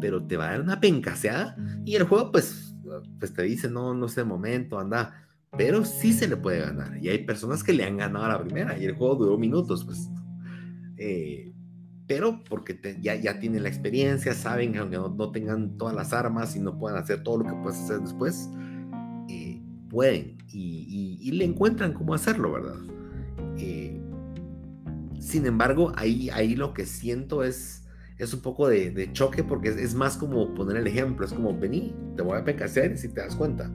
Pero 0.00 0.26
te 0.26 0.36
va 0.36 0.48
a 0.48 0.50
dar 0.52 0.60
una 0.60 0.80
pencaseada 0.80 1.56
y 1.84 1.94
el 1.94 2.04
juego 2.04 2.32
pues, 2.32 2.74
pues 3.18 3.32
te 3.32 3.42
dice, 3.42 3.70
no, 3.70 3.94
no 3.94 4.06
es 4.06 4.18
el 4.18 4.26
momento, 4.26 4.78
anda. 4.78 5.20
Pero 5.56 5.84
sí 5.84 6.12
se 6.12 6.26
le 6.26 6.36
puede 6.36 6.60
ganar. 6.60 6.98
Y 7.00 7.08
hay 7.08 7.24
personas 7.24 7.62
que 7.62 7.72
le 7.72 7.84
han 7.84 7.96
ganado 7.96 8.24
a 8.24 8.28
la 8.28 8.40
primera 8.40 8.76
y 8.76 8.84
el 8.84 8.96
juego 8.96 9.14
duró 9.14 9.38
minutos, 9.38 9.84
pues. 9.84 10.10
Eh, 10.96 11.54
pero 12.06 12.42
porque 12.44 12.78
ya, 13.00 13.14
ya 13.14 13.38
tienen 13.38 13.62
la 13.62 13.68
experiencia, 13.68 14.34
saben 14.34 14.72
que 14.72 14.78
aunque 14.78 14.96
no, 14.96 15.30
tengan 15.30 15.78
todas 15.78 15.94
las 15.94 16.12
armas 16.12 16.54
y 16.56 16.60
no 16.60 16.76
puedan 16.76 16.98
hacer 16.98 17.22
todo 17.22 17.38
lo 17.38 17.44
que 17.44 17.54
puedes 17.62 17.78
hacer 17.80 18.00
después, 18.00 18.50
eh, 19.28 19.62
pueden 19.88 20.33
y, 20.54 21.30
le 21.32 21.44
encuentran 21.44 21.92
cómo 21.92 22.14
hacerlo, 22.14 22.52
¿verdad? 22.52 22.78
Eh, 23.58 24.00
sin 25.18 25.46
embargo, 25.46 25.92
ahí, 25.96 26.30
ahí 26.30 26.54
lo 26.54 26.74
que 26.74 26.86
siento 26.86 27.42
es, 27.42 27.84
es 28.18 28.32
un 28.34 28.40
poco 28.40 28.68
de, 28.68 29.10
choque 29.12 29.42
porque 29.42 29.68
es, 29.68 29.94
más 29.94 30.16
como 30.16 30.54
poner 30.54 30.76
el 30.76 30.86
ejemplo, 30.86 31.26
es 31.26 31.32
como 31.32 31.58
vení, 31.58 31.94
te 32.16 32.22
voy 32.22 32.38
a 32.38 32.44
pecasear 32.44 32.92
y 32.92 32.96
si 32.96 33.08
te 33.08 33.20
das 33.20 33.34
cuenta. 33.34 33.70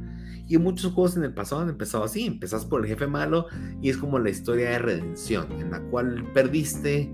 Y 0.48 0.58
muchos 0.58 0.94
juegos 0.94 1.18
en 1.18 1.24
el 1.24 1.34
pasado 1.34 1.62
han 1.62 1.70
empezado 1.70 2.04
así, 2.04 2.26
empezás 2.26 2.66
por 2.66 2.82
el 2.82 2.88
jefe 2.88 3.08
malo 3.08 3.48
y 3.82 3.90
es 3.90 3.98
como 3.98 4.18
la 4.18 4.30
historia 4.30 4.72
de 4.72 4.80
redención, 4.80 5.52
en 5.60 5.72
la 5.72 5.80
cual 5.90 6.26
perdiste 6.34 7.12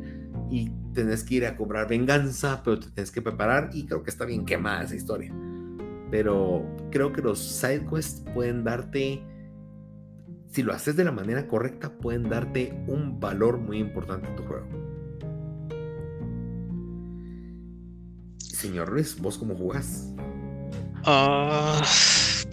y 0.49 0.71
tenés 0.93 1.23
que 1.23 1.35
ir 1.35 1.45
a 1.45 1.57
cobrar 1.57 1.87
venganza, 1.87 2.61
pero 2.63 2.79
te 2.79 2.89
tienes 2.91 3.11
que 3.11 3.21
preparar 3.21 3.69
y 3.73 3.85
creo 3.85 4.03
que 4.03 4.09
está 4.09 4.25
bien 4.25 4.45
quemada 4.45 4.83
esa 4.83 4.95
historia. 4.95 5.33
Pero 6.11 6.65
creo 6.91 7.11
que 7.11 7.21
los 7.21 7.39
side 7.39 7.85
quests 7.89 8.23
pueden 8.33 8.63
darte, 8.63 9.21
si 10.55 10.63
lo 10.63 10.73
haces 10.73 10.95
de 10.95 11.03
la 11.03 11.11
manera 11.11 11.49
correcta, 11.49 11.91
pueden 11.97 12.29
darte 12.29 12.71
un 12.87 13.19
valor 13.19 13.57
muy 13.57 13.77
importante 13.77 14.29
en 14.29 14.35
tu 14.37 14.43
juego. 14.43 14.65
Señor 18.37 18.89
Luis, 18.89 19.19
¿vos 19.19 19.37
cómo 19.37 19.53
jugás? 19.53 20.13
Ah, 21.03 21.81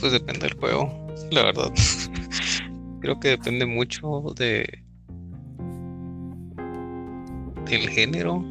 pues 0.01 0.11
depende 0.11 0.49
del 0.49 0.55
juego, 0.55 1.07
la 1.31 1.45
verdad. 1.45 1.73
Creo 3.01 3.21
que 3.21 3.29
depende 3.29 3.67
mucho 3.67 4.35
de 4.37 4.67
del 7.67 7.89
género. 7.89 8.45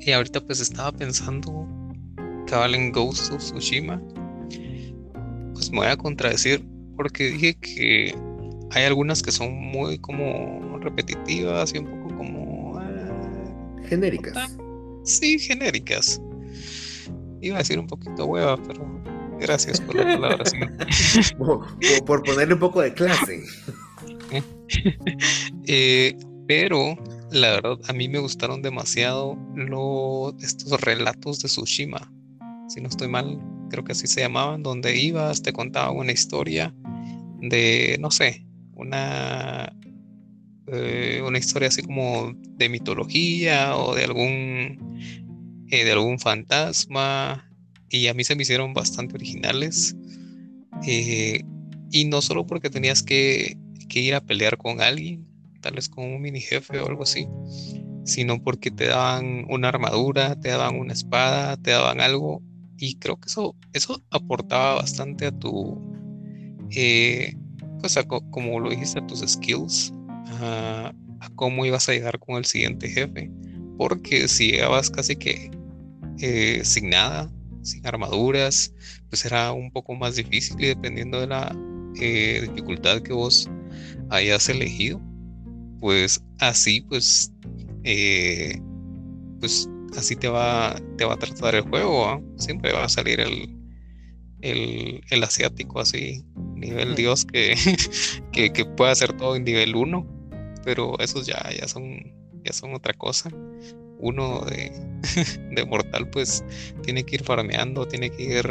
y 0.00 0.10
ahorita 0.10 0.40
pues 0.40 0.60
estaba 0.60 0.90
pensando 0.90 1.68
cabal 2.48 2.74
en 2.74 2.90
Ghost 2.90 3.30
of 3.32 3.38
Tsushima. 3.38 4.02
Pues 5.60 5.70
me 5.72 5.80
voy 5.80 5.88
a 5.88 5.96
contradecir 5.98 6.64
porque 6.96 7.32
dije 7.32 7.54
que 7.56 8.14
hay 8.70 8.84
algunas 8.84 9.22
que 9.22 9.30
son 9.30 9.52
muy 9.52 9.98
como 9.98 10.78
repetitivas 10.78 11.74
y 11.74 11.78
un 11.80 11.84
poco 11.84 12.16
como 12.16 12.78
ah, 12.78 13.76
genéricas. 13.86 14.56
Sí, 15.04 15.38
genéricas. 15.38 16.18
Iba 17.42 17.56
a 17.56 17.58
decir 17.58 17.78
un 17.78 17.86
poquito 17.86 18.24
hueva, 18.24 18.56
pero 18.56 18.88
gracias 19.38 19.82
por 19.82 19.96
la 19.96 20.04
palabra. 20.04 20.44
por 22.06 22.22
ponerle 22.22 22.54
un 22.54 22.60
poco 22.60 22.80
de 22.80 22.94
clase. 22.94 23.42
Eh, 25.66 26.16
pero 26.46 26.96
la 27.32 27.50
verdad, 27.50 27.78
a 27.88 27.92
mí 27.92 28.08
me 28.08 28.20
gustaron 28.20 28.62
demasiado 28.62 29.36
estos 30.40 30.80
relatos 30.80 31.40
de 31.40 31.48
Tsushima. 31.48 32.10
Si 32.68 32.80
no 32.80 32.88
estoy 32.88 33.08
mal, 33.08 33.38
creo 33.70 33.84
que 33.84 33.92
así 33.92 34.06
se 34.06 34.20
llamaban, 34.20 34.62
donde 34.62 34.98
ibas, 35.00 35.42
te 35.42 35.52
contaban 35.52 35.96
una 35.96 36.12
historia 36.12 36.74
de, 37.40 37.96
no 38.00 38.10
sé, 38.10 38.46
una, 38.74 39.74
eh, 40.66 41.22
una 41.26 41.38
historia 41.38 41.68
así 41.68 41.82
como 41.82 42.32
de 42.34 42.68
mitología 42.68 43.76
o 43.76 43.94
de 43.94 44.04
algún, 44.04 45.66
eh, 45.70 45.84
de 45.84 45.92
algún 45.92 46.18
fantasma. 46.18 47.50
Y 47.88 48.08
a 48.08 48.14
mí 48.14 48.24
se 48.24 48.36
me 48.36 48.42
hicieron 48.42 48.74
bastante 48.74 49.14
originales. 49.14 49.96
y 51.92 52.04
no 52.04 52.22
solo 52.22 52.46
porque 52.46 52.70
tenías 52.70 53.02
que 53.02 53.56
que 53.90 54.00
ir 54.00 54.14
a 54.14 54.22
pelear 54.22 54.56
con 54.56 54.80
alguien, 54.80 55.26
tal 55.60 55.74
vez 55.74 55.90
con 55.90 56.04
un 56.04 56.22
mini 56.22 56.40
jefe 56.40 56.78
o 56.78 56.86
algo 56.86 57.02
así, 57.02 57.28
sino 58.04 58.42
porque 58.42 58.70
te 58.70 58.86
daban 58.86 59.44
una 59.50 59.68
armadura, 59.68 60.40
te 60.40 60.48
daban 60.48 60.78
una 60.78 60.94
espada, 60.94 61.58
te 61.58 61.72
daban 61.72 62.00
algo 62.00 62.40
y 62.80 62.94
creo 62.94 63.20
que 63.20 63.26
eso, 63.26 63.54
eso 63.74 64.02
aportaba 64.10 64.76
bastante 64.76 65.26
a 65.26 65.32
tu, 65.32 65.78
eh, 66.70 67.36
pues 67.80 67.98
como 68.30 68.58
lo 68.58 68.70
dijiste, 68.70 69.00
a 69.00 69.06
tus 69.06 69.20
skills, 69.20 69.92
a, 70.40 70.92
cómo 71.36 71.66
ibas 71.66 71.88
a 71.88 71.92
llegar 71.92 72.18
con 72.18 72.36
el 72.36 72.46
siguiente 72.46 72.88
jefe, 72.88 73.30
porque 73.76 74.26
si 74.28 74.52
llegabas 74.52 74.90
casi 74.90 75.14
que 75.16 75.50
eh, 76.20 76.62
sin 76.64 76.88
nada, 76.88 77.30
sin 77.62 77.86
armaduras, 77.86 78.72
pues 79.10 79.26
era 79.26 79.52
un 79.52 79.70
poco 79.70 79.94
más 79.94 80.16
difícil 80.16 80.56
y 80.58 80.68
dependiendo 80.68 81.20
de 81.20 81.26
la 81.26 81.54
eh, 82.00 82.46
dificultad 82.48 83.02
que 83.02 83.12
vos 83.12 83.50
hayas 84.08 84.48
elegido, 84.48 84.98
pues 85.80 86.22
así, 86.38 86.80
pues, 86.80 87.30
pues 89.38 89.68
así 89.96 90.16
te 90.16 90.28
va, 90.28 90.76
te 90.96 91.04
va 91.04 91.14
a 91.14 91.18
tratar 91.18 91.54
el 91.54 91.62
juego. 91.62 92.22
Siempre 92.36 92.72
va 92.72 92.84
a 92.84 92.88
salir 92.88 93.20
el, 93.20 93.60
el, 94.42 95.24
asiático 95.24 95.80
así, 95.80 96.24
nivel 96.54 96.94
Dios, 96.94 97.24
que, 97.24 97.54
que, 98.32 98.52
que, 98.52 98.64
puede 98.64 98.92
hacer 98.92 99.12
todo 99.16 99.36
en 99.36 99.44
nivel 99.44 99.74
1, 99.74 100.06
pero 100.64 100.98
esos 100.98 101.26
ya, 101.26 101.50
ya, 101.58 101.68
son, 101.68 101.84
ya 102.44 102.52
son 102.52 102.74
otra 102.74 102.94
cosa. 102.94 103.30
Uno 103.98 104.40
de, 104.46 104.72
de 105.54 105.66
mortal, 105.66 106.08
pues 106.10 106.44
tiene 106.82 107.04
que 107.04 107.16
ir 107.16 107.24
farmeando, 107.24 107.86
tiene 107.86 108.10
que 108.10 108.22
ir, 108.38 108.46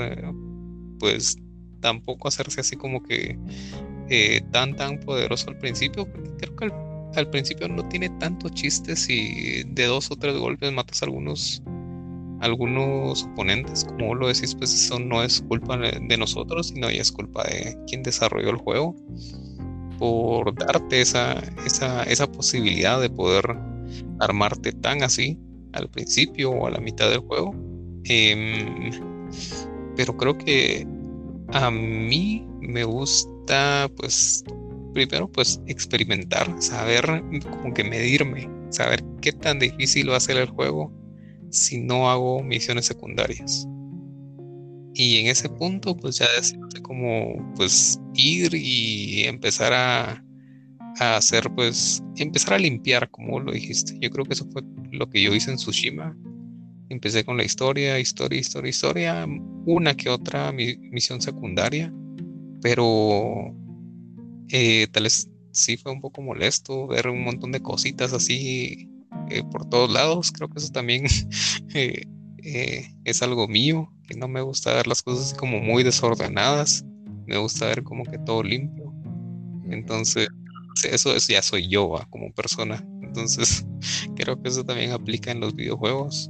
pues 1.00 1.38
tampoco 1.82 2.28
hacerse 2.28 2.62
así 2.62 2.76
como 2.76 3.02
que 3.02 3.40
eh, 4.10 4.42
tan 4.52 4.76
tan 4.76 5.00
poderoso 5.00 5.50
al 5.50 5.58
principio, 5.58 6.12
porque 6.12 6.30
creo 6.38 6.56
que 6.56 6.66
al, 6.66 6.89
principio 7.32 7.68
no 7.68 7.88
tiene 7.90 8.10
tantos 8.20 8.54
chistes 8.54 9.10
y 9.10 9.64
de 9.64 9.86
dos 9.86 10.10
o 10.12 10.16
tres 10.16 10.38
golpes 10.38 10.72
matas 10.72 11.02
a 11.02 11.06
algunos 11.06 11.62
algunos 12.42 13.24
oponentes, 13.24 13.84
como 13.84 14.16
lo 14.16 14.28
decís, 14.28 14.56
pues 14.56 14.74
eso 14.74 14.98
no 14.98 15.22
es 15.22 15.42
culpa 15.42 15.78
de 15.78 16.18
nosotros, 16.18 16.70
sino 16.70 16.90
ya 16.90 17.02
es 17.02 17.12
culpa 17.12 17.44
de 17.44 17.78
quien 17.86 18.02
desarrolló 18.02 18.50
el 18.52 18.56
juego 18.56 18.96
por 20.00 20.56
darte 20.56 21.02
esa, 21.02 21.34
esa, 21.66 22.04
esa 22.04 22.32
posibilidad 22.32 23.00
de 23.02 23.10
poder 23.10 23.44
armarte 24.20 24.72
tan 24.72 25.04
así 25.04 25.38
al 25.74 25.90
principio 25.90 26.52
o 26.52 26.68
a 26.68 26.72
la 26.72 26.80
mitad 26.80 27.10
del 27.10 27.20
juego. 27.20 27.54
Em, 28.06 28.92
pero 29.96 30.16
creo 30.16 30.38
que 30.38 30.88
a 31.52 31.70
mí 31.70 32.48
me 32.62 32.86
gusta 32.86 33.92
pues, 33.98 34.44
primero, 34.94 35.32
pues 35.32 35.62
experimentar, 35.68 36.54
saber, 36.62 37.06
como 37.44 37.74
que 37.74 37.84
medirme, 37.84 38.50
saber 38.70 39.04
qué 39.22 39.32
tan 39.32 39.60
difícil 39.60 40.10
va 40.12 40.18
a 40.18 40.22
ser 40.22 40.38
el 40.38 40.48
juego 40.48 40.94
si 41.50 41.80
no 41.80 42.10
hago 42.10 42.44
misiones 42.44 42.86
secundarias. 42.86 43.68
Y 44.94 45.18
en 45.20 45.28
ese 45.28 45.50
punto, 45.50 45.96
pues 45.96 46.18
ya 46.18 46.28
decirte 46.36 46.82
como, 46.82 47.54
pues, 47.56 48.00
ir 48.16 48.54
y 48.54 49.24
empezar 49.26 49.74
a, 49.74 50.24
a 51.00 51.18
hacer, 51.18 51.50
pues, 51.56 52.04
empezar 52.18 52.56
a 52.56 52.60
limpiar, 52.60 53.10
como 53.10 53.40
lo 53.40 53.52
dijiste. 53.52 53.98
Yo 54.02 54.10
creo 54.10 54.26
que 54.26 54.34
eso 54.34 54.50
fue 54.52 54.64
lo 54.92 55.10
que 55.10 55.22
yo 55.22 55.34
hice 55.34 55.52
en 55.52 55.58
Tsushima. 55.58 56.18
Empecé 56.90 57.24
con 57.24 57.38
la 57.38 57.44
historia, 57.44 58.00
historia, 58.00 58.40
historia, 58.40 58.70
historia, 58.70 59.28
una 59.66 59.96
que 59.96 60.10
otra 60.10 60.52
misión 60.52 61.22
secundaria 61.22 61.94
pero 62.62 63.56
eh, 64.52 64.88
tal 64.92 65.04
vez 65.04 65.30
sí 65.52 65.78
fue 65.78 65.92
un 65.92 66.02
poco 66.02 66.22
molesto 66.22 66.88
ver 66.88 67.08
un 67.08 67.24
montón 67.24 67.52
de 67.52 67.62
cositas 67.62 68.14
así 68.14 68.90
eh, 69.30 69.44
por 69.52 69.68
todos 69.70 69.92
lados. 69.92 70.32
Creo 70.32 70.50
que 70.50 70.60
eso 70.60 70.72
también 70.72 71.06
eh, 71.74 72.88
es 73.04 73.22
algo 73.22 73.48
mío, 73.48 73.92
que 74.08 74.16
no 74.16 74.28
me 74.28 74.42
gusta 74.42 74.74
ver 74.74 74.88
las 74.88 75.02
cosas 75.02 75.28
así 75.28 75.36
como 75.36 75.60
muy 75.60 75.84
desordenadas. 75.84 76.86
Me 77.26 77.38
gusta 77.38 77.68
ver 77.68 77.84
como 77.84 78.04
que 78.04 78.18
todo 78.20 78.44
limpio. 78.44 78.94
Entonces, 79.70 80.30
eso, 80.84 81.16
ya 81.16 81.42
soy 81.42 81.68
yo 81.68 82.00
como 82.10 82.32
persona. 82.34 82.84
Entonces, 83.02 83.66
creo 84.16 84.42
que 84.42 84.50
eso 84.50 84.64
también 84.64 84.92
aplica 84.92 85.32
en 85.32 85.40
los 85.40 85.56
videojuegos. 85.56 86.30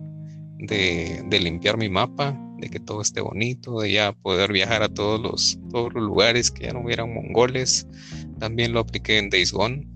De, 0.61 1.24
de 1.30 1.39
limpiar 1.39 1.78
mi 1.78 1.88
mapa, 1.88 2.38
de 2.60 2.70
que 2.70 2.80
todo 2.80 3.01
esté 3.01 3.22
bonito, 3.22 3.80
de 3.82 3.91
ya 3.91 4.14
poder 4.14 4.51
viajar 4.51 4.84
a 4.84 4.89
todos 4.89 5.20
los, 5.20 5.60
todos 5.72 5.93
los 5.93 6.03
lugares, 6.03 6.51
que 6.51 6.64
ya 6.66 6.74
no 6.74 6.82
hubieran 6.82 7.14
mongoles. 7.14 7.88
También 8.39 8.74
lo 8.74 8.80
apliqué 8.80 9.18
en 9.18 9.30
Days 9.30 9.51
Gone. 9.51 9.88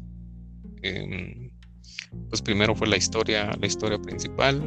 Em, 0.82 1.52
pues 2.30 2.42
primero 2.42 2.76
fue 2.76 2.88
la 2.88 2.98
historia, 2.98 3.52
la 3.60 3.68
historia 3.68 4.00
principal, 4.00 4.62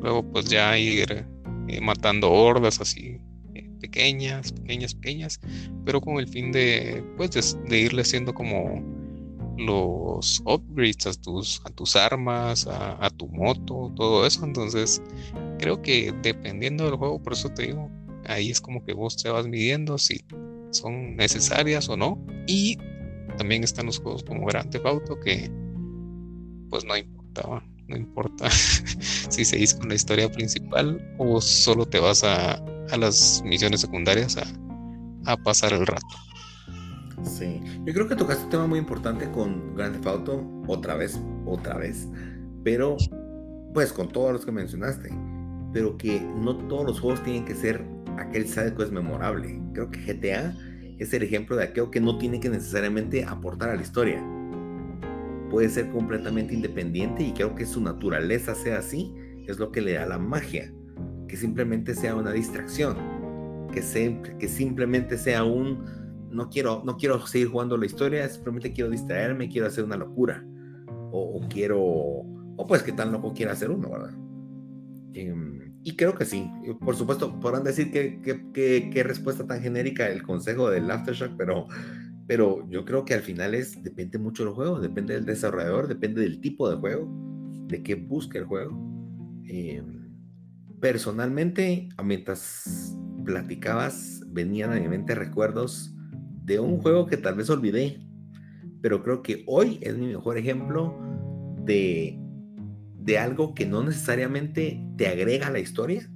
luego 0.00 0.22
pues 0.30 0.46
ya 0.46 0.76
ir 0.78 1.26
eh, 1.68 1.80
matando 1.80 2.30
hordas 2.30 2.80
así 2.80 3.18
eh, 3.54 3.70
pequeñas, 3.80 4.52
pequeñas, 4.52 4.94
pequeñas, 4.94 5.40
pero 5.84 6.00
con 6.00 6.18
el 6.18 6.28
fin 6.28 6.52
de 6.52 7.04
pues 7.16 7.56
de, 7.68 7.78
irle 7.78 8.02
haciendo 8.02 8.34
como 8.34 8.82
los 9.60 10.42
upgrades 10.46 11.06
a 11.06 11.12
tus, 11.70 11.96
armas, 11.96 12.66
a, 12.66 13.04
a, 13.04 13.10
tu 13.10 13.28
moto, 13.28 13.92
todo 13.94 14.26
eso. 14.26 14.44
Entonces, 14.44 15.02
creo 15.58 15.80
que 15.82 16.12
dependiendo 16.22 16.84
del 16.84 16.96
juego, 16.96 17.22
por 17.22 17.34
eso 17.34 17.48
te 17.50 17.68
digo, 17.68 17.90
ahí 18.26 18.50
es 18.50 18.60
como 18.60 18.84
que 18.84 18.92
vos 18.94 19.16
te 19.16 19.30
vas 19.30 19.46
midiendo 19.46 19.98
si 19.98 20.24
son 20.70 21.16
necesarias 21.16 21.88
o 21.88 21.96
no. 21.96 22.18
Y 22.46 22.78
también 23.36 23.64
están 23.64 23.86
los 23.86 23.98
juegos 23.98 24.24
como 24.24 24.46
Grand 24.46 24.70
Theft 24.70 24.86
Auto 24.86 25.18
que 25.20 25.50
pues 26.70 26.84
no 26.84 26.96
importaba. 26.96 27.64
No 27.88 27.96
importa 27.96 28.48
si 29.30 29.44
seguís 29.44 29.74
con 29.74 29.88
la 29.88 29.96
historia 29.96 30.30
principal 30.30 31.02
o 31.18 31.40
solo 31.40 31.86
te 31.86 31.98
vas 31.98 32.22
a, 32.22 32.54
a 32.54 32.96
las 32.96 33.42
misiones 33.44 33.80
secundarias 33.80 34.36
a, 34.36 34.44
a 35.26 35.36
pasar 35.36 35.72
el 35.72 35.84
rato. 35.86 36.29
Sí, 37.22 37.60
yo 37.84 37.92
creo 37.92 38.08
que 38.08 38.16
tocaste 38.16 38.44
un 38.44 38.50
tema 38.50 38.66
muy 38.66 38.78
importante 38.78 39.30
con 39.30 39.74
Grand 39.74 39.94
Theft 39.94 40.06
Auto, 40.06 40.44
otra 40.66 40.96
vez, 40.96 41.20
otra 41.46 41.76
vez, 41.76 42.08
pero 42.64 42.96
pues 43.74 43.92
con 43.92 44.08
todos 44.08 44.32
los 44.32 44.44
que 44.44 44.52
mencionaste, 44.52 45.10
pero 45.72 45.96
que 45.96 46.20
no 46.20 46.56
todos 46.68 46.84
los 46.84 47.00
juegos 47.00 47.22
tienen 47.22 47.44
que 47.44 47.54
ser 47.54 47.84
aquel 48.18 48.44
que 48.44 48.82
es 48.82 48.90
memorable. 48.90 49.60
Creo 49.72 49.90
que 49.90 50.00
GTA 50.00 50.56
es 50.98 51.12
el 51.14 51.22
ejemplo 51.22 51.56
de 51.56 51.64
aquello 51.64 51.90
que 51.90 52.00
no 52.00 52.18
tiene 52.18 52.40
que 52.40 52.48
necesariamente 52.48 53.24
aportar 53.24 53.70
a 53.70 53.76
la 53.76 53.82
historia. 53.82 54.22
Puede 55.50 55.68
ser 55.68 55.90
completamente 55.90 56.54
independiente 56.54 57.22
y 57.22 57.32
creo 57.32 57.54
que 57.54 57.66
su 57.66 57.80
naturaleza 57.80 58.54
sea 58.54 58.78
así, 58.78 59.12
es 59.46 59.58
lo 59.58 59.72
que 59.72 59.80
le 59.80 59.94
da 59.94 60.06
la 60.06 60.18
magia, 60.18 60.72
que 61.28 61.36
simplemente 61.36 61.94
sea 61.94 62.14
una 62.14 62.32
distracción, 62.32 62.96
que, 63.72 63.82
que 64.38 64.48
simplemente 64.48 65.18
sea 65.18 65.44
un 65.44 65.99
no 66.30 66.48
quiero, 66.48 66.82
no 66.84 66.96
quiero 66.96 67.26
seguir 67.26 67.48
jugando 67.48 67.76
la 67.76 67.86
historia, 67.86 68.28
simplemente 68.28 68.72
quiero 68.72 68.90
distraerme, 68.90 69.48
quiero 69.48 69.66
hacer 69.66 69.84
una 69.84 69.96
locura. 69.96 70.44
O, 71.12 71.40
quiero, 71.48 71.80
o 71.80 72.66
pues 72.68 72.82
qué 72.82 72.92
tan 72.92 73.10
loco 73.10 73.34
quiere 73.34 73.50
hacer 73.50 73.70
uno, 73.70 73.90
¿verdad? 73.90 74.14
Em, 75.12 75.74
y 75.82 75.96
creo 75.96 76.14
que 76.14 76.24
sí. 76.24 76.48
Por 76.84 76.94
supuesto, 76.94 77.40
podrán 77.40 77.64
decir 77.64 77.90
que, 77.90 78.20
qué 78.52 79.02
respuesta 79.02 79.46
tan 79.46 79.60
genérica 79.60 80.08
el 80.08 80.22
consejo 80.22 80.70
del 80.70 80.90
Aftershock, 80.90 81.32
pero, 81.36 81.66
pero 82.28 82.68
yo 82.70 82.84
creo 82.84 83.04
que 83.04 83.14
al 83.14 83.22
final 83.22 83.54
es, 83.54 83.82
depende 83.82 84.18
mucho 84.18 84.44
del 84.44 84.54
juego, 84.54 84.78
depende 84.78 85.14
del 85.14 85.26
desarrollador, 85.26 85.88
depende 85.88 86.20
del 86.20 86.40
tipo 86.40 86.70
de 86.70 86.76
juego, 86.76 87.08
de 87.66 87.82
qué 87.82 87.96
busca 87.96 88.38
el 88.38 88.44
juego. 88.44 88.70
Em, 89.46 90.14
personalmente, 90.80 91.88
mientras 92.04 92.96
platicabas, 93.24 94.22
venían 94.28 94.72
a 94.72 94.80
mi 94.80 94.88
mente 94.88 95.14
recuerdos 95.14 95.94
de 96.44 96.58
un 96.58 96.78
juego 96.78 97.06
que 97.06 97.16
tal 97.16 97.34
vez 97.34 97.50
olvidé, 97.50 98.00
pero 98.82 99.02
creo 99.02 99.22
que 99.22 99.44
hoy 99.46 99.78
es 99.82 99.96
mi 99.96 100.08
mejor 100.08 100.38
ejemplo 100.38 100.98
de, 101.64 102.18
de 102.96 103.18
algo 103.18 103.54
que 103.54 103.66
no 103.66 103.82
necesariamente 103.82 104.82
te 104.96 105.08
agrega 105.08 105.48
a 105.48 105.50
la 105.50 105.58
historia, 105.58 106.10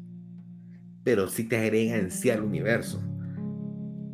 pero 1.03 1.29
sí 1.29 1.45
te 1.45 1.57
agrega 1.57 1.97
en 1.97 2.11
sí 2.11 2.31
al 2.31 2.43
universo. 2.43 3.03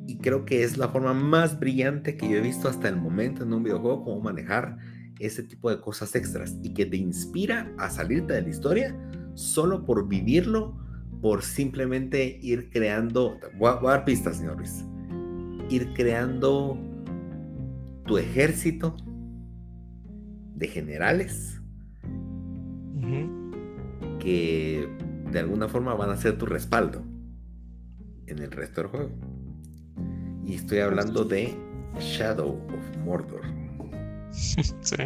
Y 0.07 0.19
creo 0.19 0.45
que 0.45 0.65
es 0.65 0.77
la 0.77 0.89
forma 0.89 1.15
más 1.15 1.59
brillante 1.61 2.17
que 2.17 2.29
yo 2.29 2.37
he 2.37 2.41
visto 2.41 2.69
hasta 2.69 2.89
el 2.89 2.97
momento 2.97 3.45
en 3.45 3.53
un 3.53 3.63
videojuego, 3.63 4.05
cómo 4.05 4.21
manejar 4.21 4.77
ese 5.21 5.43
tipo 5.45 5.71
de 5.71 5.81
cosas 5.81 6.15
extras 6.17 6.57
y 6.63 6.75
que 6.75 6.87
te 6.87 6.97
inspira 6.97 7.73
a 7.79 7.91
salirte 7.91 8.33
de 8.33 8.43
la 8.43 8.49
historia 8.49 8.97
solo 9.35 9.85
por 9.85 10.09
vivirlo, 10.09 10.77
por 11.21 11.43
simplemente 11.43 12.39
ir 12.43 12.71
creando. 12.71 13.39
Voy 13.57 13.71
a, 13.71 13.81
dar 13.81 14.05
pistas, 14.05 14.39
señor 14.39 14.57
Luis 14.57 14.85
ir 15.71 15.93
creando 15.95 16.79
tu 18.05 18.19
ejército 18.19 18.97
de 20.57 20.69
generales 20.69 21.61
que 24.21 24.89
de 25.33 25.39
alguna 25.39 25.67
forma 25.69 25.95
van 25.95 26.11
a 26.11 26.17
ser 26.17 26.39
tu 26.39 26.47
respaldo 26.47 27.03
en 28.27 28.39
el 28.39 28.51
resto 28.51 28.83
del 28.83 28.91
juego. 28.91 29.11
Y 30.45 30.55
estoy 30.55 30.79
hablando 30.79 31.25
de 31.25 31.57
Shadow 31.99 32.61
of 32.69 32.97
Mordor. 33.05 33.43
Sí, 34.33 34.97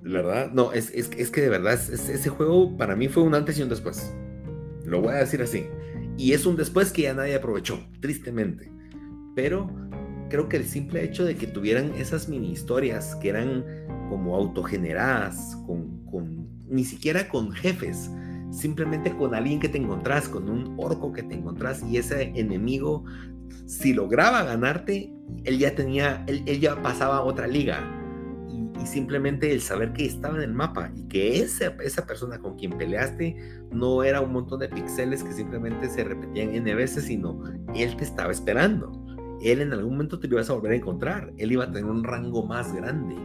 ¿Verdad? 0.00 0.52
No, 0.52 0.72
es, 0.72 0.90
que 0.90 1.40
de 1.40 1.48
verdad 1.48 1.74
ese 1.74 2.28
juego 2.28 2.76
para 2.76 2.94
mí 2.94 3.08
fue 3.08 3.24
un 3.24 3.34
antes 3.34 3.58
y 3.58 3.62
un 3.62 3.68
después. 3.68 4.14
Lo 4.84 5.00
voy 5.00 5.14
a 5.14 5.16
decir 5.16 5.42
así. 5.42 5.66
Y 6.16 6.32
es 6.34 6.46
un 6.46 6.56
después 6.56 6.92
que 6.92 7.02
ya 7.02 7.14
nadie 7.14 7.34
aprovechó, 7.34 7.80
tristemente 8.00 8.77
pero 9.38 9.70
creo 10.30 10.48
que 10.48 10.56
el 10.56 10.64
simple 10.64 11.04
hecho 11.04 11.24
de 11.24 11.36
que 11.36 11.46
tuvieran 11.46 11.92
esas 11.94 12.28
mini 12.28 12.50
historias 12.50 13.14
que 13.14 13.28
eran 13.28 13.64
como 14.08 14.34
autogeneradas, 14.34 15.56
con, 15.64 16.04
con, 16.06 16.48
ni 16.66 16.82
siquiera 16.82 17.28
con 17.28 17.52
jefes, 17.52 18.10
simplemente 18.50 19.16
con 19.16 19.36
alguien 19.36 19.60
que 19.60 19.68
te 19.68 19.78
encontrás, 19.78 20.28
con 20.28 20.50
un 20.50 20.74
orco 20.76 21.12
que 21.12 21.22
te 21.22 21.36
encontrás 21.36 21.84
y 21.84 21.98
ese 21.98 22.32
enemigo, 22.34 23.04
si 23.64 23.92
lograba 23.92 24.42
ganarte, 24.42 25.14
él 25.44 25.58
ya 25.60 25.72
tenía, 25.72 26.24
él, 26.26 26.58
ya 26.58 26.82
pasaba 26.82 27.18
a 27.18 27.22
otra 27.22 27.46
liga. 27.46 27.78
Y, 28.50 28.86
simplemente 28.88 29.52
el 29.52 29.60
saber 29.60 29.92
que 29.92 30.04
estaba 30.04 30.38
en 30.38 30.42
el 30.42 30.52
mapa 30.52 30.90
y 30.96 31.02
que 31.04 31.38
esa, 31.38 31.76
esa 31.84 32.06
persona 32.06 32.40
con 32.40 32.56
quien 32.56 32.76
peleaste 32.76 33.36
no 33.70 34.02
era 34.02 34.20
un 34.20 34.32
montón 34.32 34.58
de 34.58 34.68
píxeles 34.68 35.22
que 35.22 35.32
simplemente 35.32 35.88
se 35.88 36.02
repetían 36.02 36.56
N 36.56 36.74
veces, 36.74 37.04
sino 37.04 37.40
él 37.76 37.96
te 37.96 38.02
estaba 38.02 38.32
esperando 38.32 39.07
él 39.42 39.60
en 39.60 39.72
algún 39.72 39.92
momento 39.92 40.18
te 40.18 40.28
lo 40.28 40.34
ibas 40.34 40.50
a 40.50 40.54
volver 40.54 40.72
a 40.72 40.76
encontrar. 40.76 41.32
Él 41.36 41.52
iba 41.52 41.64
a 41.64 41.70
tener 41.70 41.84
un 41.84 42.04
rango 42.04 42.44
más 42.44 42.72
grande. 42.74 43.16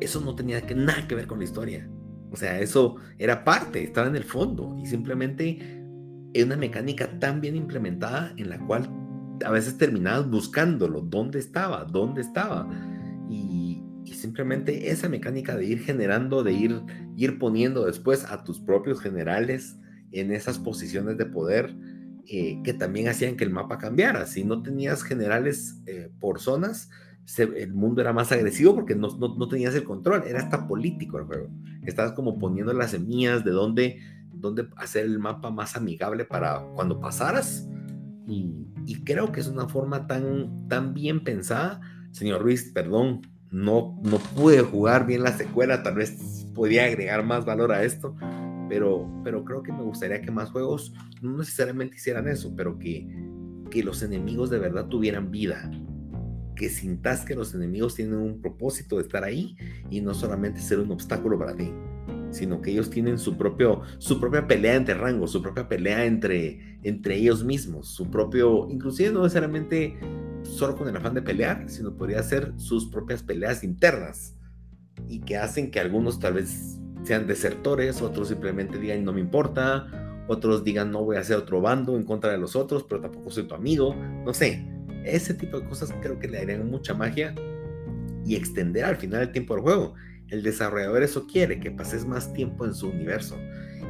Eso 0.00 0.20
no 0.20 0.34
tenía 0.34 0.62
que, 0.62 0.74
nada 0.74 1.06
que 1.06 1.14
ver 1.14 1.26
con 1.26 1.38
la 1.38 1.44
historia. 1.44 1.88
O 2.30 2.36
sea, 2.36 2.60
eso 2.60 2.96
era 3.18 3.44
parte, 3.44 3.82
estaba 3.82 4.06
en 4.06 4.16
el 4.16 4.24
fondo 4.24 4.76
y 4.80 4.86
simplemente 4.86 5.58
es 6.32 6.44
una 6.44 6.56
mecánica 6.56 7.18
tan 7.18 7.40
bien 7.40 7.56
implementada 7.56 8.32
en 8.36 8.50
la 8.50 8.58
cual 8.66 8.88
a 9.44 9.50
veces 9.50 9.76
terminabas 9.76 10.30
buscándolo, 10.30 11.00
dónde 11.00 11.38
estaba, 11.38 11.84
dónde 11.84 12.20
estaba. 12.20 12.68
Y, 13.28 13.82
y, 14.04 14.14
simplemente 14.14 14.90
esa 14.90 15.08
mecánica 15.08 15.56
de 15.56 15.64
ir 15.64 15.80
generando, 15.80 16.42
de 16.42 16.52
ir, 16.52 16.82
ir 17.16 17.38
poniendo 17.38 17.86
después 17.86 18.24
a 18.24 18.44
tus 18.44 18.60
propios 18.60 19.00
generales 19.00 19.76
en 20.12 20.32
esas 20.32 20.58
posiciones 20.58 21.16
de 21.16 21.26
poder, 21.26 21.74
eh, 22.32 22.60
que 22.62 22.74
también 22.74 23.08
hacían 23.08 23.36
que 23.36 23.42
el 23.42 23.50
mapa 23.50 23.78
cambiara. 23.78 24.24
Si 24.24 24.44
no 24.44 24.62
tenías 24.62 25.02
generales 25.02 25.82
eh, 25.86 26.12
por 26.20 26.38
zonas, 26.38 26.88
el 27.36 27.74
mundo 27.74 28.00
era 28.00 28.12
más 28.12 28.30
agresivo 28.30 28.72
porque 28.76 28.94
no, 28.94 29.08
no, 29.18 29.48
tenías 29.48 29.74
el 29.74 29.82
control, 29.82 30.22
era 30.24 30.38
hasta 30.38 30.68
político 30.68 31.18
el 31.18 31.24
juego. 31.24 31.50
Estabas 31.84 32.12
como 32.12 32.38
poniendo 32.38 32.72
las 32.72 32.92
semillas 32.92 33.44
de 33.44 33.50
dónde, 33.50 33.98
dónde 34.32 34.68
hacer 34.76 35.06
el 35.06 35.18
mapa 35.18 35.50
más 35.50 35.74
amigable 35.74 36.24
para 36.24 36.60
cuando 36.76 37.00
pasaras. 37.00 37.68
Y, 38.28 38.54
y, 38.86 39.02
creo 39.02 39.32
que 39.32 39.40
es 39.40 39.48
una 39.48 39.68
forma 39.68 40.06
tan, 40.06 40.68
tan 40.68 40.94
bien 40.94 41.24
pensada. 41.24 41.80
Señor 42.12 42.42
Ruiz, 42.42 42.70
perdón, 42.72 43.22
no, 43.50 44.00
no 44.04 44.18
pude 44.36 44.60
jugar 44.60 45.04
bien 45.04 45.24
la 45.24 45.36
secuela, 45.36 45.82
tal 45.82 45.96
vez 45.96 46.46
podía 46.54 46.84
agregar 46.84 47.24
más 47.24 47.44
valor 47.44 47.72
a 47.72 47.82
esto, 47.82 48.14
pero, 48.70 49.10
pero 49.24 49.44
creo 49.44 49.64
que 49.64 49.72
me 49.72 49.82
gustaría 49.82 50.22
que 50.22 50.30
más 50.30 50.50
juegos 50.50 50.94
no 51.20 51.36
necesariamente 51.36 51.96
hicieran 51.96 52.28
eso, 52.28 52.54
pero 52.56 52.78
que, 52.78 53.04
que 53.68 53.82
los 53.82 54.00
enemigos 54.04 54.48
de 54.48 54.60
verdad 54.60 54.86
tuvieran 54.86 55.32
vida, 55.32 55.68
que 56.54 56.68
sintas 56.68 57.24
que 57.24 57.34
los 57.34 57.52
enemigos 57.52 57.96
tienen 57.96 58.14
un 58.14 58.40
propósito 58.40 58.96
de 58.96 59.02
estar 59.02 59.24
ahí 59.24 59.56
y 59.90 60.00
no 60.00 60.14
solamente 60.14 60.60
ser 60.60 60.78
un 60.78 60.92
obstáculo 60.92 61.36
para 61.36 61.56
ti, 61.56 61.72
sino 62.30 62.62
que 62.62 62.70
ellos 62.70 62.90
tienen 62.90 63.18
su, 63.18 63.36
propio, 63.36 63.82
su 63.98 64.20
propia 64.20 64.46
pelea 64.46 64.76
entre 64.76 64.94
rangos, 64.94 65.32
su 65.32 65.42
propia 65.42 65.68
pelea 65.68 66.04
entre, 66.04 66.78
entre 66.84 67.16
ellos 67.16 67.42
mismos, 67.42 67.88
su 67.88 68.08
propio, 68.08 68.68
inclusive 68.70 69.10
no 69.10 69.24
necesariamente 69.24 69.98
solo 70.44 70.76
con 70.76 70.88
el 70.88 70.96
afán 70.96 71.14
de 71.14 71.22
pelear, 71.22 71.68
sino 71.68 71.96
podría 71.96 72.22
ser 72.22 72.52
sus 72.56 72.86
propias 72.86 73.24
peleas 73.24 73.64
internas 73.64 74.36
y 75.08 75.18
que 75.18 75.38
hacen 75.38 75.72
que 75.72 75.80
algunos 75.80 76.20
tal 76.20 76.34
vez 76.34 76.80
sean 77.02 77.26
desertores, 77.26 78.02
otros 78.02 78.28
simplemente 78.28 78.78
digan 78.78 79.04
no 79.04 79.12
me 79.12 79.20
importa, 79.20 79.86
otros 80.28 80.64
digan 80.64 80.90
no 80.90 81.04
voy 81.04 81.16
a 81.16 81.20
hacer 81.20 81.36
otro 81.36 81.60
bando 81.60 81.96
en 81.96 82.04
contra 82.04 82.30
de 82.30 82.38
los 82.38 82.56
otros, 82.56 82.84
pero 82.88 83.00
tampoco 83.00 83.30
soy 83.30 83.44
tu 83.44 83.54
amigo, 83.54 83.94
no 84.24 84.32
sé. 84.32 84.66
Ese 85.04 85.34
tipo 85.34 85.58
de 85.58 85.66
cosas 85.66 85.92
creo 86.02 86.18
que 86.18 86.28
le 86.28 86.38
darían 86.38 86.70
mucha 86.70 86.94
magia 86.94 87.34
y 88.24 88.36
extender 88.36 88.84
al 88.84 88.96
final 88.96 89.22
el 89.22 89.32
tiempo 89.32 89.54
del 89.54 89.62
juego. 89.62 89.94
El 90.28 90.42
desarrollador 90.42 91.02
eso 91.02 91.26
quiere, 91.26 91.58
que 91.58 91.70
pases 91.70 92.06
más 92.06 92.32
tiempo 92.32 92.64
en 92.64 92.74
su 92.74 92.88
universo. 92.88 93.36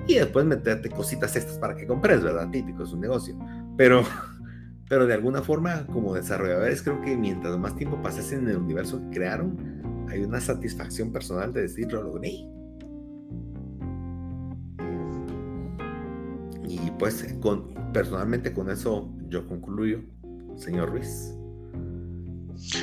Y 0.07 0.15
después 0.15 0.47
meterte 0.47 0.89
cositas 0.89 1.37
estas 1.37 1.59
para 1.59 1.77
que 1.77 1.87
compres, 1.87 2.23
¿verdad? 2.23 2.49
Típico, 2.51 2.85
es 2.85 2.93
un 2.93 3.01
negocio. 3.01 3.37
Pero, 3.77 4.03
pero 4.89 5.07
de 5.07 5.15
alguna 5.15 5.43
forma, 5.43 5.87
como 5.89 6.15
desarrolladores, 6.15 6.81
creo 6.83 7.03
que 7.03 7.17
mientras 7.17 7.59
más 7.59 7.77
tiempo 7.77 8.01
pases 8.01 8.33
en 8.33 8.49
el 8.49 8.57
universo 8.57 9.01
que 9.03 9.17
crearon, 9.17 10.07
hay 10.09 10.21
una 10.21 10.41
satisfacción 10.41 11.13
personal 11.13 11.53
de 11.53 11.63
decir, 11.63 11.93
lo 11.93 12.03
logré 12.03 12.47
Y 16.71 16.79
pues 17.01 17.27
con, 17.41 17.75
personalmente 17.93 18.53
con 18.53 18.71
eso 18.71 19.11
yo 19.29 19.45
concluyo, 19.49 20.03
señor 20.57 20.91
Ruiz. 20.91 21.35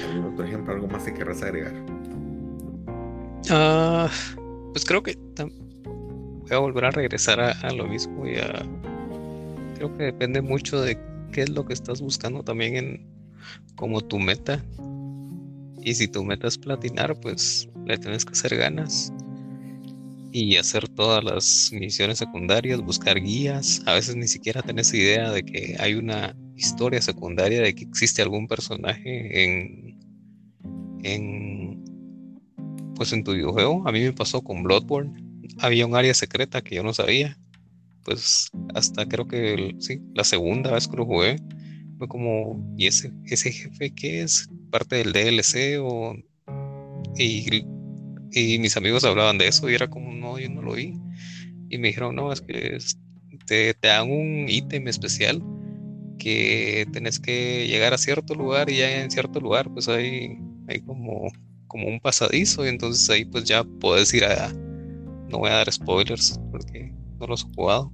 ¿Algún 0.09 0.33
otro 0.33 0.43
ejemplo, 0.43 0.73
algo 0.73 0.87
más 0.87 1.03
que 1.03 1.13
querrás 1.13 1.41
agregar? 1.41 1.73
Ah, 3.49 4.09
pues 4.73 4.83
creo 4.83 5.01
que 5.01 5.17
voy 5.37 6.51
a 6.51 6.57
volver 6.57 6.83
a 6.83 6.91
regresar 6.91 7.39
a, 7.39 7.71
lo 7.71 7.87
mismo 7.87 8.27
y 8.27 8.33
creo 9.75 9.95
que 9.95 10.03
depende 10.03 10.41
mucho 10.41 10.81
de 10.81 10.99
qué 11.31 11.43
es 11.43 11.49
lo 11.49 11.65
que 11.65 11.71
estás 11.71 12.01
buscando 12.01 12.43
también 12.43 12.75
en 12.75 13.07
como 13.77 14.01
tu 14.01 14.19
meta. 14.19 14.61
Y 15.81 15.95
si 15.95 16.09
tu 16.09 16.25
meta 16.25 16.49
es 16.49 16.57
platinar, 16.57 17.17
pues 17.21 17.69
le 17.85 17.97
tienes 17.97 18.25
que 18.25 18.33
hacer 18.33 18.57
ganas 18.57 19.13
y 20.39 20.57
hacer 20.57 20.87
todas 20.87 21.23
las 21.23 21.71
misiones 21.73 22.19
secundarias, 22.19 22.79
buscar 22.81 23.19
guías. 23.19 23.81
A 23.87 23.95
veces 23.95 24.15
ni 24.15 24.27
siquiera 24.27 24.61
tenés 24.61 24.93
idea 24.93 25.31
de 25.31 25.43
que 25.43 25.75
hay 25.79 25.95
una 25.95 26.35
historia 26.55 27.01
secundaria, 27.01 27.61
de 27.61 27.73
que 27.73 27.85
existe 27.85 28.21
algún 28.21 28.47
personaje 28.47 29.43
en, 29.43 29.99
en 31.03 31.83
pues 32.93 33.13
en 33.13 33.23
tu 33.23 33.33
videojuego. 33.33 33.87
A 33.87 33.91
mí 33.91 34.01
me 34.01 34.13
pasó 34.13 34.43
con 34.43 34.61
Bloodborne. 34.61 35.11
Había 35.57 35.87
un 35.87 35.95
área 35.95 36.13
secreta 36.13 36.61
que 36.61 36.75
yo 36.75 36.83
no 36.83 36.93
sabía. 36.93 37.35
Pues 38.03 38.51
hasta 38.75 39.07
creo 39.07 39.27
que 39.27 39.75
sí, 39.79 40.01
la 40.13 40.23
segunda 40.23 40.71
vez 40.71 40.87
que 40.87 40.97
lo 40.97 41.05
jugué 41.05 41.37
fue 41.97 42.07
como, 42.07 42.63
¿y 42.77 42.85
ese, 42.85 43.11
ese 43.25 43.51
jefe 43.51 43.89
qué 43.89 44.21
es? 44.21 44.47
¿Parte 44.69 44.97
del 44.97 45.13
DLC 45.13 45.79
o...? 45.81 46.15
Y, 47.17 47.65
y 48.31 48.59
mis 48.59 48.77
amigos 48.77 49.03
hablaban 49.03 49.37
de 49.37 49.47
eso 49.47 49.69
y 49.69 49.75
era 49.75 49.89
como, 49.89 50.13
no, 50.13 50.39
yo 50.39 50.49
no 50.49 50.61
lo 50.61 50.73
vi. 50.73 50.93
Y 51.69 51.77
me 51.77 51.89
dijeron, 51.89 52.15
no, 52.15 52.31
es 52.31 52.41
que 52.41 52.77
te, 53.45 53.73
te 53.73 53.87
dan 53.87 54.09
un 54.11 54.47
ítem 54.49 54.87
especial 54.87 55.43
que 56.17 56.87
tenés 56.91 57.19
que 57.19 57.67
llegar 57.67 57.93
a 57.93 57.97
cierto 57.97 58.35
lugar 58.35 58.69
y 58.69 58.77
ya 58.77 59.01
en 59.01 59.11
cierto 59.11 59.39
lugar 59.39 59.71
pues 59.71 59.87
hay, 59.87 60.37
hay 60.67 60.81
como, 60.81 61.31
como 61.67 61.87
un 61.87 61.99
pasadizo 61.99 62.65
y 62.65 62.69
entonces 62.69 63.09
ahí 63.09 63.25
pues 63.25 63.45
ya 63.45 63.63
puedes 63.63 64.13
ir 64.13 64.25
a... 64.25 64.51
No 65.29 65.39
voy 65.39 65.49
a 65.49 65.55
dar 65.55 65.71
spoilers 65.71 66.39
porque 66.51 66.93
no 67.19 67.27
los 67.27 67.45
he 67.45 67.53
jugado. 67.53 67.91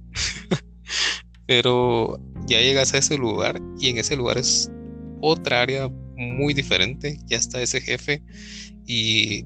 Pero 1.46 2.18
ya 2.46 2.60
llegas 2.60 2.94
a 2.94 2.98
ese 2.98 3.18
lugar 3.18 3.60
y 3.78 3.88
en 3.88 3.98
ese 3.98 4.16
lugar 4.16 4.38
es 4.38 4.70
otra 5.20 5.62
área 5.62 5.88
muy 6.16 6.54
diferente. 6.54 7.18
Ya 7.26 7.36
está 7.36 7.60
ese 7.60 7.80
jefe 7.80 8.22
y, 8.86 9.44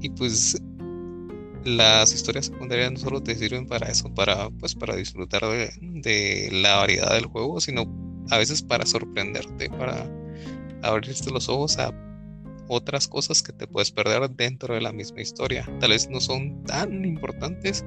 y 0.00 0.10
pues 0.10 0.60
las 1.66 2.14
historias 2.14 2.46
secundarias 2.46 2.92
no 2.92 2.98
solo 2.98 3.22
te 3.22 3.34
sirven 3.34 3.66
para 3.66 3.88
eso, 3.88 4.12
para, 4.14 4.50
pues, 4.50 4.74
para 4.74 4.94
disfrutar 4.94 5.42
de, 5.42 6.48
la 6.52 6.76
variedad 6.76 7.12
del 7.12 7.26
juego, 7.26 7.60
sino 7.60 7.84
a 8.30 8.38
veces 8.38 8.62
para 8.62 8.86
sorprenderte, 8.86 9.68
para 9.70 10.08
abrirte 10.82 11.30
los 11.30 11.48
ojos 11.48 11.78
a 11.78 11.92
otras 12.68 13.06
cosas 13.08 13.42
que 13.42 13.52
te 13.52 13.66
puedes 13.66 13.90
perder 13.90 14.28
dentro 14.30 14.74
de 14.74 14.80
la 14.80 14.92
misma 14.92 15.20
historia. 15.20 15.68
Tal 15.80 15.90
vez 15.90 16.08
no 16.08 16.20
son 16.20 16.62
tan 16.64 17.04
importantes, 17.04 17.84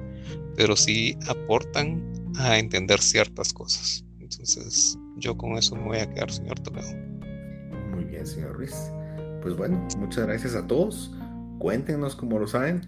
pero 0.56 0.76
sí 0.76 1.16
aportan 1.26 2.02
a 2.38 2.58
entender 2.58 3.00
ciertas 3.00 3.52
cosas. 3.52 4.04
Entonces, 4.20 4.98
yo 5.16 5.36
con 5.36 5.56
eso 5.58 5.74
me 5.74 5.84
voy 5.84 5.98
a 5.98 6.08
quedar, 6.08 6.30
señor 6.30 6.60
Toledo. 6.60 6.94
Muy 7.90 8.04
bien, 8.04 8.26
señor 8.26 8.56
Ruiz. 8.56 8.74
Pues 9.42 9.56
bueno, 9.56 9.86
muchas 9.98 10.26
gracias 10.26 10.54
a 10.54 10.66
todos. 10.66 11.12
Cuéntenos 11.60 12.16
cómo 12.16 12.38
lo 12.38 12.48
saben. 12.48 12.80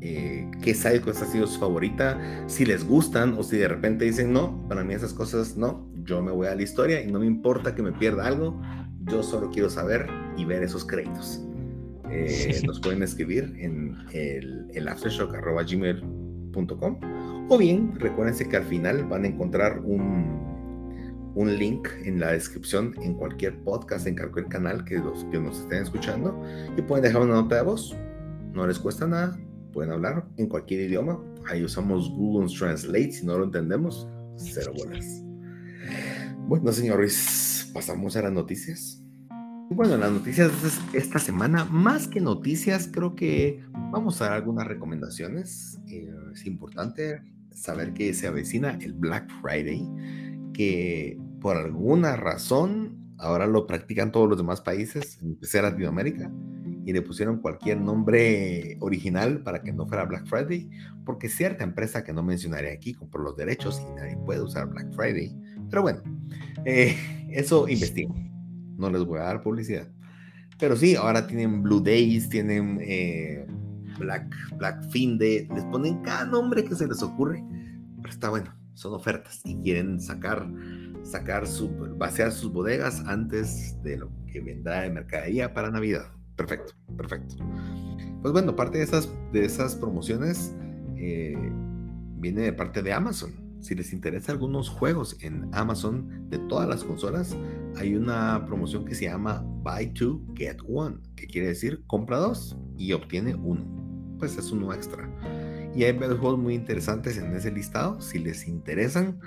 Eh, 0.00 0.50
qué 0.62 0.72
sidequest 0.74 1.22
ha 1.22 1.26
sido 1.26 1.46
su 1.46 1.60
favorita, 1.60 2.18
si 2.46 2.64
les 2.64 2.84
gustan 2.84 3.34
o 3.38 3.42
si 3.42 3.58
de 3.58 3.68
repente 3.68 4.06
dicen 4.06 4.32
no, 4.32 4.66
para 4.66 4.82
mí 4.82 4.94
esas 4.94 5.12
cosas 5.12 5.56
no, 5.56 5.86
yo 6.04 6.22
me 6.22 6.32
voy 6.32 6.46
a 6.46 6.54
la 6.54 6.62
historia 6.62 7.02
y 7.02 7.10
no 7.10 7.20
me 7.20 7.26
importa 7.26 7.74
que 7.74 7.82
me 7.82 7.92
pierda 7.92 8.26
algo, 8.26 8.58
yo 9.04 9.22
solo 9.22 9.50
quiero 9.50 9.68
saber 9.68 10.06
y 10.36 10.46
ver 10.46 10.62
esos 10.62 10.86
créditos. 10.86 11.42
Eh, 12.10 12.62
nos 12.66 12.80
pueden 12.80 13.02
escribir 13.02 13.54
en 13.58 13.98
el, 14.12 14.70
el 14.72 14.88
aftershock.gmail.com 14.88 17.00
o 17.50 17.58
bien 17.58 17.92
recuérdense 17.98 18.48
que 18.48 18.56
al 18.56 18.64
final 18.64 19.04
van 19.04 19.24
a 19.24 19.28
encontrar 19.28 19.80
un, 19.80 20.47
un 21.38 21.56
link 21.56 21.88
en 22.04 22.18
la 22.18 22.32
descripción 22.32 22.94
en 23.00 23.14
cualquier 23.14 23.56
podcast, 23.62 24.08
en 24.08 24.16
cualquier 24.16 24.46
canal 24.46 24.84
que, 24.84 24.98
los, 24.98 25.24
que 25.26 25.38
nos 25.38 25.60
estén 25.60 25.84
escuchando 25.84 26.42
y 26.76 26.82
pueden 26.82 27.04
dejar 27.04 27.22
una 27.22 27.34
nota 27.34 27.54
de 27.54 27.62
voz. 27.62 27.94
No 28.52 28.66
les 28.66 28.80
cuesta 28.80 29.06
nada, 29.06 29.38
pueden 29.72 29.92
hablar 29.92 30.26
en 30.36 30.48
cualquier 30.48 30.80
idioma. 30.80 31.16
Ahí 31.46 31.62
usamos 31.62 32.10
Google 32.10 32.52
Translate 32.52 33.12
si 33.12 33.24
no 33.24 33.38
lo 33.38 33.44
entendemos. 33.44 34.08
Cero 34.36 34.72
bolas. 34.76 35.22
Bueno, 36.48 36.72
señores, 36.72 37.70
pasamos 37.72 38.16
a 38.16 38.22
las 38.22 38.32
noticias. 38.32 39.00
Bueno, 39.70 39.96
las 39.96 40.10
noticias 40.10 40.50
de 40.90 40.98
esta 40.98 41.20
semana, 41.20 41.64
más 41.66 42.08
que 42.08 42.20
noticias, 42.20 42.90
creo 42.92 43.14
que 43.14 43.62
vamos 43.92 44.20
a 44.20 44.24
dar 44.24 44.32
algunas 44.32 44.66
recomendaciones. 44.66 45.78
Eh, 45.86 46.12
es 46.32 46.46
importante 46.46 47.22
saber 47.52 47.92
que 47.92 48.12
se 48.12 48.26
avecina 48.26 48.76
el 48.80 48.94
Black 48.94 49.30
Friday, 49.40 49.86
que 50.52 51.16
por 51.48 51.56
alguna 51.56 52.14
razón 52.14 53.14
ahora 53.16 53.46
lo 53.46 53.66
practican 53.66 54.12
todos 54.12 54.28
los 54.28 54.36
demás 54.36 54.60
países, 54.60 55.18
especial 55.22 55.64
Latinoamérica 55.64 56.30
y 56.84 56.92
le 56.92 57.00
pusieron 57.00 57.40
cualquier 57.40 57.80
nombre 57.80 58.76
original 58.80 59.42
para 59.42 59.62
que 59.62 59.72
no 59.72 59.86
fuera 59.86 60.04
Black 60.04 60.26
Friday, 60.26 60.68
porque 61.06 61.30
cierta 61.30 61.64
empresa 61.64 62.04
que 62.04 62.12
no 62.12 62.22
mencionaré 62.22 62.70
aquí 62.70 62.92
compró 62.92 63.22
los 63.22 63.34
derechos 63.34 63.80
y 63.80 63.94
nadie 63.94 64.18
puede 64.26 64.42
usar 64.42 64.68
Black 64.68 64.92
Friday. 64.92 65.34
Pero 65.70 65.80
bueno, 65.80 66.02
eh, 66.66 66.94
eso 67.30 67.66
investigo. 67.66 68.14
No 68.76 68.90
les 68.90 69.02
voy 69.06 69.18
a 69.18 69.22
dar 69.22 69.42
publicidad. 69.42 69.88
Pero 70.58 70.76
sí, 70.76 70.96
ahora 70.96 71.26
tienen 71.26 71.62
Blue 71.62 71.80
Days, 71.80 72.28
tienen 72.28 72.78
eh, 72.82 73.46
Black, 73.98 74.26
Black 74.58 74.82
Fin 74.90 75.16
Day, 75.16 75.48
les 75.54 75.64
ponen 75.64 76.02
cada 76.02 76.26
nombre 76.26 76.62
que 76.62 76.74
se 76.74 76.86
les 76.86 77.02
ocurre. 77.02 77.42
Pero 78.02 78.12
está 78.12 78.28
bueno, 78.28 78.54
son 78.78 78.94
ofertas 78.94 79.40
y 79.44 79.56
quieren 79.56 79.98
sacar, 80.00 80.46
sacar 81.08 81.46
su, 81.46 81.70
vaciar 81.96 82.32
sus 82.32 82.52
bodegas 82.52 83.02
antes 83.06 83.82
de 83.82 83.96
lo 83.96 84.10
que 84.26 84.40
vendrá 84.40 84.82
de 84.82 84.90
mercadería 84.90 85.54
para 85.54 85.70
Navidad. 85.70 86.12
Perfecto, 86.36 86.74
perfecto. 86.96 87.36
Pues 88.22 88.32
bueno, 88.32 88.54
parte 88.54 88.78
de 88.78 88.84
esas, 88.84 89.10
de 89.32 89.44
esas 89.44 89.74
promociones 89.74 90.54
eh, 90.96 91.36
viene 92.16 92.42
de 92.42 92.52
parte 92.52 92.82
de 92.82 92.92
Amazon. 92.92 93.32
Si 93.60 93.74
les 93.74 93.92
interesa 93.92 94.32
algunos 94.32 94.68
juegos 94.68 95.16
en 95.20 95.48
Amazon 95.52 96.28
de 96.30 96.38
todas 96.38 96.68
las 96.68 96.84
consolas, 96.84 97.36
hay 97.76 97.96
una 97.96 98.44
promoción 98.46 98.84
que 98.84 98.94
se 98.94 99.06
llama 99.06 99.42
Buy 99.62 99.92
Two, 99.94 100.24
Get 100.36 100.58
One, 100.68 100.98
que 101.16 101.26
quiere 101.26 101.48
decir 101.48 101.82
compra 101.86 102.18
dos 102.18 102.56
y 102.76 102.92
obtiene 102.92 103.34
uno. 103.34 103.66
Pues 104.18 104.36
es 104.36 104.52
uno 104.52 104.72
extra. 104.72 105.10
Y 105.74 105.84
hay 105.84 105.96
juegos 105.96 106.38
muy 106.38 106.54
interesantes 106.54 107.18
en 107.18 107.34
ese 107.34 107.50
listado. 107.50 108.00
Si 108.00 108.18
les 108.18 108.46
interesan, 108.46 109.20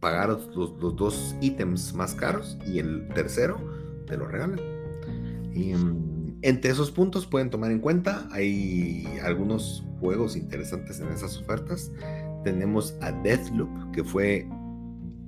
pagar 0.00 0.30
los, 0.30 0.96
dos 0.96 1.36
ítems 1.40 1.94
más 1.94 2.14
caros 2.14 2.58
y 2.66 2.78
el 2.78 3.08
tercero 3.14 3.58
te 4.06 4.16
lo 4.16 4.26
regalan. 4.26 4.60
Mm, 5.54 6.38
entre 6.42 6.70
esos 6.70 6.90
puntos 6.90 7.26
pueden 7.26 7.50
tomar 7.50 7.70
en 7.70 7.80
cuenta, 7.80 8.26
hay 8.32 9.06
algunos 9.22 9.84
juegos 10.00 10.36
interesantes 10.36 10.98
en 11.00 11.08
esas 11.08 11.36
ofertas. 11.36 11.92
Tenemos 12.44 12.96
a 13.02 13.12
Deathloop, 13.12 13.92
que 13.92 14.02
fue, 14.02 14.48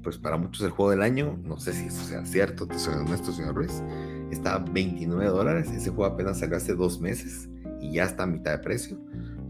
pues 0.02 0.16
para 0.16 0.38
muchos 0.38 0.64
el 0.64 0.70
juego 0.70 0.90
del 0.90 1.02
año. 1.02 1.38
No 1.44 1.58
sé 1.58 1.74
si 1.74 1.86
eso 1.86 2.02
sea 2.04 2.24
cierto, 2.24 2.66
te 2.66 2.78
soy 2.78 2.94
honesto, 2.94 3.30
señor 3.30 3.54
Ruiz. 3.54 3.82
Está 4.30 4.54
a 4.54 4.58
29 4.58 5.26
dólares. 5.26 5.70
Ese 5.70 5.90
juego 5.90 6.06
apenas 6.06 6.38
salió 6.38 6.56
hace 6.56 6.74
dos 6.74 6.98
meses 6.98 7.50
y 7.82 7.92
ya 7.92 8.04
está 8.04 8.22
a 8.22 8.26
mitad 8.26 8.52
de 8.52 8.58
precio. 8.58 8.98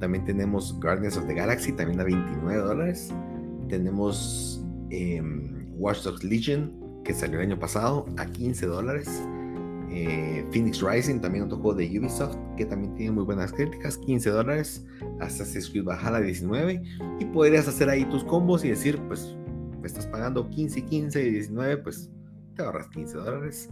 También 0.01 0.25
tenemos 0.25 0.77
Guardians 0.81 1.17
of 1.17 1.29
the 1.29 1.35
Galaxy, 1.35 1.71
también 1.71 2.01
a 2.01 2.05
29 2.05 2.59
dólares. 2.59 3.11
Tenemos 3.69 4.65
em, 4.93 5.67
Watch 5.79 6.03
Dogs 6.03 6.23
Legion, 6.23 7.03
que 7.05 7.15
salió 7.15 7.41
el 7.41 7.47
año 7.47 7.59
pasado, 7.59 8.07
a 8.19 8.27
15 8.27 8.67
dólares. 8.67 9.09
Eh, 9.95 10.47
Phoenix 10.53 10.81
Rising, 10.81 11.21
también 11.21 11.45
otro 11.45 11.59
juego 11.59 11.77
de 11.77 11.99
Ubisoft 11.99 12.37
que 12.57 12.65
también 12.65 12.95
tiene 12.95 13.13
muy 13.13 13.25
buenas 13.25 13.53
críticas, 13.53 13.99
15 13.99 14.31
dólares, 14.31 14.87
Assassin's 15.21 15.69
Creed 15.69 15.85
Valhalla 15.85 16.21
19 16.21 16.83
y 17.21 17.25
podrías 17.27 17.69
hacer 17.69 17.91
ahí 17.91 18.07
tus 18.07 18.25
combos 18.25 18.65
y 18.65 18.71
decir, 18.71 18.99
pues 19.09 19.37
me 19.83 19.87
estás 19.87 20.07
pagando 20.07 20.49
15, 20.49 20.87
15 20.87 21.23
y 21.27 21.31
19, 21.33 21.77
pues 21.79 22.11
te 22.55 22.63
ahorras 22.63 22.89
15 22.89 23.19
dólares 23.19 23.69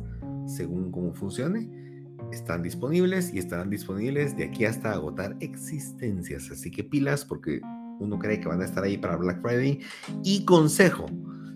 según 0.47 0.91
cómo 0.91 1.15
funcione. 1.15 1.71
Están 2.33 2.63
disponibles 2.63 3.33
y 3.33 3.39
estarán 3.39 3.71
disponibles 3.71 4.37
de 4.37 4.45
aquí 4.45 4.67
hasta 4.67 4.93
agotar 4.93 5.37
existencias, 5.41 6.51
así 6.51 6.71
que 6.71 6.85
pilas 6.85 7.25
porque 7.25 7.63
uno 8.01 8.19
cree 8.19 8.41
que 8.41 8.49
van 8.49 8.61
a 8.61 8.65
estar 8.65 8.83
ahí 8.83 8.99
para 8.99 9.17
Black 9.17 9.41
Friday. 9.41 9.81
Y 10.25 10.45
consejo, 10.45 11.07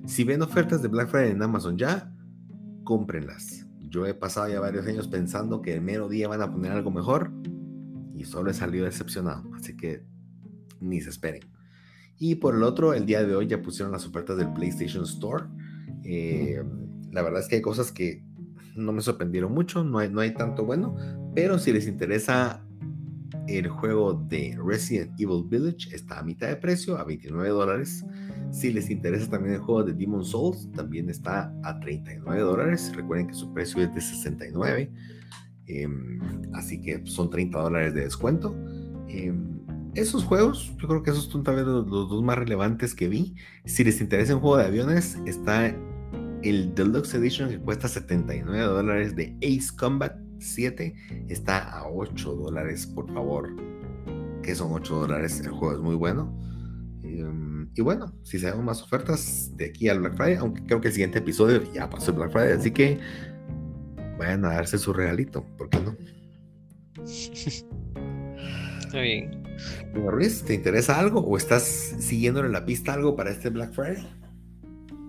si 0.06 0.22
ven 0.22 0.42
ofertas 0.42 0.82
de 0.82 0.88
Black 0.88 1.08
Friday 1.08 1.32
en 1.32 1.42
Amazon 1.42 1.76
ya, 1.76 2.12
cómprenlas 2.84 3.64
yo 3.94 4.06
he 4.06 4.12
pasado 4.12 4.48
ya 4.48 4.58
varios 4.58 4.86
años 4.86 5.06
pensando 5.06 5.62
que 5.62 5.72
el 5.72 5.80
mero 5.80 6.08
día 6.08 6.26
van 6.26 6.42
a 6.42 6.50
poner 6.50 6.72
algo 6.72 6.90
mejor 6.90 7.30
y 8.16 8.24
solo 8.24 8.50
he 8.50 8.54
salido 8.54 8.86
decepcionado. 8.86 9.48
Así 9.54 9.76
que 9.76 10.02
ni 10.80 11.00
se 11.00 11.10
esperen. 11.10 11.42
Y 12.18 12.34
por 12.34 12.56
el 12.56 12.64
otro, 12.64 12.92
el 12.92 13.06
día 13.06 13.22
de 13.24 13.36
hoy 13.36 13.46
ya 13.46 13.62
pusieron 13.62 13.92
las 13.92 14.04
ofertas 14.04 14.36
del 14.36 14.52
PlayStation 14.52 15.04
Store. 15.04 15.44
Eh, 16.02 16.60
la 17.12 17.22
verdad 17.22 17.40
es 17.40 17.46
que 17.46 17.56
hay 17.56 17.62
cosas 17.62 17.92
que 17.92 18.24
no 18.74 18.92
me 18.92 19.00
sorprendieron 19.00 19.52
mucho, 19.52 19.84
no 19.84 19.98
hay, 19.98 20.10
no 20.10 20.20
hay 20.20 20.34
tanto 20.34 20.64
bueno, 20.64 20.96
pero 21.32 21.60
si 21.60 21.72
les 21.72 21.86
interesa 21.86 22.66
el 23.48 23.68
juego 23.68 24.14
de 24.14 24.58
Resident 24.64 25.12
Evil 25.20 25.44
Village, 25.46 25.94
está 25.94 26.20
a 26.20 26.22
mitad 26.22 26.48
de 26.48 26.56
precio, 26.56 26.96
a 26.96 27.04
29 27.04 27.48
dólares. 27.50 28.04
Si 28.50 28.72
les 28.72 28.90
interesa 28.90 29.28
también 29.30 29.56
el 29.56 29.60
juego 29.60 29.84
de 29.84 29.92
Demon 29.92 30.24
Souls, 30.24 30.70
también 30.72 31.10
está 31.10 31.52
a 31.62 31.78
39 31.80 32.40
dólares. 32.40 32.92
Recuerden 32.94 33.28
que 33.28 33.34
su 33.34 33.52
precio 33.52 33.82
es 33.82 33.94
de 33.94 34.00
69. 34.00 34.90
Em, 35.66 36.20
así 36.52 36.80
que 36.80 37.04
son 37.04 37.30
30 37.30 37.58
dólares 37.58 37.94
de 37.94 38.02
descuento. 38.02 38.54
Em, 39.08 39.54
esos 39.94 40.24
juegos, 40.24 40.74
yo 40.80 40.88
creo 40.88 41.02
que 41.02 41.10
esos 41.10 41.24
son 41.24 41.44
tal 41.44 41.56
vez 41.56 41.66
los, 41.66 41.86
dos 41.86 42.22
más 42.22 42.38
relevantes 42.38 42.94
que 42.94 43.08
vi. 43.08 43.34
Si 43.64 43.84
les 43.84 44.00
interesa 44.00 44.34
un 44.34 44.40
juego 44.40 44.56
de 44.56 44.64
aviones, 44.64 45.18
está 45.26 45.66
el 46.42 46.74
Deluxe 46.74 47.14
Edition 47.14 47.48
que 47.48 47.58
cuesta 47.58 47.88
79 47.88 48.62
dólares 48.64 49.16
de 49.16 49.36
Ace 49.42 49.74
Combat 49.76 50.23
7. 50.44 50.94
Está 51.28 51.78
a 51.78 51.88
8 51.88 52.34
dólares, 52.34 52.86
por 52.86 53.12
favor. 53.12 53.54
Que 54.42 54.54
son 54.54 54.72
8 54.72 54.94
dólares, 54.94 55.40
el 55.40 55.50
juego 55.50 55.74
es 55.74 55.80
muy 55.80 55.94
bueno. 55.94 56.38
Em, 57.02 57.68
y 57.74 57.82
bueno, 57.82 58.12
si 58.22 58.38
se 58.38 58.54
más 58.54 58.82
ofertas 58.82 59.56
de 59.56 59.66
aquí 59.66 59.88
al 59.88 60.00
Black 60.00 60.16
Friday, 60.16 60.36
aunque 60.36 60.64
creo 60.64 60.80
que 60.80 60.88
el 60.88 60.94
siguiente 60.94 61.18
episodio 61.18 61.62
ya 61.72 61.90
pasó 61.90 62.10
el 62.10 62.16
Black 62.18 62.32
Friday, 62.32 62.52
así 62.52 62.70
que 62.70 62.98
vayan 64.18 64.44
a 64.44 64.54
darse 64.54 64.78
su 64.78 64.92
regalito, 64.92 65.44
¿por 65.56 65.68
qué 65.70 65.80
no? 65.80 65.96
Está 68.80 69.00
bien. 69.00 69.42
Ruiz, 69.94 70.42
¿te 70.44 70.54
interesa 70.54 70.98
algo 70.98 71.20
o 71.20 71.36
estás 71.36 71.64
siguiéndole 71.98 72.48
la 72.48 72.64
pista 72.64 72.94
algo 72.94 73.16
para 73.16 73.30
este 73.30 73.50
Black 73.50 73.72
Friday? 73.72 74.06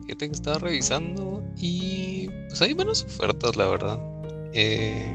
Fíjate 0.05 0.27
que 0.27 0.35
estaba 0.35 0.59
revisando 0.59 1.43
y 1.57 2.29
pues 2.47 2.61
hay 2.61 2.73
buenas 2.73 3.03
ofertas, 3.03 3.55
la 3.55 3.67
verdad. 3.67 4.14
Eh, 4.57 5.13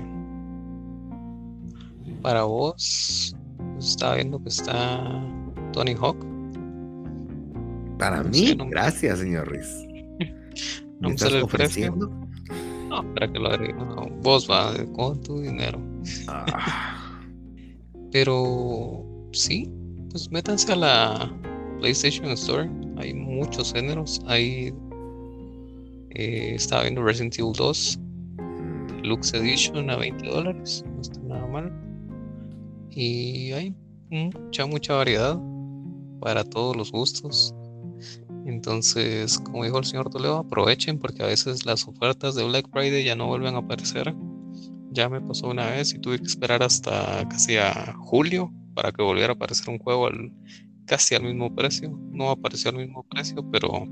para 2.20 2.42
vos, 2.42 3.34
pues, 3.56 3.88
estaba 3.88 4.16
viendo 4.16 4.42
que 4.42 4.50
está 4.50 5.24
Tony 5.72 5.94
Hawk. 5.98 6.18
Para 7.98 8.22
mí, 8.22 8.54
gracias, 8.68 9.20
señor 9.20 9.48
Ruiz. 9.48 9.66
no 11.00 11.08
me 11.08 11.14
el 11.14 11.46
precio. 11.46 11.96
No, 12.90 13.14
para 13.14 13.32
que 13.32 13.38
lo 13.38 13.48
agregue. 13.48 13.74
vos 14.22 14.46
va 14.50 14.74
con 14.94 15.22
tu 15.22 15.40
dinero. 15.40 15.80
Ah. 16.28 17.22
Pero 18.12 19.06
sí, 19.32 19.70
pues 20.10 20.30
métanse 20.30 20.70
a 20.72 20.76
la 20.76 21.32
PlayStation 21.78 22.26
Store. 22.32 22.68
Hay 22.98 23.14
muchos 23.14 23.72
géneros. 23.72 24.20
Hay. 24.26 24.74
Eh, 26.10 26.56
estaba 26.56 26.82
viendo 26.82 27.02
Resident 27.02 27.38
Evil 27.38 27.52
2 27.56 28.00
Lux 29.10 29.34
Edition 29.34 29.90
a 29.90 29.96
20 29.96 30.24
dólares. 30.28 30.84
No 30.86 31.00
está 31.00 31.20
nada 31.22 31.46
mal. 31.48 31.72
Y 32.90 33.50
hay 33.50 33.74
mucha, 34.08 34.66
mucha 34.66 34.94
variedad 34.94 35.36
para 36.20 36.44
todos 36.44 36.76
los 36.76 36.92
gustos. 36.92 37.52
Entonces, 38.46 39.36
como 39.40 39.64
dijo 39.64 39.78
el 39.78 39.84
señor 39.84 40.10
Toledo, 40.10 40.38
aprovechen 40.38 41.00
porque 41.00 41.24
a 41.24 41.26
veces 41.26 41.66
las 41.66 41.88
ofertas 41.88 42.36
de 42.36 42.44
Black 42.44 42.70
Friday 42.70 43.04
ya 43.04 43.16
no 43.16 43.26
vuelven 43.26 43.56
a 43.56 43.58
aparecer. 43.58 44.14
Ya 44.92 45.08
me 45.08 45.20
pasó 45.20 45.48
una 45.48 45.66
vez 45.66 45.92
y 45.92 45.98
tuve 45.98 46.18
que 46.20 46.26
esperar 46.26 46.62
hasta 46.62 47.28
casi 47.28 47.56
a 47.56 47.92
julio 47.98 48.52
para 48.74 48.92
que 48.92 49.02
volviera 49.02 49.32
a 49.32 49.34
aparecer 49.34 49.70
un 49.70 49.78
juego 49.78 50.06
al, 50.06 50.32
casi 50.86 51.16
al 51.16 51.24
mismo 51.24 51.52
precio. 51.52 51.90
No 52.12 52.30
apareció 52.30 52.70
al 52.70 52.76
mismo 52.76 53.04
precio, 53.08 53.44
pero, 53.50 53.88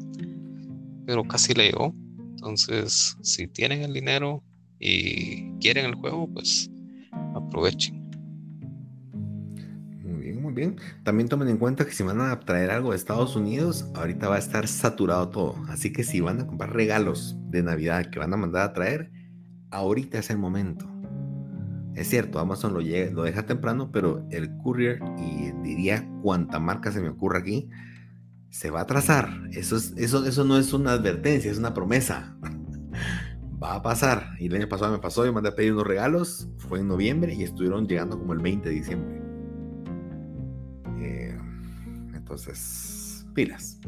pero 1.06 1.24
casi 1.24 1.54
le 1.54 1.64
llegó. 1.64 1.92
Entonces, 2.36 3.16
si 3.20 3.48
tienen 3.48 3.82
el 3.82 3.92
dinero 3.92 4.44
y 4.78 5.52
quieren 5.58 5.86
el 5.86 5.94
juego, 5.94 6.28
pues 6.32 6.70
aprovechen. 7.34 7.98
Muy 10.02 10.20
bien, 10.20 10.42
muy 10.42 10.52
bien. 10.54 10.76
También 11.04 11.28
tomen 11.28 11.48
en 11.48 11.58
cuenta 11.58 11.84
que 11.84 11.92
si 11.92 12.02
van 12.02 12.20
a 12.20 12.40
traer 12.40 12.70
algo 12.70 12.90
de 12.90 12.96
Estados 12.96 13.36
Unidos, 13.36 13.90
ahorita 13.94 14.28
va 14.28 14.36
a 14.36 14.38
estar 14.38 14.66
saturado 14.68 15.28
todo. 15.28 15.56
Así 15.68 15.92
que 15.92 16.04
si 16.04 16.20
van 16.20 16.40
a 16.40 16.46
comprar 16.46 16.72
regalos 16.72 17.36
de 17.50 17.62
Navidad 17.62 18.10
que 18.10 18.18
van 18.18 18.32
a 18.32 18.36
mandar 18.36 18.62
a 18.62 18.72
traer, 18.72 19.10
ahorita 19.70 20.18
es 20.18 20.30
el 20.30 20.38
momento. 20.38 20.88
Es 21.94 22.08
cierto, 22.08 22.38
Amazon 22.38 22.74
lo, 22.74 22.80
lo 22.80 23.22
deja 23.24 23.44
temprano, 23.44 23.90
pero 23.90 24.24
el 24.30 24.56
courier, 24.58 25.00
y 25.18 25.50
diría 25.64 26.08
cuánta 26.22 26.60
marca 26.60 26.92
se 26.92 27.00
me 27.00 27.08
ocurre 27.08 27.38
aquí, 27.38 27.68
se 28.50 28.70
va 28.70 28.80
a 28.80 28.82
atrasar. 28.82 29.28
Eso, 29.50 29.76
es, 29.76 29.94
eso, 29.96 30.24
eso 30.24 30.44
no 30.44 30.58
es 30.58 30.72
una 30.72 30.92
advertencia, 30.92 31.50
es 31.50 31.58
una 31.58 31.74
promesa. 31.74 32.37
Va 33.62 33.74
a 33.74 33.82
pasar. 33.82 34.30
Y 34.38 34.46
el 34.46 34.56
año 34.56 34.68
pasado 34.68 34.92
me 34.92 34.98
pasó, 34.98 35.24
yo 35.24 35.32
mandé 35.32 35.50
a 35.50 35.54
pedir 35.54 35.72
unos 35.72 35.86
regalos, 35.86 36.48
fue 36.58 36.80
en 36.80 36.88
noviembre 36.88 37.34
y 37.34 37.42
estuvieron 37.42 37.86
llegando 37.86 38.18
como 38.18 38.32
el 38.32 38.40
20 38.40 38.68
de 38.68 38.74
diciembre. 38.74 39.22
Eh, 41.00 41.38
entonces, 42.14 43.26
pilas. 43.34 43.80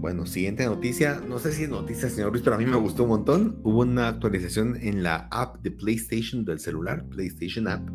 Bueno, 0.00 0.26
siguiente 0.26 0.64
noticia. 0.64 1.20
No 1.26 1.38
sé 1.38 1.52
si 1.52 1.64
es 1.64 1.68
noticia, 1.68 2.08
señor 2.08 2.30
Luis, 2.30 2.42
pero 2.42 2.56
a 2.56 2.58
mí 2.58 2.66
me 2.66 2.76
gustó 2.76 3.02
un 3.02 3.10
montón. 3.10 3.60
Hubo 3.64 3.80
una 3.80 4.08
actualización 4.08 4.76
en 4.80 5.02
la 5.02 5.28
app 5.30 5.60
de 5.62 5.70
PlayStation 5.70 6.44
del 6.44 6.60
celular, 6.60 7.04
PlayStation 7.08 7.66
App. 7.66 7.88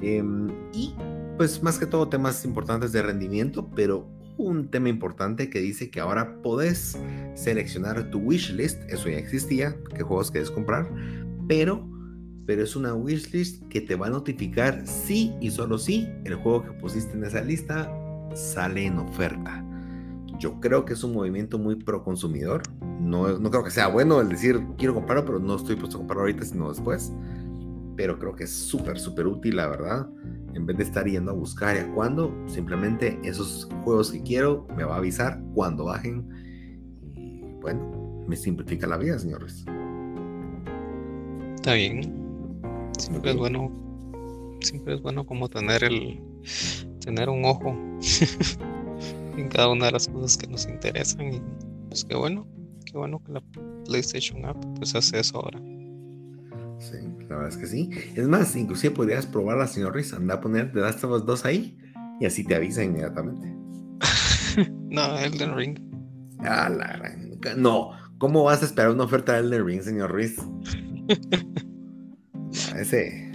Em, 0.00 0.48
y 0.74 0.94
pues 1.36 1.62
más 1.62 1.78
que 1.78 1.86
todo 1.86 2.08
temas 2.08 2.44
importantes 2.44 2.92
de 2.92 3.02
rendimiento, 3.02 3.70
pero 3.74 4.10
un 4.42 4.68
tema 4.68 4.88
importante 4.88 5.48
que 5.48 5.60
dice 5.60 5.90
que 5.90 6.00
ahora 6.00 6.40
podés 6.42 6.98
seleccionar 7.34 8.10
tu 8.10 8.18
wishlist, 8.18 8.82
eso 8.88 9.08
ya 9.08 9.18
existía, 9.18 9.76
qué 9.94 10.02
juegos 10.02 10.30
quieres 10.30 10.50
comprar, 10.50 10.88
pero, 11.48 11.88
pero 12.46 12.62
es 12.62 12.76
una 12.76 12.94
wishlist 12.94 13.66
que 13.68 13.80
te 13.80 13.96
va 13.96 14.06
a 14.06 14.10
notificar 14.10 14.86
si 14.86 15.34
y 15.40 15.50
solo 15.50 15.78
si 15.78 16.08
el 16.24 16.34
juego 16.34 16.64
que 16.64 16.72
pusiste 16.72 17.16
en 17.16 17.24
esa 17.24 17.42
lista 17.42 17.90
sale 18.34 18.86
en 18.86 18.98
oferta. 18.98 19.64
Yo 20.38 20.60
creo 20.60 20.84
que 20.84 20.94
es 20.94 21.04
un 21.04 21.12
movimiento 21.12 21.58
muy 21.58 21.76
pro 21.76 22.02
consumidor. 22.02 22.62
No, 23.00 23.38
no 23.38 23.50
creo 23.50 23.62
que 23.62 23.70
sea 23.70 23.88
bueno 23.88 24.20
el 24.20 24.28
decir 24.28 24.60
quiero 24.76 24.94
comprarlo, 24.94 25.24
pero 25.24 25.38
no 25.38 25.56
estoy 25.56 25.76
puesto 25.76 25.96
a 25.96 26.00
comprarlo 26.00 26.22
ahorita, 26.22 26.44
sino 26.44 26.68
después. 26.68 27.12
Pero 27.96 28.18
creo 28.18 28.34
que 28.34 28.44
es 28.44 28.50
súper, 28.50 28.98
súper 28.98 29.26
útil, 29.26 29.56
la 29.56 29.68
verdad 29.68 30.08
en 30.54 30.66
vez 30.66 30.76
de 30.76 30.84
estar 30.84 31.06
yendo 31.06 31.30
a 31.30 31.34
buscar 31.34 31.76
y 31.76 31.80
a 31.80 31.94
cuándo, 31.94 32.34
simplemente 32.46 33.18
esos 33.24 33.68
juegos 33.84 34.10
que 34.12 34.22
quiero 34.22 34.66
me 34.76 34.84
va 34.84 34.94
a 34.94 34.98
avisar 34.98 35.40
cuando 35.54 35.84
bajen. 35.84 36.28
Y 37.14 37.40
bueno, 37.60 38.24
me 38.26 38.36
simplifica 38.36 38.86
la 38.86 38.96
vida, 38.96 39.18
señores. 39.18 39.64
Está 41.54 41.74
bien. 41.74 42.02
Siempre 42.98 43.30
es 43.30 43.36
bueno. 43.36 43.70
Siempre 44.60 44.94
es 44.94 45.02
bueno 45.02 45.26
como 45.26 45.48
tener 45.48 45.82
el 45.84 46.20
tener 47.00 47.28
un 47.28 47.44
ojo 47.44 47.70
en 49.36 49.48
cada 49.48 49.68
una 49.70 49.86
de 49.86 49.92
las 49.92 50.08
cosas 50.08 50.36
que 50.36 50.46
nos 50.46 50.66
interesan. 50.66 51.34
Y 51.34 51.42
pues 51.88 52.04
qué 52.04 52.16
bueno, 52.16 52.46
qué 52.84 52.96
bueno 52.96 53.22
que 53.24 53.32
la 53.32 53.42
PlayStation 53.84 54.44
App 54.44 54.56
pues 54.76 54.94
hace 54.94 55.20
eso 55.20 55.38
ahora. 55.38 55.60
Sí, 56.78 56.96
la 57.32 57.38
verdad 57.38 57.52
es 57.52 57.56
que 57.58 57.66
sí. 57.66 57.90
Es 58.14 58.28
más, 58.28 58.54
inclusive 58.56 58.94
podrías 58.94 59.26
probarla, 59.26 59.66
señor 59.66 59.94
Ruiz. 59.94 60.12
Anda 60.12 60.34
a 60.34 60.40
poner 60.40 60.70
The 60.72 60.80
Last 60.80 61.02
of 61.04 61.12
Us 61.12 61.24
2 61.24 61.44
ahí 61.46 61.78
y 62.20 62.26
así 62.26 62.44
te 62.44 62.54
avisa 62.54 62.84
inmediatamente. 62.84 63.56
no, 64.90 65.18
Elden 65.18 65.56
Ring. 65.56 65.78
Ah, 66.40 66.68
la 66.68 66.98
gran... 66.98 67.38
No, 67.56 67.90
¿cómo 68.18 68.44
vas 68.44 68.62
a 68.62 68.66
esperar 68.66 68.90
una 68.90 69.04
oferta 69.04 69.32
de 69.32 69.40
Elden 69.40 69.66
Ring, 69.66 69.82
señor 69.82 70.10
Ruiz? 70.10 70.36
ese. 72.78 73.32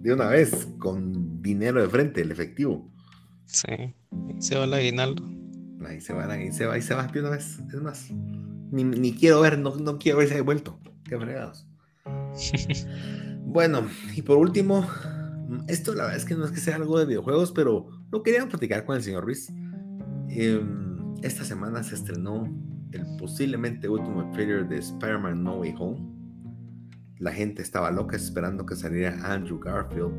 De 0.00 0.12
una 0.12 0.26
vez, 0.26 0.68
con 0.78 1.40
dinero 1.40 1.80
de 1.80 1.88
frente, 1.88 2.20
el 2.20 2.32
efectivo. 2.32 2.90
Sí, 3.46 3.70
ahí 3.70 3.94
se 4.40 4.56
va 4.56 4.64
el 4.64 4.74
aguinaldo. 4.74 5.22
Ahí 5.86 6.00
se 6.00 6.12
va, 6.12 6.24
ahí 6.32 6.52
se 6.52 6.66
va, 6.66 6.74
ahí 6.74 6.82
se 6.82 6.94
va 6.94 7.06
de 7.06 7.20
una 7.20 7.30
vez. 7.30 7.60
Es 7.72 7.80
más, 7.80 8.10
ni, 8.10 9.14
quiero 9.14 9.40
ver, 9.40 9.58
no, 9.58 9.76
no 9.76 9.98
quiero 9.98 10.18
ver 10.18 10.28
si 10.28 10.34
ha 10.34 10.42
vuelto. 10.42 10.80
Qué 11.04 11.16
fregados. 11.16 11.66
bueno, 13.44 13.86
y 14.14 14.22
por 14.22 14.38
último, 14.38 14.86
esto 15.68 15.94
la 15.94 16.04
verdad 16.04 16.18
es 16.18 16.24
que 16.24 16.34
no 16.34 16.44
es 16.44 16.50
que 16.50 16.60
sea 16.60 16.76
algo 16.76 16.98
de 16.98 17.06
videojuegos, 17.06 17.52
pero 17.52 17.88
lo 18.10 18.22
quería 18.22 18.46
platicar 18.48 18.84
con 18.84 18.96
el 18.96 19.02
señor 19.02 19.24
Ruiz. 19.24 19.48
Em, 20.28 21.14
esta 21.22 21.44
semana 21.44 21.82
se 21.82 21.94
estrenó 21.94 22.44
el 22.92 23.04
posiblemente 23.18 23.88
último 23.88 24.30
trailer 24.32 24.68
de 24.68 24.78
Spider-Man 24.78 25.42
No 25.42 25.58
Way 25.58 25.74
Home. 25.78 26.14
La 27.18 27.32
gente 27.32 27.62
estaba 27.62 27.90
loca 27.90 28.16
esperando 28.16 28.66
que 28.66 28.76
saliera 28.76 29.16
Andrew 29.32 29.58
Garfield 29.58 30.12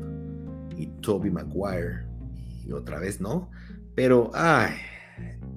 y 0.76 0.86
Tobey 1.00 1.30
Maguire. 1.30 2.06
Y 2.64 2.72
otra 2.72 2.98
vez 2.98 3.20
no. 3.20 3.50
Pero, 3.94 4.30
ay, 4.34 4.74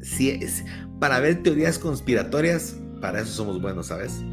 si 0.01 0.29
es, 0.29 0.63
para 0.99 1.19
ver 1.19 1.43
teorías 1.43 1.79
conspiratorias, 1.79 2.77
para 3.01 3.21
eso 3.21 3.31
somos 3.31 3.61
buenos, 3.61 3.87
¿sabes? 3.87 4.23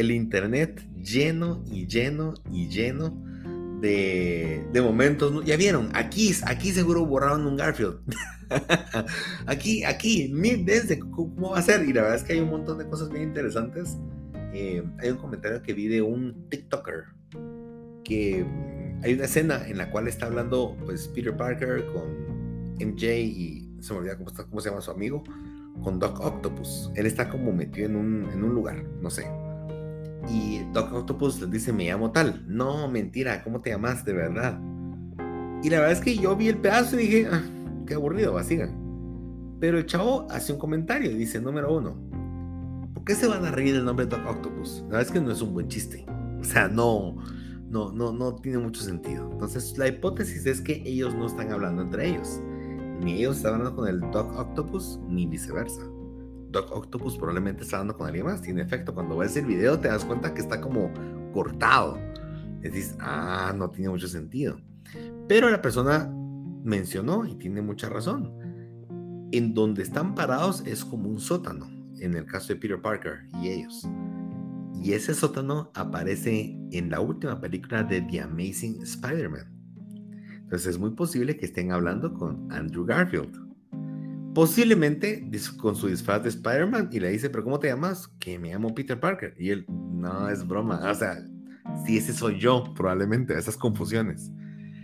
El 0.00 0.10
internet 0.10 0.82
lleno 1.02 1.62
y 1.70 1.86
lleno 1.86 2.34
y 2.50 2.68
lleno 2.68 3.16
de, 3.80 4.80
momentos. 4.82 5.44
Ya 5.44 5.56
vieron, 5.56 5.90
aquí, 5.94 6.32
aquí 6.44 6.72
seguro 6.72 7.06
borraron 7.06 7.46
un 7.46 7.56
Garfield. 7.56 8.00
aquí, 9.46 9.84
aquí, 9.84 10.32
desde 10.64 10.98
cómo 10.98 11.50
va 11.50 11.58
a 11.58 11.62
ser. 11.62 11.88
Y 11.88 11.92
la 11.92 12.02
verdad 12.02 12.16
es 12.16 12.24
que 12.24 12.34
hay 12.34 12.40
un 12.40 12.50
montón 12.50 12.78
de 12.78 12.86
cosas 12.86 13.10
bien 13.10 13.24
interesantes. 13.24 13.96
Eh, 14.52 14.82
hay 14.98 15.10
un 15.10 15.18
comentario 15.18 15.62
que 15.62 15.72
vi 15.74 15.86
de 15.86 16.02
un 16.02 16.48
TikToker 16.48 17.04
que 18.02 18.44
hay 19.04 19.14
una 19.14 19.24
escena 19.24 19.68
en 19.68 19.78
la 19.78 19.90
cual 19.92 20.08
está 20.08 20.26
hablando 20.26 20.76
pues 20.84 21.06
Peter 21.08 21.36
Parker 21.36 21.86
con 21.92 22.74
MJ 22.80 23.20
y 23.20 23.76
se 23.80 23.92
me 23.92 24.00
olvida 24.00 24.18
cómo, 24.18 24.32
cómo 24.32 24.60
se 24.60 24.70
llama 24.70 24.80
su 24.80 24.90
amigo 24.90 25.22
con 25.84 26.00
Doc 26.00 26.18
Octopus. 26.18 26.90
Él 26.96 27.06
está 27.06 27.28
como 27.28 27.52
metido 27.52 27.86
en 27.86 27.96
un, 27.96 28.28
en 28.32 28.42
un 28.42 28.52
lugar, 28.52 28.82
no 29.00 29.10
sé 29.10 29.26
Y 30.28 30.60
Doc 30.72 30.92
Octopus 30.92 31.40
les 31.40 31.50
dice, 31.50 31.72
me 31.72 31.86
llamo 31.86 32.10
tal. 32.12 32.44
No, 32.46 32.88
mentira, 32.88 33.42
¿cómo 33.42 33.60
te 33.60 33.70
llamas 33.70 34.04
de 34.04 34.12
verdad? 34.12 34.60
Y 35.62 35.70
la 35.70 35.80
verdad 35.80 35.92
es 35.92 36.00
que 36.00 36.16
yo 36.16 36.36
vi 36.36 36.48
el 36.48 36.58
pedazo 36.58 36.98
y 36.98 37.06
dije, 37.06 37.28
ah, 37.30 37.42
qué 37.86 37.94
aburrido, 37.94 38.34
va. 38.34 38.42
Pero 39.60 39.78
el 39.78 39.86
chavo 39.86 40.26
hace 40.30 40.52
un 40.52 40.58
comentario 40.58 41.10
y 41.10 41.14
dice, 41.14 41.40
número 41.40 41.74
uno, 41.74 41.96
¿por 42.94 43.04
qué 43.04 43.14
se 43.14 43.26
van 43.26 43.44
a 43.44 43.50
reír 43.50 43.74
del 43.74 43.84
nombre 43.84 44.06
de 44.06 44.16
Doc 44.16 44.26
Octopus? 44.26 44.80
La 44.82 44.98
verdad 44.98 45.02
es 45.02 45.10
que 45.10 45.20
no 45.20 45.30
es 45.30 45.42
un 45.42 45.52
buen 45.52 45.68
chiste. 45.68 46.06
O 46.40 46.44
sea, 46.44 46.68
no, 46.68 47.16
no, 47.68 47.92
no, 47.92 48.12
no 48.12 48.36
tiene 48.36 48.58
mucho 48.58 48.82
sentido. 48.82 49.28
Entonces, 49.30 49.76
la 49.76 49.88
hipótesis 49.88 50.46
es 50.46 50.60
que 50.60 50.82
ellos 50.86 51.14
no 51.14 51.26
están 51.26 51.52
hablando 51.52 51.82
entre 51.82 52.08
ellos. 52.08 52.40
Ni 53.02 53.18
ellos 53.18 53.36
están 53.36 53.54
hablando 53.54 53.76
con 53.76 53.88
el 53.88 54.00
Doc 54.12 54.34
Octopus, 54.36 54.98
ni 55.08 55.26
viceversa. 55.26 55.82
Doc 56.50 56.70
Octopus 56.72 57.16
probablemente 57.16 57.62
está 57.62 57.76
hablando 57.76 57.96
con 57.96 58.06
alguien 58.06 58.26
más. 58.26 58.46
Y 58.46 58.50
en 58.50 58.58
efecto, 58.58 58.94
cuando 58.94 59.16
ves 59.16 59.36
el 59.36 59.46
video 59.46 59.78
te 59.78 59.88
das 59.88 60.04
cuenta 60.04 60.34
que 60.34 60.40
está 60.40 60.60
como 60.60 60.92
cortado. 61.32 61.98
Y 62.62 62.68
dices, 62.68 62.96
ah, 63.00 63.54
no 63.56 63.70
tiene 63.70 63.90
mucho 63.90 64.08
sentido. 64.08 64.58
Pero 65.28 65.48
la 65.48 65.62
persona 65.62 66.12
mencionó, 66.62 67.24
y 67.24 67.36
tiene 67.36 67.62
mucha 67.62 67.88
razón, 67.88 68.32
en 69.32 69.54
donde 69.54 69.82
están 69.82 70.14
parados 70.14 70.66
es 70.66 70.84
como 70.84 71.08
un 71.08 71.20
sótano, 71.20 71.68
en 71.98 72.14
el 72.14 72.26
caso 72.26 72.52
de 72.52 72.56
Peter 72.56 72.80
Parker 72.80 73.20
y 73.40 73.48
ellos. 73.48 73.88
Y 74.82 74.92
ese 74.92 75.14
sótano 75.14 75.70
aparece 75.74 76.56
en 76.72 76.90
la 76.90 77.00
última 77.00 77.40
película 77.40 77.82
de 77.82 78.02
The 78.02 78.22
Amazing 78.22 78.82
Spider-Man. 78.82 79.52
Entonces 80.42 80.68
es 80.68 80.78
muy 80.78 80.90
posible 80.90 81.36
que 81.36 81.46
estén 81.46 81.70
hablando 81.70 82.12
con 82.12 82.50
Andrew 82.50 82.84
Garfield. 82.84 83.49
Posiblemente 84.34 85.28
con 85.56 85.74
su 85.74 85.88
disfraz 85.88 86.22
de 86.22 86.28
Spider-Man 86.28 86.90
y 86.92 87.00
le 87.00 87.10
dice, 87.10 87.30
pero 87.30 87.42
¿cómo 87.42 87.58
te 87.58 87.68
llamas? 87.68 88.08
Que 88.18 88.38
me 88.38 88.50
llamo 88.50 88.74
Peter 88.74 88.98
Parker. 88.98 89.34
Y 89.38 89.50
él, 89.50 89.66
no, 89.68 90.28
es 90.28 90.46
broma. 90.46 90.90
O 90.90 90.94
sea, 90.94 91.18
si 91.84 91.96
ese 91.96 92.12
soy 92.12 92.38
yo, 92.38 92.72
probablemente, 92.74 93.36
esas 93.36 93.56
confusiones. 93.56 94.30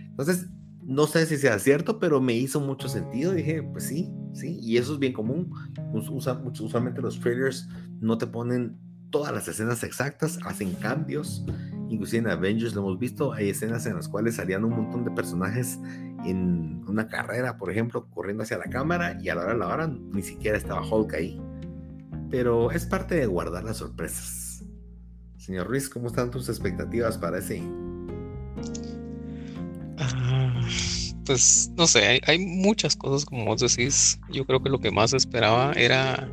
Entonces, 0.09 0.47
no 0.83 1.07
sé 1.07 1.25
si 1.25 1.37
sea 1.37 1.59
cierto, 1.59 1.99
pero 1.99 2.19
me 2.21 2.33
hizo 2.33 2.59
mucho 2.59 2.89
sentido. 2.89 3.31
Dije, 3.31 3.63
pues 3.63 3.85
sí, 3.85 4.11
sí. 4.33 4.59
Y 4.61 4.77
eso 4.77 4.93
es 4.93 4.99
bien 4.99 5.13
común. 5.13 5.51
usualmente 5.93 7.01
los 7.01 7.19
trailers 7.19 7.69
no 7.99 8.17
te 8.17 8.27
ponen 8.27 8.77
todas 9.09 9.33
las 9.33 9.47
escenas 9.47 9.83
exactas, 9.83 10.39
hacen 10.45 10.73
cambios. 10.75 11.45
Inclusive 11.89 12.19
en 12.19 12.27
Avengers 12.27 12.73
lo 12.75 12.81
hemos 12.81 12.99
visto, 12.99 13.31
hay 13.31 13.49
escenas 13.49 13.85
en 13.85 13.95
las 13.95 14.07
cuales 14.09 14.35
salían 14.35 14.65
un 14.65 14.75
montón 14.75 15.05
de 15.05 15.11
personajes 15.11 15.79
en 16.25 16.83
una 16.87 17.07
carrera, 17.07 17.57
por 17.57 17.71
ejemplo, 17.71 18.09
corriendo 18.09 18.43
hacia 18.43 18.57
la 18.57 18.65
cámara 18.65 19.17
y 19.21 19.29
a 19.29 19.35
la 19.35 19.41
hora 19.41 19.53
de 19.53 19.59
la 19.59 19.67
hora 19.67 19.87
ni 19.87 20.21
siquiera 20.21 20.57
estaba 20.57 20.87
Hulk 20.87 21.13
ahí. 21.13 21.41
Pero 22.29 22.71
es 22.71 22.85
parte 22.85 23.15
de 23.15 23.25
guardar 23.25 23.63
las 23.63 23.77
sorpresas. 23.77 24.65
Señor 25.37 25.67
Ruiz, 25.67 25.87
¿cómo 25.87 26.07
están 26.07 26.29
tus 26.29 26.49
expectativas 26.49 27.17
para 27.17 27.37
ese? 27.37 27.61
Ah, 29.97 30.61
pues 31.25 31.71
no 31.77 31.87
sé, 31.87 32.21
hay, 32.25 32.39
muchas 32.39 32.95
cosas 32.95 33.25
como 33.25 33.45
vos 33.45 33.61
decís. 33.61 34.19
Yo 34.31 34.45
creo 34.45 34.61
que 34.61 34.69
lo 34.69 34.79
que 34.79 34.91
más 34.91 35.13
esperaba 35.13 35.71
era 35.73 36.29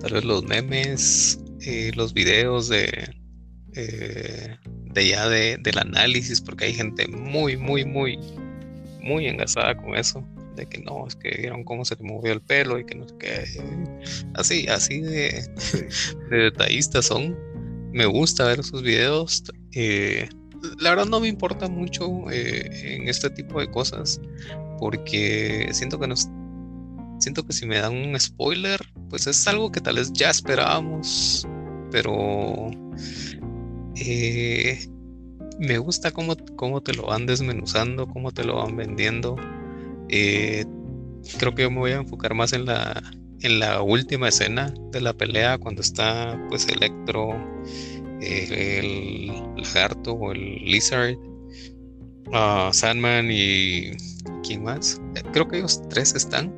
tal 0.00 0.14
vez 0.14 0.24
los 0.24 0.44
memes, 0.44 1.40
eh, 1.60 1.92
los 1.94 2.12
videos 2.12 2.68
de, 2.68 3.14
eh, 3.74 4.56
de 4.94 5.08
ya 5.08 5.28
de, 5.28 5.58
del 5.58 5.78
análisis, 5.78 6.40
porque 6.40 6.64
hay 6.64 6.74
gente 6.74 7.06
muy, 7.06 7.56
muy, 7.56 7.84
muy, 7.84 8.18
muy 9.06 9.26
engasada 9.26 9.76
con 9.76 9.96
eso, 9.96 10.24
de 10.56 10.66
que 10.66 10.78
no, 10.78 11.06
es 11.06 11.16
que 11.16 11.30
vieron 11.38 11.64
cómo 11.64 11.84
se 11.84 11.96
le 11.96 12.04
movió 12.04 12.32
el 12.32 12.40
pelo 12.40 12.78
y 12.78 12.84
que 12.84 12.94
no 12.94 13.08
sé 13.08 13.14
qué, 13.18 13.44
así, 14.34 14.66
así 14.68 15.00
de, 15.00 15.48
de 16.30 16.36
detallistas 16.36 17.06
son. 17.06 17.36
Me 17.92 18.04
gusta 18.04 18.44
ver 18.44 18.62
sus 18.62 18.82
videos. 18.82 19.44
Eh, 19.72 20.28
la 20.80 20.90
verdad 20.90 21.06
no 21.06 21.20
me 21.20 21.28
importa 21.28 21.68
mucho 21.68 22.30
en 22.30 23.08
este 23.08 23.30
tipo 23.30 23.60
de 23.60 23.70
cosas, 23.70 24.20
porque 24.78 25.68
siento 25.72 25.98
que 25.98 26.06
nos 26.06 26.28
siento 27.18 27.46
que 27.46 27.54
si 27.54 27.64
me 27.64 27.78
dan 27.78 27.94
un 27.96 28.20
spoiler, 28.20 28.78
pues 29.08 29.26
es 29.26 29.46
algo 29.48 29.72
que 29.72 29.80
tal 29.80 29.96
vez 29.96 30.12
ya 30.12 30.28
esperábamos 30.28 31.46
pero 31.90 32.70
eh, 33.96 34.88
me 35.58 35.78
gusta 35.78 36.10
cómo, 36.10 36.36
cómo, 36.56 36.82
te 36.82 36.94
lo 36.94 37.06
van 37.06 37.26
desmenuzando, 37.26 38.06
cómo 38.06 38.32
te 38.32 38.44
lo 38.44 38.56
van 38.56 38.76
vendiendo. 38.76 39.36
Eh, 40.08 40.64
creo 41.38 41.54
que 41.54 41.62
yo 41.62 41.70
me 41.70 41.78
voy 41.78 41.92
a 41.92 41.96
enfocar 41.96 42.34
más 42.34 42.52
en 42.52 42.66
la, 42.66 43.02
en 43.40 43.58
la 43.58 43.82
última 43.82 44.28
escena 44.28 44.72
de 44.92 45.00
la 45.00 45.12
pelea, 45.12 45.58
cuando 45.58 45.82
está 45.82 46.40
pues 46.48 46.68
Electro, 46.68 47.34
el 48.20 49.32
lagarto 49.56 50.12
o 50.12 50.32
el 50.32 50.64
lizard, 50.64 51.16
uh, 52.28 52.72
Sandman 52.72 53.30
y 53.30 53.92
¿quién 54.42 54.64
más? 54.64 55.00
Creo 55.32 55.48
que 55.48 55.58
ellos 55.58 55.82
tres 55.88 56.14
están. 56.14 56.52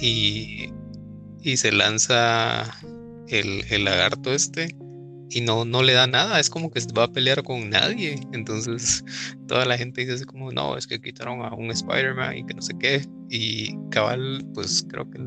Y, 0.00 0.70
y 1.42 1.56
se 1.56 1.72
lanza 1.72 2.72
el, 3.28 3.84
lagarto 3.84 4.32
este 4.32 4.76
y 5.30 5.40
no, 5.42 5.64
no 5.64 5.82
le 5.82 5.92
da 5.92 6.06
nada, 6.06 6.40
es 6.40 6.48
como 6.48 6.70
que 6.70 6.80
va 6.96 7.04
a 7.04 7.12
pelear 7.12 7.42
con 7.42 7.70
nadie. 7.70 8.18
Entonces 8.32 9.04
toda 9.48 9.64
la 9.64 9.76
gente 9.76 10.00
dice 10.00 10.14
así 10.14 10.24
como, 10.24 10.50
no, 10.52 10.76
es 10.76 10.86
que 10.86 11.00
quitaron 11.00 11.42
a 11.42 11.54
un 11.54 11.70
Spider-Man 11.70 12.38
y 12.38 12.46
que 12.46 12.54
no 12.54 12.62
sé 12.62 12.74
qué. 12.78 13.04
Y 13.28 13.76
cabal, 13.90 14.44
pues 14.54 14.84
creo 14.88 15.10
que 15.10 15.18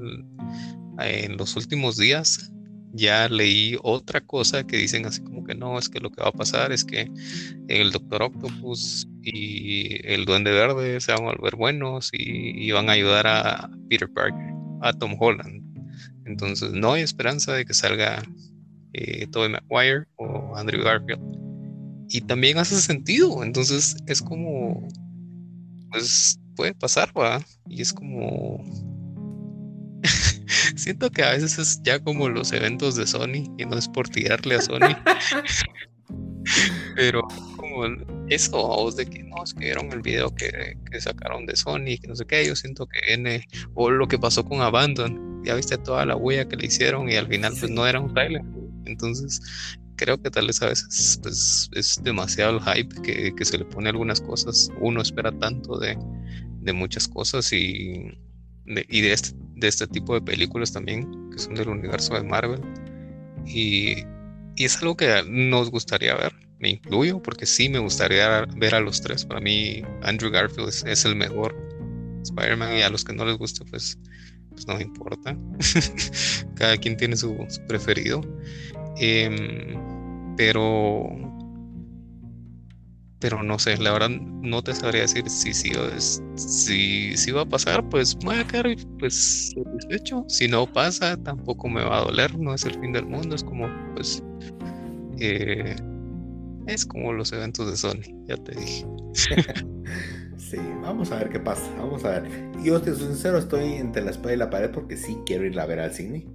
en 0.99 1.37
los 1.37 1.55
últimos 1.55 1.97
días 1.97 2.51
ya 2.93 3.29
leí 3.29 3.77
otra 3.83 4.19
cosa 4.21 4.65
que 4.65 4.77
dicen 4.77 5.05
así 5.05 5.21
como 5.21 5.43
que 5.45 5.55
no, 5.55 5.77
es 5.77 5.87
que 5.87 5.99
lo 5.99 6.09
que 6.09 6.21
va 6.21 6.29
a 6.29 6.33
pasar 6.33 6.71
es 6.71 6.83
que 6.83 7.09
el 7.67 7.91
Doctor 7.91 8.23
Octopus 8.23 9.07
y 9.21 10.05
el 10.05 10.25
Duende 10.25 10.51
Verde 10.51 10.99
se 10.99 11.13
van 11.13 11.23
a 11.23 11.31
volver 11.31 11.55
buenos 11.55 12.09
y, 12.11 12.65
y 12.65 12.71
van 12.71 12.89
a 12.89 12.93
ayudar 12.93 13.27
a 13.27 13.69
Peter 13.89 14.11
Parker, 14.11 14.53
a 14.81 14.93
Tom 14.93 15.15
Holland. 15.17 15.63
Entonces 16.25 16.71
no 16.73 16.93
hay 16.93 17.03
esperanza 17.03 17.53
de 17.53 17.65
que 17.65 17.73
salga 17.73 18.23
eh, 18.93 19.27
Tobey 19.27 19.49
Maguire 19.49 20.05
o 20.15 20.55
Andrew 20.55 20.83
Garfield. 20.83 21.21
Y 22.09 22.21
también 22.21 22.57
hace 22.57 22.79
sentido. 22.81 23.43
Entonces 23.43 23.95
es 24.07 24.21
como, 24.21 24.87
pues 25.91 26.39
puede 26.55 26.73
pasar, 26.73 27.11
va. 27.17 27.41
Y 27.67 27.81
es 27.81 27.93
como, 27.93 28.63
siento 30.75 31.09
que 31.09 31.23
a 31.23 31.31
veces 31.31 31.57
es 31.57 31.81
ya 31.83 31.99
como 31.99 32.29
los 32.29 32.51
eventos 32.51 32.95
de 32.95 33.07
Sony 33.07 33.49
y 33.57 33.65
no 33.65 33.77
es 33.77 33.87
por 33.87 34.09
tirarle 34.09 34.55
a 34.55 34.61
Sony. 34.61 34.95
Pero 36.95 37.21
como 37.55 37.85
eso, 38.29 38.91
de 38.91 39.05
que 39.05 39.23
no, 39.23 39.43
es 39.43 39.53
que 39.53 39.65
vieron 39.65 39.91
el 39.91 40.01
video 40.01 40.33
que, 40.35 40.77
que 40.91 41.01
sacaron 41.01 41.45
de 41.45 41.55
Sony, 41.55 41.97
que 42.01 42.07
no 42.07 42.15
sé 42.15 42.25
qué, 42.25 42.45
yo 42.45 42.55
siento 42.55 42.87
que 42.87 42.99
viene, 43.07 43.45
o 43.73 43.89
lo 43.89 44.07
que 44.07 44.19
pasó 44.19 44.43
con 44.43 44.61
Abandon, 44.61 45.43
ya 45.43 45.55
viste 45.55 45.77
toda 45.77 46.05
la 46.05 46.15
huella 46.15 46.47
que 46.47 46.57
le 46.57 46.67
hicieron 46.67 47.09
y 47.09 47.15
al 47.15 47.27
final 47.27 47.53
pues 47.59 47.71
no 47.71 47.87
era 47.87 47.99
un 47.99 48.13
trailer. 48.13 48.43
Entonces 48.85 49.41
creo 49.95 50.19
que 50.21 50.31
tal 50.31 50.47
vez 50.47 50.61
a 50.61 50.67
veces 50.67 51.19
pues 51.21 51.69
es 51.73 52.01
demasiado 52.03 52.57
el 52.57 52.63
hype 52.63 53.01
que, 53.03 53.35
que 53.35 53.45
se 53.45 53.57
le 53.57 53.65
pone 53.65 53.89
algunas 53.89 54.19
cosas. 54.21 54.69
Uno 54.79 55.01
espera 55.01 55.31
tanto 55.31 55.77
de, 55.77 55.97
de 56.61 56.73
muchas 56.73 57.07
cosas 57.07 57.51
y, 57.53 58.11
de, 58.65 58.85
y 58.89 59.01
de, 59.01 59.13
este, 59.13 59.37
de 59.55 59.67
este 59.67 59.87
tipo 59.87 60.13
de 60.13 60.21
películas 60.21 60.73
también 60.73 61.29
que 61.31 61.37
son 61.37 61.55
del 61.55 61.69
universo 61.69 62.15
de 62.15 62.23
Marvel. 62.23 62.61
Y, 63.45 63.97
y 64.55 64.65
es 64.65 64.77
algo 64.81 64.97
que 64.97 65.23
nos 65.27 65.69
gustaría 65.69 66.15
ver. 66.15 66.33
Me 66.59 66.69
incluyo 66.69 67.21
porque 67.21 67.45
sí 67.45 67.69
me 67.69 67.79
gustaría 67.79 68.45
ver 68.55 68.75
a 68.75 68.79
los 68.79 69.01
tres. 69.01 69.25
Para 69.25 69.41
mí 69.41 69.83
Andrew 70.03 70.31
Garfield 70.31 70.69
es, 70.69 70.83
es 70.85 71.05
el 71.05 71.15
mejor 71.15 71.55
Spider-Man 72.23 72.77
y 72.77 72.81
a 72.81 72.89
los 72.89 73.03
que 73.03 73.13
no 73.13 73.25
les 73.25 73.37
guste 73.37 73.65
pues 73.65 73.97
pues 74.51 74.67
no 74.67 74.75
me 74.75 74.83
importa. 74.83 75.37
Cada 76.55 76.77
quien 76.77 76.97
tiene 76.97 77.15
su, 77.15 77.37
preferido. 77.67 78.21
Em, 78.97 79.77
pero 80.37 81.31
pero 83.21 83.43
no 83.43 83.59
sé, 83.59 83.77
la 83.77 83.93
verdad 83.93 84.09
no 84.09 84.63
te 84.63 84.73
sabría 84.73 85.01
decir 85.01 85.29
si, 85.29 85.53
si, 85.53 85.71
si, 86.35 87.15
si 87.15 87.31
va 87.31 87.41
a 87.41 87.45
pasar, 87.45 87.87
pues 87.87 88.15
voy 88.15 88.37
a 88.37 88.43
quedar 88.47 88.75
pues 88.97 89.53
satisfecho. 89.53 90.25
Si 90.27 90.47
no 90.47 90.65
pasa, 90.65 91.15
tampoco 91.17 91.69
me 91.69 91.83
va 91.83 91.99
a 91.99 92.05
doler, 92.05 92.37
no 92.37 92.55
es 92.55 92.65
el 92.65 92.73
fin 92.79 92.93
del 92.93 93.05
mundo, 93.05 93.35
es 93.35 93.43
como 93.43 93.69
pues 93.93 94.23
eh, 95.19 95.75
es 96.65 96.83
como 96.83 97.13
los 97.13 97.31
eventos 97.31 97.69
de 97.69 97.77
Sony, 97.77 98.25
ya 98.27 98.37
te 98.37 98.59
dije. 98.59 98.85
Sí, 100.51 100.57
vamos 100.81 101.13
a 101.13 101.17
ver 101.17 101.29
qué 101.29 101.39
pasa, 101.39 101.63
vamos 101.77 102.03
a 102.03 102.19
ver. 102.19 102.51
Yo 102.61 102.81
te 102.81 102.93
soy 102.93 103.07
sincero, 103.07 103.37
estoy 103.37 103.75
entre 103.75 104.03
la 104.03 104.11
espada 104.11 104.33
y 104.33 104.37
la 104.37 104.49
pared 104.49 104.69
porque 104.69 104.97
sí 104.97 105.17
quiero 105.25 105.45
ir 105.45 105.57
a 105.57 105.65
ver 105.65 105.79
al 105.79 105.93
cine, 105.93 106.27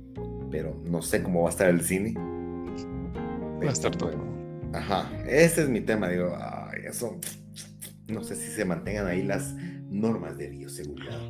pero 0.51 0.75
no 0.87 1.03
sé 1.03 1.23
cómo 1.23 1.43
va 1.43 1.49
a 1.49 1.51
estar 1.51 1.69
el 1.69 1.83
cine. 1.83 2.15
Va 2.17 3.69
a 3.69 3.73
estar 3.73 3.95
todo. 3.95 4.17
Ajá, 4.73 5.07
ese 5.27 5.65
es 5.65 5.69
mi 5.69 5.83
tema, 5.83 6.09
digo, 6.09 6.35
ay, 6.35 6.81
eso, 6.87 7.19
no 8.09 8.25
sé 8.25 8.37
si 8.37 8.51
se 8.51 8.65
mantengan 8.65 9.07
ahí 9.07 9.23
las 9.23 9.55
normas 9.91 10.39
de 10.39 10.49
bioseguridad. 10.49 11.21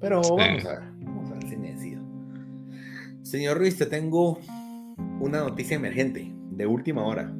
Pero 0.00 0.22
vamos 0.22 0.64
a 0.66 0.70
ver, 0.70 0.82
vamos 1.00 1.32
a 1.32 1.34
ver 1.34 1.48
si 1.48 1.56
me 1.56 1.72
decido. 1.72 2.00
Señor 3.22 3.58
Ruiz, 3.58 3.76
te 3.76 3.86
tengo 3.86 4.38
una 5.18 5.40
noticia 5.40 5.74
emergente 5.74 6.32
de 6.52 6.64
última 6.64 7.04
hora. 7.04 7.34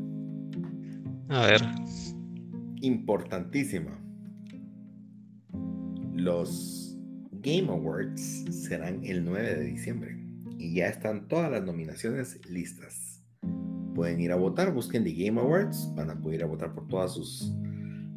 A 1.28 1.46
ver. 1.46 1.60
Importantísima. 2.80 4.03
Los 6.14 6.96
Game 7.42 7.68
Awards 7.68 8.44
serán 8.50 9.04
el 9.04 9.24
9 9.24 9.56
de 9.56 9.64
diciembre 9.64 10.16
y 10.58 10.74
ya 10.74 10.86
están 10.86 11.28
todas 11.28 11.50
las 11.50 11.64
nominaciones 11.64 12.40
listas. 12.48 13.22
Pueden 13.94 14.20
ir 14.20 14.32
a 14.32 14.36
votar, 14.36 14.72
busquen 14.72 15.04
The 15.04 15.12
Game 15.12 15.40
Awards, 15.40 15.92
van 15.94 16.10
a 16.10 16.20
poder 16.20 16.40
ir 16.40 16.44
a 16.44 16.48
votar 16.48 16.72
por 16.74 16.88
todas 16.88 17.12
sus 17.12 17.52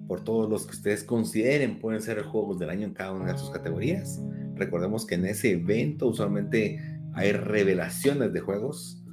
por 0.08 0.24
todos 0.24 0.50
los 0.50 0.66
que 0.66 0.72
ustedes 0.72 1.04
consideren 1.04 1.80
pueden 1.80 2.02
ser 2.02 2.24
juegos 2.24 2.58
del 2.60 2.70
año 2.70 2.86
en 2.86 2.93
cada 2.93 3.12
una 3.12 3.34
de 3.34 3.38
sus 3.38 3.50
categorías. 3.50 4.24
Recordemos 4.56 5.06
que 5.06 5.16
en 5.16 5.26
ese 5.26 5.52
evento 5.52 6.08
usualmente 6.08 6.80
hay 7.14 7.32
revelaciones 7.34 8.32
de 8.32 8.39
juegos. 8.39 9.04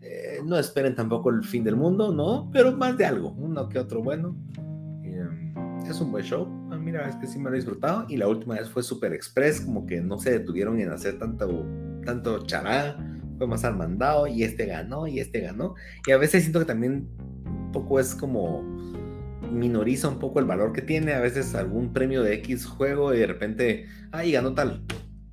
Eh, 0.00 0.40
no 0.44 0.58
esperen 0.58 0.94
tampoco 0.94 1.30
el 1.30 1.44
fin 1.44 1.64
del 1.64 1.76
mundo, 1.76 2.12
¿no? 2.12 2.50
Pero 2.52 2.76
más 2.76 2.98
de 2.98 3.06
algo, 3.06 3.30
uno 3.30 3.68
que 3.68 3.78
otro 3.78 4.02
bueno. 4.02 4.36
Es 5.88 6.00
un 6.00 6.10
buen 6.10 6.24
show. 6.24 6.48
Ah, 6.70 6.78
mira, 6.78 7.08
es 7.08 7.16
que 7.16 7.26
sí 7.26 7.38
me 7.38 7.50
lo 7.50 7.56
he 7.56 7.58
disfrutado. 7.58 8.06
Y 8.08 8.16
la 8.16 8.28
última 8.28 8.54
vez 8.54 8.70
fue 8.70 8.82
Super 8.82 9.12
Express, 9.12 9.60
como 9.60 9.84
que 9.84 10.00
no 10.00 10.18
se 10.18 10.30
detuvieron 10.30 10.78
en 10.80 10.90
hacer 10.90 11.18
tanto, 11.18 11.66
tanto 12.04 12.46
chará. 12.46 12.96
Fue 13.36 13.46
más 13.46 13.64
al 13.64 13.76
mandado 13.76 14.26
y 14.26 14.42
este 14.42 14.66
ganó 14.66 15.06
y 15.06 15.20
este 15.20 15.40
ganó. 15.40 15.74
Y 16.06 16.12
a 16.12 16.16
veces 16.16 16.42
siento 16.42 16.60
que 16.60 16.64
también 16.64 17.08
un 17.44 17.72
poco 17.72 18.00
es 18.00 18.14
como 18.14 18.62
minoriza 19.50 20.08
un 20.08 20.18
poco 20.18 20.38
el 20.38 20.46
valor 20.46 20.72
que 20.72 20.82
tiene. 20.82 21.12
A 21.12 21.20
veces 21.20 21.54
algún 21.54 21.92
premio 21.92 22.22
de 22.22 22.34
X 22.34 22.64
juego 22.64 23.12
y 23.12 23.18
de 23.18 23.26
repente, 23.26 23.86
ay, 24.12 24.32
ganó 24.32 24.54
tal. 24.54 24.84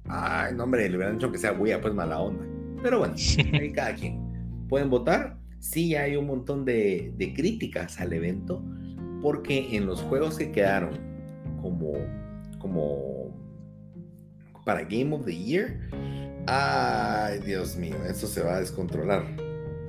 Ay, 0.06 0.54
no, 0.56 0.66
hombre, 0.66 0.90
le 0.90 0.98
hubieran 0.98 1.18
dicho 1.18 1.32
que 1.32 1.38
sea 1.38 1.52
a 1.52 1.82
pues 1.82 1.94
mala 1.94 2.20
onda. 2.20 2.44
Pero 2.82 3.00
bueno, 3.00 3.16
ahí 3.54 3.72
cada 3.76 3.94
quien. 3.96 4.20
Pueden 4.68 4.90
votar. 4.90 5.38
Sí, 5.60 5.96
hay 5.96 6.16
un 6.16 6.26
montón 6.26 6.66
de, 6.66 7.14
de 7.18 7.34
críticas 7.34 8.00
al 8.00 8.14
evento, 8.14 8.64
porque 9.22 9.76
en 9.76 9.86
los 9.86 10.02
juegos 10.02 10.38
que 10.38 10.52
quedaron 10.52 10.98
como, 11.62 11.94
como 12.60 13.36
para 14.66 14.82
Game 14.84 15.14
of 15.14 15.26
the 15.26 15.36
Year, 15.36 15.80
ay, 16.48 17.40
Dios 17.46 17.76
mío, 17.76 17.96
eso 18.08 18.28
se 18.28 18.42
va 18.42 18.56
a 18.56 18.60
descontrolar. 18.60 19.26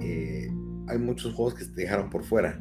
Eh, 0.00 0.50
hay 0.88 0.98
muchos 0.98 1.34
juegos 1.34 1.54
que 1.54 1.64
se 1.64 1.72
dejaron 1.72 2.10
por 2.10 2.24
fuera. 2.24 2.58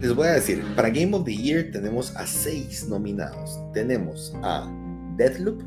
Les 0.00 0.14
voy 0.14 0.28
a 0.28 0.32
decir, 0.32 0.64
para 0.74 0.88
Game 0.88 1.14
of 1.14 1.24
the 1.24 1.36
Year 1.36 1.70
tenemos 1.70 2.16
a 2.16 2.26
seis 2.26 2.88
nominados. 2.88 3.58
Tenemos 3.74 4.34
a 4.42 4.66
Deathloop, 5.16 5.62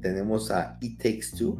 tenemos 0.00 0.50
a 0.50 0.78
It 0.80 0.98
Takes 0.98 1.36
Two, 1.36 1.58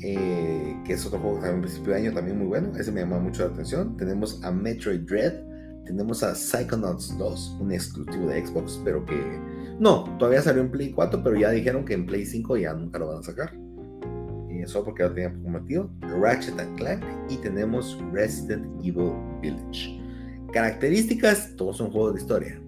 eh, 0.00 0.76
que 0.84 0.92
es 0.92 1.04
otro 1.04 1.18
juego 1.18 1.40
que 1.40 1.48
en 1.48 1.60
principio 1.60 1.92
de 1.92 2.00
año 2.00 2.12
también 2.12 2.38
muy 2.38 2.46
bueno, 2.46 2.76
ese 2.76 2.92
me 2.92 3.00
llama 3.00 3.18
mucho 3.18 3.46
la 3.46 3.52
atención. 3.52 3.96
Tenemos 3.96 4.42
a 4.44 4.52
Metroid 4.52 5.00
Dread, 5.00 5.34
tenemos 5.86 6.22
a 6.22 6.34
Psychonauts 6.34 7.16
2, 7.16 7.58
un 7.60 7.72
exclusivo 7.72 8.28
de 8.28 8.44
Xbox, 8.44 8.80
pero 8.84 9.04
que 9.04 9.16
no, 9.78 10.04
todavía 10.18 10.42
salió 10.42 10.62
en 10.62 10.70
Play 10.70 10.90
4, 10.92 11.22
pero 11.22 11.36
ya 11.36 11.50
dijeron 11.50 11.84
que 11.84 11.94
en 11.94 12.06
Play 12.06 12.26
5 12.26 12.56
ya 12.56 12.72
nunca 12.72 12.98
lo 12.98 13.08
van 13.08 13.18
a 13.18 13.22
sacar. 13.22 13.54
Y 14.50 14.62
eso 14.62 14.82
porque 14.84 15.02
lo 15.02 15.12
tenían 15.12 15.40
prometido. 15.42 15.90
Ratchet 16.20 16.58
and 16.58 16.76
Clank 16.78 17.04
y 17.28 17.36
tenemos 17.36 17.98
Resident 18.12 18.66
Evil 18.82 19.12
Village. 19.42 20.00
Características, 20.52 21.54
todos 21.56 21.76
son 21.76 21.90
juegos 21.90 22.14
de 22.14 22.20
historia. 22.20 22.62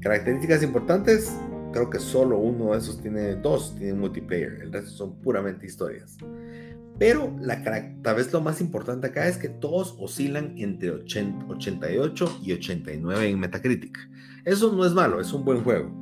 Características 0.00 0.62
importantes, 0.62 1.36
creo 1.72 1.90
que 1.90 1.98
solo 1.98 2.38
uno 2.38 2.72
de 2.72 2.78
esos 2.78 3.02
tiene 3.02 3.34
dos, 3.34 3.74
tiene 3.76 3.94
multiplayer, 3.94 4.60
el 4.62 4.72
resto 4.72 4.90
son 4.90 5.16
puramente 5.16 5.66
historias. 5.66 6.16
Pero 6.98 7.36
la, 7.40 7.62
tal 8.02 8.16
vez 8.16 8.32
lo 8.32 8.40
más 8.40 8.60
importante 8.60 9.08
acá 9.08 9.28
es 9.28 9.36
que 9.36 9.48
todos 9.48 9.96
oscilan 9.98 10.54
entre 10.56 10.90
88 10.90 12.40
y 12.42 12.52
89 12.52 13.28
en 13.28 13.38
Metacritic. 13.38 13.98
Eso 14.44 14.72
no 14.72 14.84
es 14.84 14.92
malo, 14.92 15.20
es 15.20 15.32
un 15.32 15.44
buen 15.44 15.62
juego. 15.62 15.92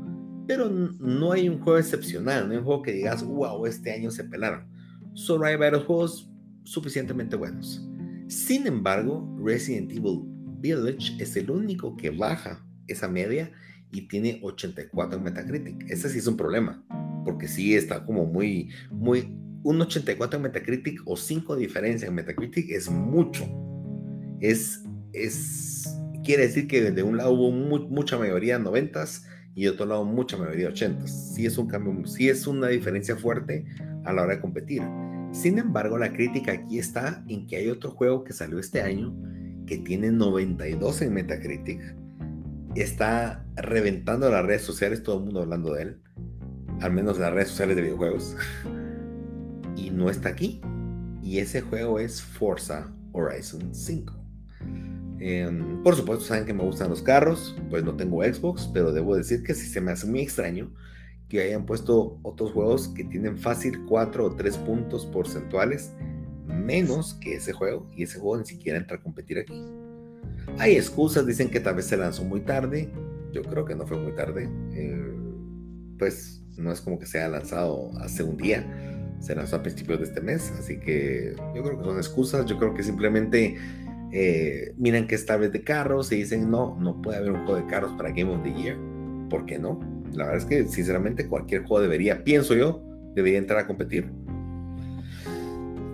Pero 0.46 0.68
no 0.68 1.32
hay 1.32 1.48
un 1.48 1.58
juego 1.58 1.78
excepcional, 1.78 2.46
no 2.46 2.52
hay 2.52 2.58
un 2.58 2.64
juego 2.64 2.82
que 2.82 2.92
digas, 2.92 3.24
wow, 3.24 3.66
este 3.66 3.92
año 3.92 4.10
se 4.10 4.24
pelaron. 4.24 4.68
Solo 5.14 5.46
hay 5.46 5.56
varios 5.56 5.84
juegos 5.84 6.30
suficientemente 6.64 7.34
buenos. 7.34 7.88
Sin 8.28 8.66
embargo, 8.66 9.36
Resident 9.42 9.90
Evil 9.90 10.22
Village 10.60 11.16
es 11.18 11.36
el 11.36 11.50
único 11.50 11.96
que 11.96 12.10
baja 12.10 12.64
esa 12.86 13.08
media 13.08 13.50
y 13.90 14.02
tiene 14.08 14.40
84 14.42 15.18
en 15.18 15.24
Metacritic. 15.24 15.90
Ese 15.90 16.08
sí 16.08 16.18
es 16.18 16.26
un 16.26 16.36
problema, 16.36 16.84
porque 17.24 17.48
sí 17.48 17.74
está 17.74 18.04
como 18.04 18.26
muy, 18.26 18.70
muy, 18.90 19.36
un 19.64 19.80
84 19.80 20.36
en 20.36 20.42
Metacritic 20.42 21.00
o 21.06 21.16
5 21.16 21.56
diferencias 21.56 22.08
en 22.08 22.14
Metacritic 22.14 22.70
es 22.70 22.90
mucho. 22.90 23.44
Es, 24.40 24.84
es, 25.12 25.88
quiere 26.22 26.44
decir 26.44 26.68
que 26.68 26.90
de 26.90 27.02
un 27.02 27.16
lado 27.16 27.32
hubo 27.32 27.50
mucha 27.50 28.18
mayoría 28.18 28.58
90 28.58 29.04
y 29.54 29.64
de 29.64 29.70
otro 29.70 29.86
lado 29.86 30.04
mucha 30.04 30.36
mayoría 30.36 30.68
80. 30.68 31.06
Sí 31.06 31.46
es 31.46 31.56
un 31.56 31.66
cambio, 31.66 32.06
sí 32.06 32.28
es 32.28 32.46
una 32.46 32.68
diferencia 32.68 33.16
fuerte 33.16 33.64
a 34.04 34.12
la 34.12 34.22
hora 34.22 34.34
de 34.34 34.40
competir. 34.40 34.82
Sin 35.32 35.58
embargo, 35.58 35.98
la 35.98 36.12
crítica 36.12 36.52
aquí 36.52 36.78
está 36.78 37.24
en 37.26 37.46
que 37.46 37.56
hay 37.56 37.68
otro 37.68 37.90
juego 37.90 38.22
que 38.22 38.34
salió 38.34 38.58
este 38.58 38.82
año 38.82 39.16
que 39.66 39.78
tiene 39.78 40.12
92 40.12 41.02
en 41.02 41.14
Metacritic, 41.14 41.80
está 42.74 43.46
reventando 43.56 44.30
las 44.30 44.44
redes 44.44 44.62
sociales, 44.62 45.02
todo 45.02 45.18
el 45.18 45.24
mundo 45.24 45.40
hablando 45.40 45.72
de 45.72 45.82
él, 45.82 46.02
al 46.80 46.92
menos 46.92 47.18
las 47.18 47.32
redes 47.32 47.48
sociales 47.48 47.76
de 47.76 47.82
videojuegos, 47.82 48.36
no 49.90 50.10
está 50.10 50.30
aquí. 50.30 50.60
Y 51.22 51.38
ese 51.38 51.60
juego 51.60 51.98
es 51.98 52.20
Forza 52.20 52.92
Horizon 53.12 53.74
5. 53.74 54.14
Em, 55.20 55.82
por 55.82 55.96
supuesto, 55.96 56.24
saben 56.24 56.44
que 56.44 56.52
me 56.52 56.62
gustan 56.62 56.90
los 56.90 57.00
carros, 57.00 57.56
pues 57.70 57.82
no 57.82 57.94
tengo 57.94 58.22
Xbox, 58.22 58.68
pero 58.72 58.92
debo 58.92 59.16
decir 59.16 59.42
que 59.42 59.54
sí 59.54 59.66
se 59.66 59.80
me 59.80 59.92
hace 59.92 60.06
muy 60.06 60.20
extraño 60.20 60.70
que 61.28 61.42
hayan 61.42 61.64
puesto 61.64 62.18
otros 62.22 62.52
juegos 62.52 62.88
que 62.88 63.04
tienen 63.04 63.38
fácil 63.38 63.84
4 63.86 64.24
o 64.24 64.36
3 64.36 64.56
puntos 64.58 65.06
porcentuales 65.06 65.92
menos 66.46 67.14
que 67.14 67.36
ese 67.36 67.52
juego 67.52 67.88
y 67.94 68.04
ese 68.04 68.18
juego 68.18 68.38
ni 68.38 68.46
siquiera 68.46 68.78
entra 68.78 68.98
a 68.98 69.02
competir 69.02 69.38
aquí. 69.38 69.64
Hay 70.58 70.76
excusas, 70.76 71.26
dicen 71.26 71.50
que 71.50 71.60
tal 71.60 71.76
vez 71.76 71.86
se 71.86 71.96
lanzó 71.96 72.24
muy 72.24 72.40
tarde. 72.40 72.90
Yo 73.32 73.42
creo 73.42 73.64
que 73.64 73.74
no 73.74 73.86
fue 73.86 73.98
muy 73.98 74.12
tarde. 74.12 74.48
Eh, 74.72 75.12
pues 75.98 76.42
no 76.56 76.70
es 76.70 76.80
como 76.80 76.98
que 76.98 77.06
se 77.06 77.18
haya 77.18 77.28
lanzado 77.28 77.90
hace 77.98 78.22
un 78.22 78.36
día. 78.36 78.64
Se 79.20 79.34
lanzó 79.34 79.56
a 79.56 79.62
principios 79.62 80.00
de 80.00 80.04
este 80.06 80.20
mes. 80.20 80.52
Así 80.58 80.78
que 80.78 81.34
yo 81.54 81.62
creo 81.62 81.78
que 81.78 81.84
son 81.84 81.96
excusas. 81.96 82.46
Yo 82.46 82.58
creo 82.58 82.74
que 82.74 82.82
simplemente 82.82 83.56
eh, 84.12 84.74
miran 84.76 85.06
que 85.06 85.14
es 85.14 85.26
tal 85.26 85.40
vez 85.40 85.52
de 85.52 85.62
carros 85.62 86.12
y 86.12 86.16
dicen 86.16 86.50
no, 86.50 86.76
no 86.80 87.00
puede 87.00 87.18
haber 87.18 87.32
un 87.32 87.44
juego 87.44 87.56
de 87.56 87.66
carros 87.66 87.92
para 87.96 88.10
Game 88.10 88.32
of 88.32 88.42
the 88.42 88.52
Year. 88.52 88.76
¿Por 89.30 89.46
qué 89.46 89.58
no? 89.58 89.80
La 90.12 90.26
verdad 90.26 90.42
es 90.42 90.44
que 90.44 90.66
sinceramente 90.68 91.26
cualquier 91.26 91.62
juego 91.62 91.80
debería, 91.80 92.22
pienso 92.22 92.54
yo, 92.54 92.82
debería 93.14 93.38
entrar 93.38 93.58
a 93.60 93.66
competir 93.66 94.12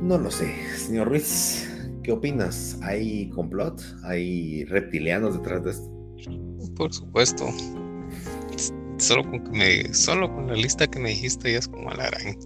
no 0.00 0.18
lo 0.18 0.30
sé. 0.30 0.54
Señor 0.76 1.08
Ruiz, 1.08 1.68
¿qué 2.02 2.12
opinas? 2.12 2.78
¿Hay 2.82 3.28
complot? 3.30 3.80
¿Hay 4.04 4.64
reptilianos 4.64 5.34
detrás 5.34 5.64
de 5.64 5.70
esto? 5.72 6.74
Por 6.74 6.92
supuesto. 6.92 7.48
Solo 8.98 9.30
con, 9.30 9.44
que 9.44 9.50
me, 9.50 9.94
solo 9.94 10.32
con 10.32 10.46
la 10.48 10.54
lista 10.54 10.86
que 10.86 10.98
me 10.98 11.10
dijiste 11.10 11.52
ya 11.52 11.58
es 11.58 11.68
como 11.68 11.90
la 11.90 12.06
gran. 12.10 12.36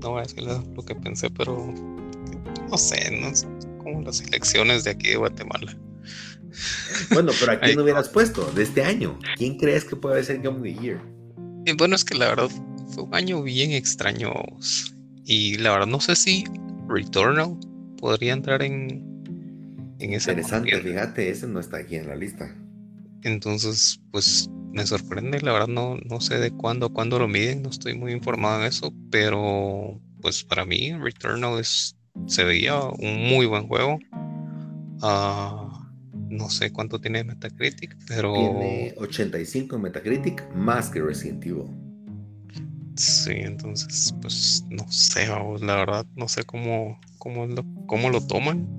No 0.00 0.10
voy 0.10 0.20
a 0.20 0.22
decir 0.22 0.42
lo 0.42 0.84
que 0.84 0.94
pensé, 0.94 1.30
pero 1.30 1.72
no 2.70 2.78
sé, 2.78 3.10
no 3.20 3.28
es 3.28 3.46
como 3.78 4.02
las 4.02 4.20
elecciones 4.20 4.84
de 4.84 4.90
aquí 4.90 5.08
de 5.08 5.16
Guatemala. 5.16 5.76
Bueno, 7.12 7.32
pero 7.38 7.52
¿a 7.52 7.60
quién 7.60 7.78
hubieras 7.78 8.08
puesto 8.08 8.50
de 8.52 8.62
este 8.62 8.82
año? 8.82 9.18
¿Quién 9.36 9.58
crees 9.58 9.84
que 9.84 9.96
puede 9.96 10.22
ser 10.24 10.40
Game 10.40 10.56
of 10.56 10.62
the 10.62 10.74
Year? 10.74 11.00
Y 11.66 11.72
bueno, 11.74 11.96
es 11.96 12.04
que 12.04 12.14
la 12.14 12.28
verdad 12.28 12.48
fue 12.94 13.04
un 13.04 13.14
año 13.14 13.42
bien 13.42 13.72
extraño. 13.72 14.32
Y 15.24 15.56
la 15.58 15.72
verdad 15.72 15.86
no 15.86 16.00
sé 16.00 16.16
si 16.16 16.44
Returnal 16.88 17.58
podría 18.00 18.32
entrar 18.32 18.62
en, 18.62 19.04
en 19.98 20.14
ese 20.14 20.30
Interesante, 20.30 20.80
fíjate, 20.80 21.28
ese 21.28 21.46
no 21.46 21.60
está 21.60 21.78
aquí 21.78 21.96
en 21.96 22.06
la 22.08 22.16
lista. 22.16 22.54
Entonces, 23.22 24.00
pues 24.12 24.48
me 24.76 24.86
sorprende, 24.86 25.40
la 25.40 25.52
verdad 25.52 25.68
no, 25.68 25.96
no 26.04 26.20
sé 26.20 26.38
de 26.38 26.50
cuándo, 26.50 26.92
cuándo 26.92 27.18
lo 27.18 27.26
miden, 27.26 27.62
no 27.62 27.70
estoy 27.70 27.96
muy 27.96 28.12
informado 28.12 28.60
en 28.60 28.66
eso, 28.66 28.92
pero 29.10 29.98
pues 30.20 30.44
para 30.44 30.66
mí 30.66 30.92
Returnal 30.92 31.58
es, 31.58 31.96
se 32.26 32.44
veía 32.44 32.78
un 32.82 33.26
muy 33.26 33.46
buen 33.46 33.66
juego. 33.68 33.98
Ah, 35.00 35.90
no 36.28 36.50
sé 36.50 36.72
cuánto 36.72 37.00
tiene 37.00 37.24
Metacritic, 37.24 37.96
pero... 38.06 38.34
Tiene 38.34 38.94
85 38.98 39.76
en 39.76 39.82
Metacritic, 39.82 40.46
más 40.54 40.90
que 40.90 41.00
Resident 41.00 41.46
Evil. 41.46 41.64
Sí, 42.96 43.32
entonces, 43.32 44.14
pues 44.20 44.62
no 44.68 44.86
sé, 44.92 45.26
la 45.26 45.76
verdad, 45.76 46.06
no 46.16 46.28
sé 46.28 46.44
cómo, 46.44 47.00
cómo, 47.16 47.46
lo, 47.46 47.64
cómo 47.86 48.10
lo 48.10 48.26
toman, 48.26 48.76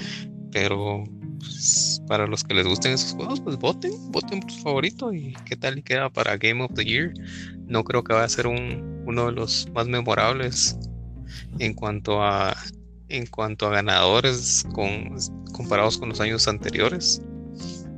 pero 0.52 1.04
pues, 1.40 2.00
para 2.06 2.26
los 2.26 2.44
que 2.44 2.54
les 2.54 2.66
gusten 2.66 2.92
esos 2.92 3.14
juegos, 3.14 3.40
pues 3.40 3.56
voten, 3.58 3.92
voten 4.12 4.40
por 4.40 4.52
su 4.52 4.60
favorito 4.60 5.12
y 5.12 5.34
qué 5.44 5.56
tal 5.56 5.78
y 5.78 5.82
queda 5.82 6.08
para 6.10 6.36
Game 6.36 6.62
of 6.62 6.72
the 6.74 6.84
Year. 6.84 7.12
No 7.66 7.82
creo 7.84 8.04
que 8.04 8.12
vaya 8.12 8.26
a 8.26 8.28
ser 8.28 8.46
un, 8.46 9.02
uno 9.06 9.26
de 9.26 9.32
los 9.32 9.68
más 9.74 9.86
memorables 9.86 10.78
en 11.58 11.74
cuanto 11.74 12.22
a 12.22 12.56
en 13.08 13.26
cuanto 13.26 13.66
a 13.66 13.70
ganadores 13.70 14.64
con, 14.72 15.16
comparados 15.52 15.98
con 15.98 16.10
los 16.10 16.20
años 16.20 16.46
anteriores. 16.46 17.20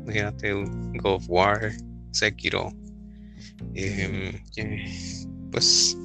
Imagínate 0.04 0.52
God 0.52 1.16
of 1.16 1.24
War, 1.28 1.72
Sekiro, 2.12 2.72
em, 3.74 4.40
pues 5.50 5.96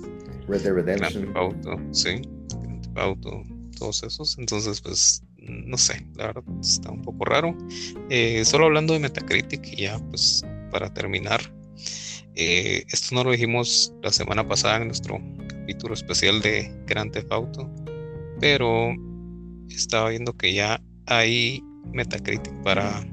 Red 0.48 0.62
Dead 0.62 0.74
Redemption. 0.74 1.36
Auto, 1.36 1.80
sí, 1.92 2.22
Auto, 2.96 3.44
todos 3.78 4.04
esos. 4.04 4.38
Entonces, 4.38 4.82
pues, 4.82 5.24
no 5.48 5.78
sé, 5.78 6.06
la 6.16 6.28
verdad 6.28 6.44
está 6.62 6.92
un 6.92 7.02
poco 7.02 7.26
raro. 7.26 7.58
Eh, 8.10 8.44
solo 8.46 8.66
hablando 8.66 8.94
de 8.94 9.00
Metacritic, 9.00 9.64
ya 9.76 10.00
pues 10.10 10.46
para 10.72 10.94
terminar, 10.94 11.42
eh, 12.36 12.84
esto 12.90 13.16
no 13.16 13.24
lo 13.24 13.32
dijimos 13.32 13.94
la 14.04 14.12
semana 14.12 14.48
pasada 14.48 14.78
en 14.78 14.88
nuestro 14.88 15.20
capítulo 15.48 15.94
especial 15.94 16.42
de 16.42 16.72
Grand 16.86 17.12
Theft 17.12 17.32
Auto, 17.32 17.70
pero 18.40 18.94
estaba 19.70 20.10
viendo 20.10 20.34
que 20.34 20.54
ya 20.54 20.82
hay 21.06 21.64
Metacritic 21.94 22.54
para 22.64 23.06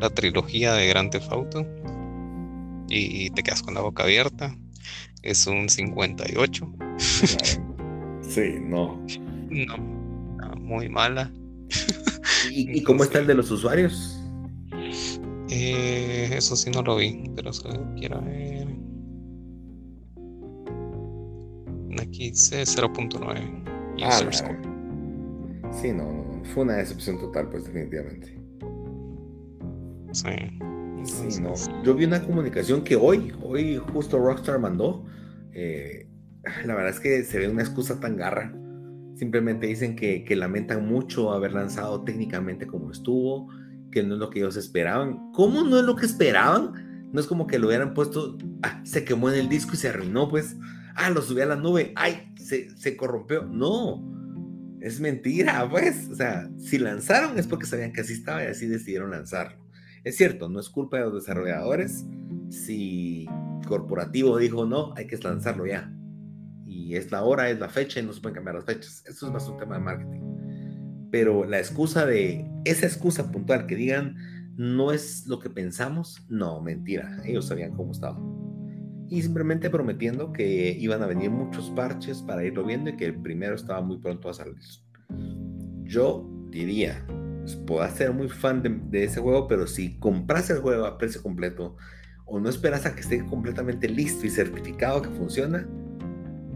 la 0.00 0.10
trilogía 0.10 0.74
de 0.74 0.86
Grand 0.88 1.10
Theft 1.10 1.32
Auto 1.32 1.66
y 2.88 3.30
te 3.30 3.42
quedas 3.42 3.62
con 3.62 3.74
la 3.74 3.80
boca 3.80 4.02
abierta. 4.02 4.56
Es 5.22 5.46
un 5.46 5.68
58. 5.68 6.72
Sí, 8.22 8.54
no. 8.60 9.04
No, 9.50 9.99
muy 10.70 10.88
mala. 10.88 11.30
¿Y, 12.50 12.82
cómo 12.84 13.04
está 13.04 13.18
el 13.18 13.26
de 13.26 13.34
los 13.34 13.50
usuarios? 13.50 14.18
Eh, 15.50 16.30
eso 16.32 16.56
sí 16.56 16.70
no 16.70 16.82
lo 16.82 16.96
vi, 16.96 17.30
pero 17.34 17.52
se 17.52 17.68
quiero 17.96 18.22
ver. 18.22 18.68
Aquí 22.00 22.30
dice 22.30 22.62
0.9. 22.62 23.64
Ah, 24.02 24.20
sí, 25.72 25.92
no, 25.92 26.42
fue 26.54 26.62
una 26.62 26.76
decepción 26.76 27.18
total, 27.18 27.50
pues 27.50 27.64
definitivamente. 27.64 28.38
Sí. 30.12 30.30
sí, 31.04 31.42
no. 31.42 31.54
Yo 31.84 31.94
vi 31.94 32.04
una 32.04 32.22
comunicación 32.22 32.82
que 32.82 32.96
hoy, 32.96 33.32
hoy 33.42 33.76
justo 33.92 34.18
Rockstar 34.18 34.58
mandó. 34.58 35.04
Eh, 35.52 36.08
la 36.64 36.74
verdad 36.74 36.90
es 36.90 37.00
que 37.00 37.22
se 37.24 37.38
ve 37.38 37.48
una 37.48 37.62
excusa 37.62 38.00
tan 38.00 38.16
garra. 38.16 38.52
Simplemente 39.20 39.66
dicen 39.66 39.96
que, 39.96 40.24
que, 40.24 40.34
lamentan 40.34 40.88
mucho 40.88 41.30
haber 41.30 41.52
lanzado 41.52 42.04
técnicamente 42.04 42.66
como 42.66 42.90
estuvo, 42.90 43.48
que 43.92 44.02
no 44.02 44.14
es 44.14 44.18
lo 44.18 44.30
que 44.30 44.38
ellos 44.38 44.56
esperaban. 44.56 45.30
¿Cómo 45.32 45.62
no 45.62 45.78
es 45.78 45.84
lo 45.84 45.94
que 45.94 46.06
esperaban? 46.06 47.10
No 47.12 47.20
es 47.20 47.26
como 47.26 47.46
que 47.46 47.58
lo 47.58 47.66
hubieran 47.66 47.92
puesto, 47.92 48.38
ah, 48.62 48.80
se 48.82 49.04
quemó 49.04 49.28
en 49.28 49.38
el 49.38 49.50
disco 49.50 49.72
y 49.74 49.76
se 49.76 49.90
arruinó, 49.90 50.30
pues, 50.30 50.56
ah, 50.94 51.10
lo 51.10 51.20
subí 51.20 51.42
a 51.42 51.44
la 51.44 51.56
nube, 51.56 51.92
ay, 51.96 52.32
se, 52.36 52.74
se 52.78 52.96
corrompió. 52.96 53.44
No, 53.44 54.02
es 54.80 55.00
mentira, 55.00 55.68
pues. 55.68 56.08
O 56.08 56.14
sea, 56.14 56.48
si 56.56 56.78
lanzaron 56.78 57.38
es 57.38 57.46
porque 57.46 57.66
sabían 57.66 57.92
que 57.92 58.00
así 58.00 58.14
estaba 58.14 58.42
y 58.42 58.46
así 58.46 58.68
decidieron 58.68 59.10
lanzarlo. 59.10 59.62
Es 60.02 60.16
cierto, 60.16 60.48
no 60.48 60.60
es 60.60 60.70
culpa 60.70 60.96
de 60.96 61.04
los 61.04 61.12
desarrolladores. 61.12 62.06
Si 62.48 63.28
corporativo 63.68 64.38
dijo 64.38 64.64
no, 64.64 64.94
hay 64.96 65.06
que 65.06 65.18
lanzarlo 65.18 65.66
ya. 65.66 65.92
Es 66.96 67.10
la 67.10 67.22
hora, 67.22 67.50
es 67.50 67.58
la 67.58 67.68
fecha 67.68 68.00
y 68.00 68.02
no 68.02 68.12
se 68.12 68.20
pueden 68.20 68.34
cambiar 68.34 68.56
las 68.56 68.64
fechas. 68.64 69.04
Eso 69.06 69.26
es 69.26 69.32
más 69.32 69.48
un 69.48 69.58
tema 69.58 69.76
de 69.76 69.80
marketing. 69.80 70.20
Pero 71.10 71.44
la 71.44 71.58
excusa 71.58 72.06
de, 72.06 72.48
esa 72.64 72.86
excusa 72.86 73.30
puntual 73.30 73.66
que 73.66 73.76
digan 73.76 74.16
no 74.56 74.92
es 74.92 75.26
lo 75.26 75.38
que 75.38 75.50
pensamos, 75.50 76.24
no, 76.28 76.60
mentira. 76.60 77.20
Ellos 77.24 77.48
sabían 77.48 77.74
cómo 77.74 77.92
estaba. 77.92 78.18
Y 79.08 79.22
simplemente 79.22 79.70
prometiendo 79.70 80.32
que 80.32 80.76
iban 80.78 81.02
a 81.02 81.06
venir 81.06 81.30
muchos 81.30 81.70
parches 81.70 82.22
para 82.22 82.44
irlo 82.44 82.64
viendo 82.64 82.90
y 82.90 82.96
que 82.96 83.06
el 83.06 83.20
primero 83.20 83.54
estaba 83.54 83.80
muy 83.80 83.98
pronto 83.98 84.28
a 84.28 84.34
salir. 84.34 84.56
Yo 85.84 86.28
diría, 86.50 87.04
pues, 87.50 87.56
puedo 87.56 87.88
ser 87.90 88.12
muy 88.12 88.28
fan 88.28 88.62
de, 88.90 89.04
ese 89.04 89.20
juego, 89.20 89.48
pero 89.48 89.66
si 89.66 89.98
compras 89.98 90.50
el 90.50 90.58
juego 90.58 90.86
a 90.86 90.98
precio 90.98 91.22
completo 91.22 91.76
o 92.26 92.38
no 92.38 92.48
esperas 92.48 92.86
a 92.86 92.94
que 92.94 93.00
esté 93.00 93.24
completamente 93.26 93.88
listo 93.88 94.26
y 94.26 94.30
certificado 94.30 95.02
que 95.02 95.10
funciona, 95.10 95.66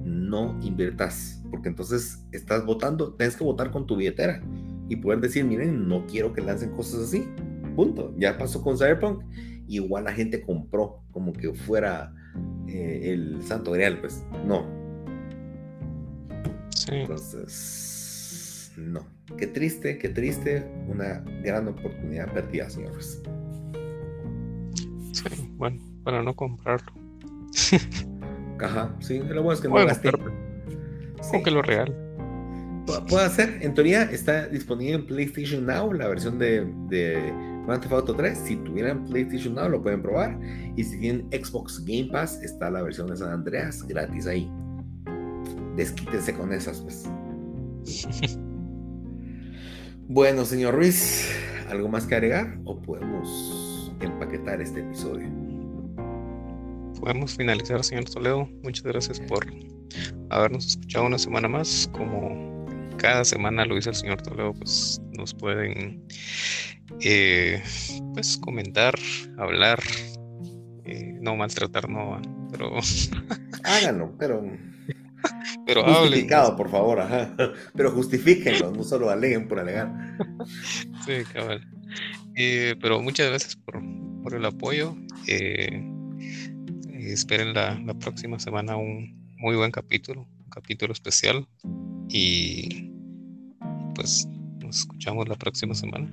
no 0.05 0.59
inviertas, 0.63 1.43
porque 1.51 1.69
entonces 1.69 2.25
estás 2.33 2.65
votando, 2.65 3.15
tienes 3.15 3.37
que 3.37 3.45
votar 3.45 3.71
con 3.71 3.87
tu 3.87 3.97
billetera 3.97 4.43
y 4.89 4.97
poder 4.97 5.21
decir, 5.21 5.45
miren, 5.45 5.89
no 5.89 6.07
quiero 6.07 6.33
que 6.33 6.43
lancen 6.43 6.71
cosas 6.71 7.03
así. 7.03 7.27
Punto. 7.75 8.15
Ya 8.19 8.39
pasó 8.39 8.63
con 8.63 8.77
Cyberpunk, 8.77 9.25
igual 9.67 10.05
la 10.05 10.13
gente 10.13 10.43
compró 10.43 11.03
como 11.11 11.33
que 11.33 11.53
fuera 11.53 12.15
eh, 12.69 13.13
el 13.13 13.43
santo 13.43 13.73
grial, 13.73 14.01
pues 14.01 14.25
no. 14.47 14.67
Entonces, 16.89 18.73
no. 18.77 19.07
Qué 19.39 19.47
triste, 19.47 19.99
qué 19.99 20.11
triste, 20.11 20.71
una 20.89 21.25
gran 21.43 21.67
oportunidad 21.69 22.33
perdida, 22.33 22.69
señores. 22.69 23.23
Sí, 25.13 25.29
bueno, 25.57 25.81
para 26.05 26.23
no 26.23 26.35
comprarlo. 26.37 26.93
Ajá, 28.61 28.95
sí, 29.01 29.19
lo 29.19 29.43
bueno 29.43 29.53
es 29.55 29.61
que 29.61 29.69
no 29.69 29.75
gasté. 29.75 30.11
Sí. 31.23 31.43
que 31.43 31.51
lo 31.51 31.63
real. 31.63 31.95
Puede 33.09 33.31
ser, 33.31 33.59
en 33.63 33.73
teoría 33.73 34.03
está 34.03 34.47
disponible 34.47 34.95
en 34.95 35.07
PlayStation 35.07 35.65
Now, 35.65 35.93
la 35.93 36.07
versión 36.09 36.39
de, 36.39 36.67
de 36.89 37.33
Grand 37.67 37.81
Theft 37.81 37.93
Auto 37.93 38.15
3. 38.15 38.37
Si 38.37 38.57
tuvieran 38.57 39.07
PlayStation 39.07 39.55
Now, 39.55 39.69
lo 39.69 39.83
pueden 39.83 40.03
probar. 40.03 40.39
Y 40.77 40.85
si 40.85 40.99
tienen 40.99 41.27
Xbox 41.31 41.83
Game 41.85 42.09
Pass, 42.13 42.43
está 42.43 42.71
la 42.71 42.83
versión 42.83 43.07
de 43.07 43.17
San 43.17 43.31
Andreas 43.31 43.83
gratis 43.87 44.27
ahí. 44.27 44.51
Desquítense 45.77 46.35
con 46.35 46.53
esas, 46.53 46.81
pues. 46.83 47.09
bueno, 50.09 50.45
señor 50.45 50.75
Ruiz, 50.75 51.31
¿algo 51.71 51.89
más 51.89 52.07
que 52.07 52.15
agregar 52.15 52.59
o 52.65 52.81
podemos 52.81 53.93
empaquetar 54.01 54.61
este 54.61 54.81
episodio? 54.81 55.44
Podemos 57.01 57.37
finalizar, 57.37 57.83
señor 57.85 58.05
Toledo. 58.05 58.49
Muchas 58.63 58.85
gracias 58.85 59.21
por 59.21 59.47
habernos 60.31 60.67
escuchado 60.67 61.07
una 61.07 61.19
semana 61.19 61.49
más. 61.49 61.89
Como 61.93 62.67
cada 62.97 63.25
semana 63.25 63.65
lo 63.65 63.75
dice 63.75 63.91
el 63.91 63.97
señor 63.97 64.23
Toledo, 64.23 64.55
pues 64.55 65.01
nos 65.13 65.35
pueden 65.35 66.07
eh, 67.01 67.63
pues 68.15 68.37
comentar, 68.39 68.95
hablar, 69.39 69.81
eh, 70.85 71.19
no 71.21 71.37
maltratar, 71.37 71.89
no, 71.89 72.21
pero 72.51 72.73
háganlo, 73.65 74.15
pero 74.19 74.43
pero 75.67 75.83
justificado, 75.85 76.57
por 76.57 76.71
favor, 76.71 77.01
ajá. 77.01 77.35
Pero 77.75 77.91
justifíquenlo, 77.93 78.71
no 78.71 78.83
solo 78.83 79.11
aleguen 79.11 79.49
por 79.49 79.59
alegar. 79.59 79.93
Sí, 81.07 81.25
cabal. 81.33 81.67
Eh, 82.37 82.75
pero 82.81 83.01
muchas 83.01 83.29
gracias 83.29 83.57
por, 83.57 83.81
por 84.23 84.35
el 84.35 84.45
apoyo. 84.45 84.97
Eh, 85.27 85.83
esperen 87.13 87.55
la, 87.55 87.95
próxima 88.01 88.39
semana 88.39 88.77
un 88.77 89.35
muy 89.37 89.57
buen 89.57 89.71
capítulo, 89.71 90.23
un 90.23 90.51
capítulo 90.51 90.93
especial. 90.93 91.47
Y 92.09 92.91
pues 93.95 94.29
nos 94.61 94.81
escuchamos 94.81 95.29
la 95.29 95.37
próxima 95.37 95.75
semana. 95.75 96.13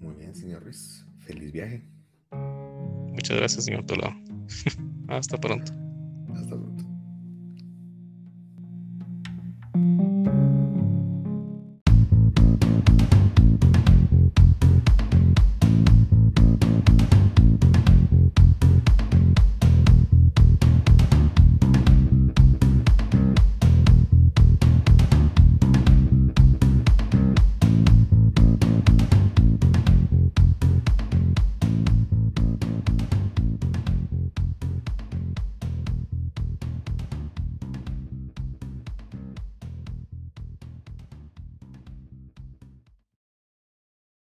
Muy 0.00 0.14
bien, 0.16 0.34
señor 0.34 0.62
Ruiz. 0.62 1.04
Feliz 1.20 1.52
viaje. 1.52 1.82
Muchas 2.32 3.36
gracias, 3.36 3.64
señor 3.64 3.84
Tolao. 3.84 4.14
Hasta 5.08 5.38
pronto. 5.38 5.72
Hasta 6.34 6.56
pronto. 6.56 6.67